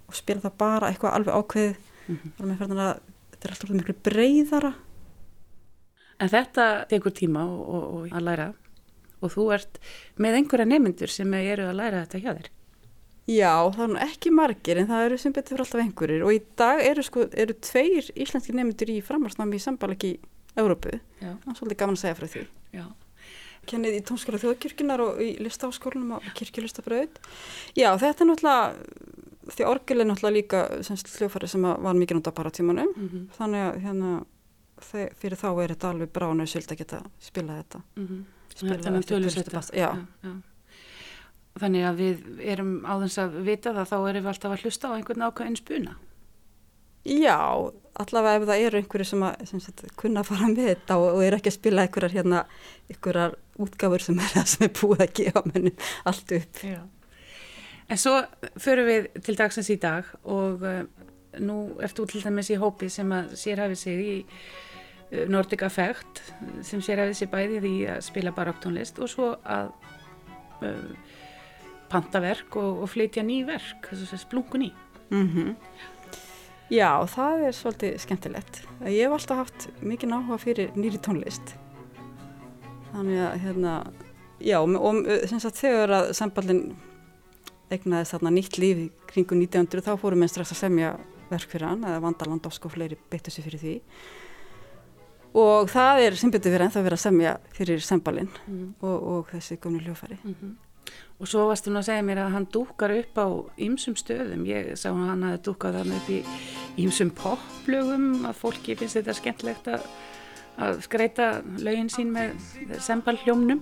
og 0.09 0.14
spila 0.14 0.41
það 0.41 0.59
bara 0.59 0.91
eitthvað 0.91 1.14
alveg 1.14 1.35
ákveðið 1.35 1.77
mm 2.09 2.16
-hmm. 2.16 2.81
að 2.81 3.01
þetta 3.31 3.49
er 3.49 3.55
alltaf 3.55 3.71
miklu 3.71 3.95
breyðara. 4.05 4.73
En 6.21 6.29
þetta 6.29 6.64
tekur 6.89 7.12
tíma 7.16 7.45
og, 7.45 7.61
og, 7.68 7.85
og 7.95 8.12
að 8.12 8.27
læra 8.27 8.53
og 9.21 9.33
þú 9.33 9.47
ert 9.55 9.79
með 10.16 10.35
einhverja 10.35 10.66
nemyndur 10.68 11.12
sem 11.12 11.35
eru 11.35 11.68
að 11.68 11.79
læra 11.81 12.03
þetta 12.05 12.18
hjá 12.18 12.33
þér. 12.35 12.51
Já, 13.29 13.71
það 13.71 13.83
er 13.85 13.89
nú 13.93 13.99
ekki 14.03 14.31
margir 14.35 14.79
en 14.79 14.87
það 14.89 15.05
eru 15.07 15.18
sem 15.18 15.33
betur 15.33 15.55
fyrir 15.57 15.61
alltaf 15.61 15.81
einhverjir 15.85 16.23
og 16.27 16.33
í 16.35 16.41
dag 16.57 16.81
eru 16.83 17.03
sko, 17.03 17.27
eru 17.33 17.55
tveir 17.55 18.09
íslenski 18.16 18.53
nemyndur 18.57 18.91
í 18.91 19.01
framhansnámi 19.05 19.57
í 19.57 19.62
sambalagi 19.62 20.14
í 20.14 20.18
Európu. 20.59 20.97
Já. 21.21 21.37
Það 21.45 21.53
er 21.53 21.59
svolítið 21.61 21.79
gaman 21.79 21.95
að 21.95 22.01
segja 22.01 22.14
frá 22.18 22.27
því. 22.27 22.47
Já. 22.75 22.87
Kennið 23.71 23.95
í 24.01 24.03
tónskóla 24.09 24.41
þjóðkirkjunar 24.41 25.01
og 25.05 25.21
í 25.23 25.29
listaháskólanum 25.45 26.16
og 26.16 26.23
kirkjulistabröð. 26.35 27.21
Já, 27.77 27.93
þetta 28.01 28.25
er 28.25 28.29
náttúrulega, 28.31 28.75
því 29.55 29.66
orgel 29.68 30.01
er 30.01 30.07
náttúrulega 30.09 30.35
líka 30.41 30.83
semst 30.83 31.12
hljófari 31.21 31.47
sem 31.49 31.62
var 31.62 31.95
mikið 31.95 32.16
náttúrulega 32.18 32.35
bara 32.41 32.51
tímanum. 32.51 32.89
Mm 32.97 33.09
-hmm. 33.09 33.27
Þannig 33.39 33.62
að 33.68 33.81
hérna, 33.85 34.25
þe- 34.81 35.12
fyrir 35.14 35.37
þá 35.39 35.62
er 35.62 35.68
þetta 35.75 35.91
alveg 35.91 36.09
brána 36.12 36.43
og 36.43 36.49
svild 36.49 36.73
að 36.73 36.79
geta 36.79 37.03
spila 37.21 37.62
þetta. 37.62 37.83
Mm 37.97 38.07
-hmm. 38.07 38.25
Spila 38.57 40.49
Þannig 41.59 41.86
að 41.88 41.98
við 41.98 42.44
erum 42.53 42.76
á 42.86 42.94
þess 43.03 43.18
að 43.24 43.40
vita 43.48 43.74
það 43.74 43.90
þá 43.90 43.96
erum 43.98 44.22
við 44.22 44.30
alltaf 44.32 44.55
að 44.55 44.64
hlusta 44.64 44.90
á 44.90 44.94
einhvern 44.94 45.26
ákveðin 45.26 45.59
spuna. 45.59 45.96
Já, 47.01 47.40
allavega 47.96 48.38
ef 48.38 48.46
það 48.48 48.62
eru 48.66 48.80
einhverju 48.80 49.09
sem, 49.09 49.22
að, 49.24 49.44
sem 49.48 49.61
sagt, 49.64 49.82
kunna 49.98 50.20
að 50.20 50.30
fara 50.30 50.48
með 50.53 50.66
þetta 50.68 50.96
og, 51.01 51.07
og 51.16 51.22
eru 51.24 51.38
ekki 51.40 51.51
að 51.51 51.57
spila 51.57 51.84
einhverjar 51.86 52.16
hérna, 52.18 52.40
einhverjar 52.92 53.36
útgáfur 53.61 54.05
sem 54.05 54.20
er 54.20 54.34
sem 54.53 54.66
er 54.66 54.72
búið 54.76 55.05
að 55.07 55.14
gefa 55.20 55.42
menni 55.48 55.72
allt 56.09 56.34
upp. 56.36 56.64
Já. 56.64 56.80
En 57.90 57.98
svo 57.98 58.20
förum 58.62 58.86
við 58.86 59.09
til 59.26 59.34
dagsins 59.38 59.70
í 59.72 59.78
dag 59.82 60.07
og 60.22 60.62
uh, 60.62 60.82
nú 61.42 61.57
ert 61.82 61.96
þú 61.98 62.07
til 62.12 62.22
dæmis 62.22 62.53
í 62.53 62.59
hópi 62.61 62.90
sem 62.92 63.11
að 63.16 63.32
sérhæfi 63.40 63.78
sig 63.80 64.03
í 64.05 64.12
uh, 64.20 65.24
Nordic 65.30 65.64
Affect 65.66 66.22
sem 66.66 66.84
sérhæfi 66.84 67.16
sig 67.18 67.32
bæði 67.32 67.64
því 67.64 67.74
að 67.96 68.05
spila 68.07 68.34
baróktónlist 68.36 69.01
og 69.03 69.11
svo 69.11 69.32
að 69.42 69.72
uh, 70.62 70.92
panta 71.91 72.22
verk 72.22 72.57
og, 72.61 72.84
og 72.84 72.91
flytja 72.93 73.24
ný 73.26 73.43
verk, 73.49 73.91
þess 73.91 74.14
að 74.14 74.24
splungun 74.24 74.68
í. 74.68 74.72
Mm 75.11 75.57
Já, 76.70 77.03
það 77.11 77.41
er 77.49 77.57
svolítið 77.59 77.95
skemmtilegt. 77.99 78.61
Ég 78.86 79.09
hef 79.09 79.14
alltaf 79.16 79.41
haft 79.41 79.64
mikið 79.82 80.12
áhuga 80.14 80.36
fyrir 80.38 80.76
nýri 80.78 81.01
tónlist. 81.03 81.57
Þannig 82.93 83.18
að, 83.18 83.34
hérna, 83.43 83.72
já, 84.38 84.61
og 84.62 85.01
sem 85.26 85.43
sagt 85.43 85.59
þegar 85.59 85.97
að 85.97 86.12
samballin 86.14 86.62
egnaðist 87.74 88.14
þarna 88.14 88.32
nýtt 88.36 88.61
líf 88.62 88.84
kringu 89.11 89.34
1900 89.34 89.82
þá 89.82 89.93
fórum 89.99 90.22
við 90.22 90.30
strax 90.30 90.55
að 90.55 90.62
semja 90.62 90.95
verk 91.30 91.51
fyrir 91.51 91.72
hann, 91.72 91.82
eða 91.86 92.05
Vandaland 92.07 92.47
Ósk 92.47 92.70
og 92.70 92.76
fleiri 92.76 92.99
beittu 93.11 93.34
sér 93.34 93.51
fyrir 93.51 93.62
því. 93.66 93.76
Og 95.43 95.70
það 95.70 96.07
er 96.07 96.22
sem 96.22 96.30
betur 96.30 96.55
verið 96.55 96.68
ennþá 96.68 96.86
verið 96.86 96.99
að 97.01 97.05
semja 97.09 97.36
fyrir 97.55 97.82
samballin 97.82 98.30
Mm. 98.47 98.74
og, 98.78 98.97
og 99.11 99.30
þessi 99.34 99.59
gömlu 99.59 99.82
hljófari. 99.82 100.22
Mm 100.22 100.57
Og 101.20 101.28
svo 101.28 101.43
varst 101.51 101.66
hún 101.68 101.76
að 101.76 101.91
segja 101.91 102.05
mér 102.07 102.22
að 102.22 102.31
hann 102.33 102.47
dúkar 102.49 102.95
upp 102.97 103.18
á 103.20 103.26
ýmsum 103.61 103.97
stöðum. 104.01 104.47
Ég 104.49 104.70
sá 104.81 104.89
að 104.89 105.03
hann 105.11 105.26
hafi 105.26 105.43
dúkað 105.51 105.76
þannig 105.81 105.99
upp 106.01 106.12
í 106.14 106.20
ýmsum 106.81 107.11
poplögum 107.16 108.07
að 108.31 108.39
fólki 108.41 108.76
finnst 108.81 108.97
þetta 108.97 109.16
skemmtilegt 109.18 109.68
að, 109.68 109.85
að 110.64 110.81
skreita 110.87 111.26
lögin 111.61 111.93
sín 111.93 112.14
með 112.14 112.39
sembalhljómnum. 112.81 113.61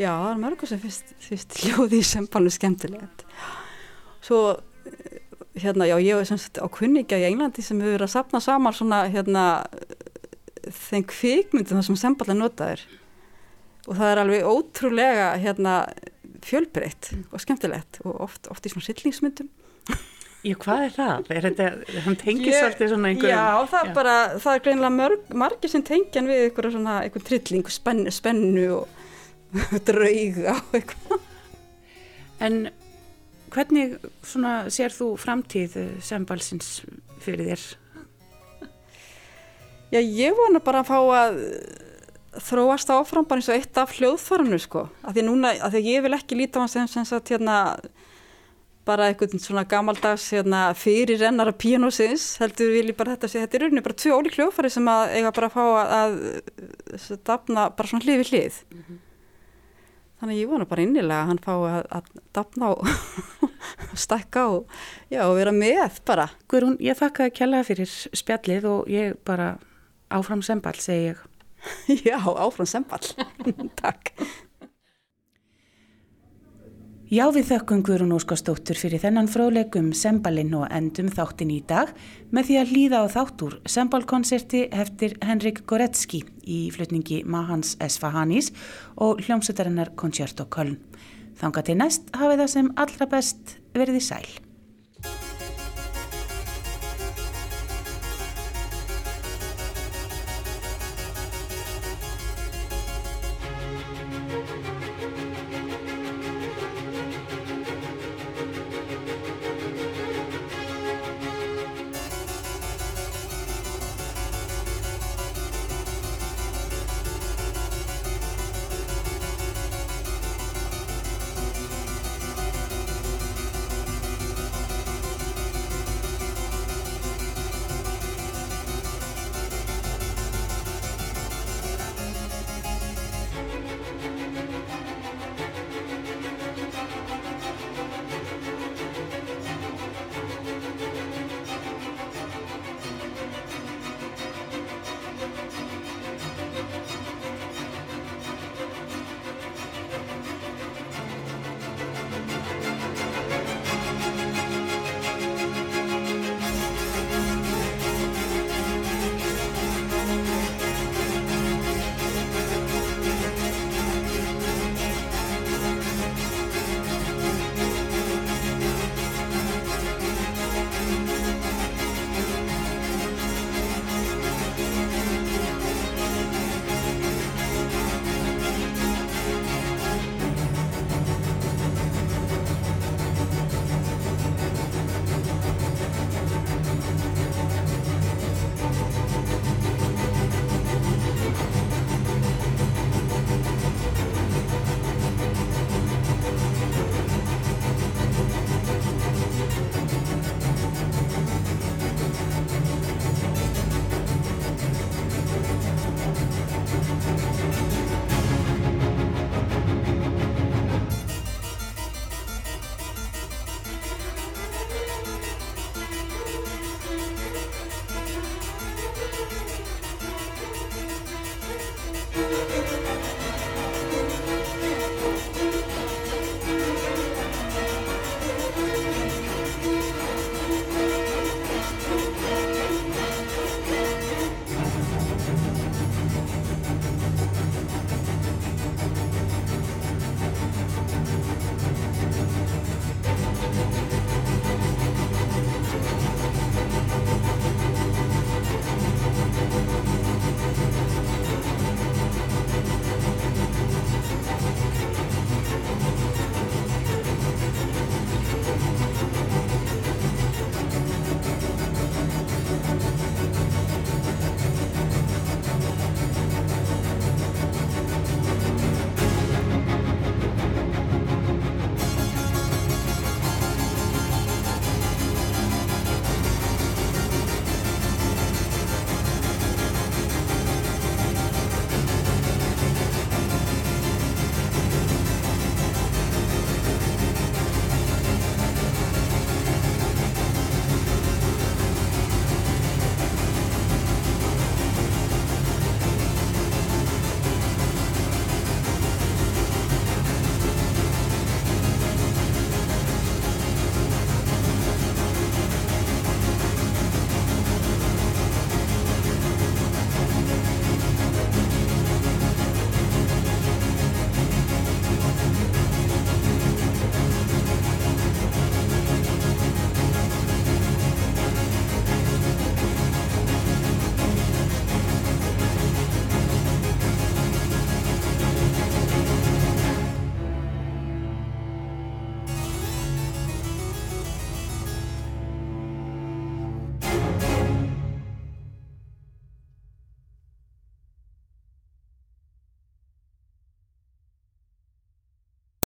Já, 0.00 0.14
það 0.16 0.30
er 0.30 0.40
mörgur 0.40 0.70
sem 0.70 0.80
fyrst, 0.80 1.12
fyrst 1.20 1.58
hljóði 1.60 2.00
í 2.00 2.06
sembalnu 2.08 2.52
skemmtilegt. 2.52 3.26
Svo, 4.24 4.40
eh, 4.88 5.18
hérna, 5.60 5.90
já, 5.90 5.98
ég 6.00 6.22
er 6.22 6.30
sem 6.30 6.40
sagt 6.40 6.56
á 6.56 6.66
kunningja 6.72 7.20
í 7.20 7.26
Englandi 7.28 7.60
sem 7.60 7.80
hefur 7.82 7.98
verið 7.98 8.08
að 8.08 8.14
sapna 8.14 8.40
saman 8.40 8.72
svona, 8.72 9.02
hérna, 9.12 9.44
þeim 10.88 11.04
kvikmyndum 11.12 11.84
sem 11.84 12.00
semball 12.00 12.32
er 12.32 12.40
notaður. 12.40 12.86
Og 13.90 13.98
það 13.98 14.08
er 14.08 14.22
alveg 14.22 14.48
ótrúlega, 14.48 15.28
hérna, 15.42 15.76
fjölbreytt 16.46 17.12
og 17.32 17.40
skemmtilegt 17.42 18.00
og 18.06 18.20
oft, 18.28 18.48
oft 18.52 18.66
í 18.66 18.72
svona 18.72 18.86
sillingsmyndum. 18.88 19.48
Já, 20.42 20.56
hvað 20.58 20.80
er 20.88 20.94
það? 20.96 21.28
Er 21.36 21.44
þetta, 21.46 21.66
hann 22.02 22.16
tengir 22.18 22.50
Ég- 22.50 22.58
svolítið 22.64 22.88
svona 22.90 23.10
einhverjum? 23.12 23.36
Já, 23.36 23.66
það 23.70 23.84
er 23.88 23.92
bara, 23.94 24.14
það 24.42 24.56
er 24.58 24.62
greinilega 24.64 24.96
mörg, 24.96 25.28
margir 25.44 25.70
sem 25.70 25.84
tengjan 25.86 26.26
við 26.26 26.40
einhverja 26.48 26.72
svona, 26.74 26.96
einhver 27.06 27.22
trilling, 27.28 27.68
spennu, 27.70 28.10
spennu 28.10 28.64
og 28.80 28.88
drauga 29.86 30.56
og 30.58 30.74
eitthvað. 30.80 31.28
En 32.42 32.58
hvernig 33.54 33.94
svona 34.26 34.56
sér 34.72 34.90
þú 34.96 35.12
framtíð 35.20 35.76
eh, 35.78 35.92
sembalsins 36.02 36.80
fyrir 37.22 37.52
þér? 37.52 37.68
Já, 39.92 40.00
ég 40.00 40.34
vona 40.38 40.58
bara 40.64 40.80
að 40.82 40.88
fá 40.88 40.98
að 41.20 41.40
þróast 42.40 42.90
áfram 42.92 43.26
bara 43.28 43.42
eins 43.42 43.50
og 43.50 43.58
eitt 43.58 43.78
af 43.80 43.92
hljóðfaranu 43.98 44.58
sko. 44.62 44.86
Af 45.04 45.16
því 45.16 45.26
núna, 45.26 45.52
af 45.60 45.74
því 45.74 45.82
ég 45.90 46.04
vil 46.06 46.16
ekki 46.16 46.38
líta 46.38 46.60
á 46.60 46.64
hans 46.64 46.76
sem 46.76 46.88
sem 46.88 47.04
sagt 47.08 47.32
hérna 47.32 47.58
bara 48.86 49.06
einhvern 49.10 49.38
svona 49.38 49.62
gamaldags 49.68 50.24
hérna, 50.34 50.72
fyrir 50.74 51.20
rennara 51.20 51.52
píanósins 51.54 52.38
heldur 52.42 52.72
vil 52.74 52.90
ég 52.90 52.98
bara 52.98 53.14
þetta 53.14 53.30
sé, 53.30 53.44
þetta 53.44 53.58
er 53.58 53.64
rauninni 53.66 53.84
bara 53.84 53.98
tvö 54.02 54.16
ólík 54.18 54.38
hljóðfari 54.38 54.72
sem 54.74 54.90
að 54.90 55.14
eiga 55.18 55.32
bara 55.36 55.50
að 55.50 55.54
fá 55.54 55.62
að, 55.62 55.92
að, 56.00 57.16
dafna 57.28 57.66
bara 57.76 57.90
svona 57.92 58.06
hlið 58.06 58.22
við 58.22 58.32
hlið. 58.32 58.60
Þannig 60.22 60.38
ég 60.38 60.50
vona 60.50 60.66
bara 60.70 60.86
innilega 60.86 61.20
að 61.20 61.30
hann 61.30 61.42
fá 61.42 61.52
að, 61.54 61.86
að 61.98 62.10
dafna 62.38 62.72
og 62.74 63.42
stakka 64.04 64.46
og, 64.54 64.76
já, 65.10 65.24
og 65.28 65.36
vera 65.38 65.54
með 65.54 66.00
bara. 66.06 66.28
Guðrún, 66.50 66.78
ég 66.82 66.98
þakka 66.98 67.28
að 67.28 67.36
kjalla 67.38 67.64
fyrir 67.66 67.94
spjallið 68.22 68.68
og 68.70 68.90
ég 68.90 69.18
bara 69.26 69.56
áfram 70.12 70.42
sembal, 70.46 70.74
segi 70.78 71.12
ég. 71.12 71.22
Já, 72.06 72.18
áfram 72.18 72.68
semball. 72.68 73.12
Takk. 73.82 74.14
Já, 77.12 77.26
við 77.28 77.50
þökkum 77.50 77.82
Guðrún 77.84 78.14
Óskarsdóttur 78.16 78.78
fyrir 78.80 79.02
þennan 79.02 79.26
fróðleikum 79.28 79.90
sembalinn 79.92 80.54
og 80.56 80.62
endum 80.72 81.10
þáttin 81.12 81.50
í 81.52 81.58
dag 81.68 81.90
með 82.32 82.46
því 82.48 82.54
að 82.56 82.70
hlýða 82.72 83.00
á 83.04 83.06
þáttur 83.12 83.56
sembalkonserti 83.68 84.62
heftir 84.72 85.18
Henrik 85.20 85.60
Goretzki 85.68 86.22
í 86.48 86.62
flutningi 86.72 87.20
Mahans 87.28 87.74
Esfahanis 87.84 88.48
og 88.96 89.20
hljómsveitarinnar 89.26 89.92
Concerto 89.92 90.48
Köln. 90.48 90.78
Þanga 91.36 91.66
til 91.68 91.76
næst 91.82 92.08
hafið 92.16 92.46
það 92.46 92.50
sem 92.54 92.72
allra 92.80 93.10
best 93.12 93.54
verið 93.76 94.00
í 94.00 94.02
sæl. 94.08 94.32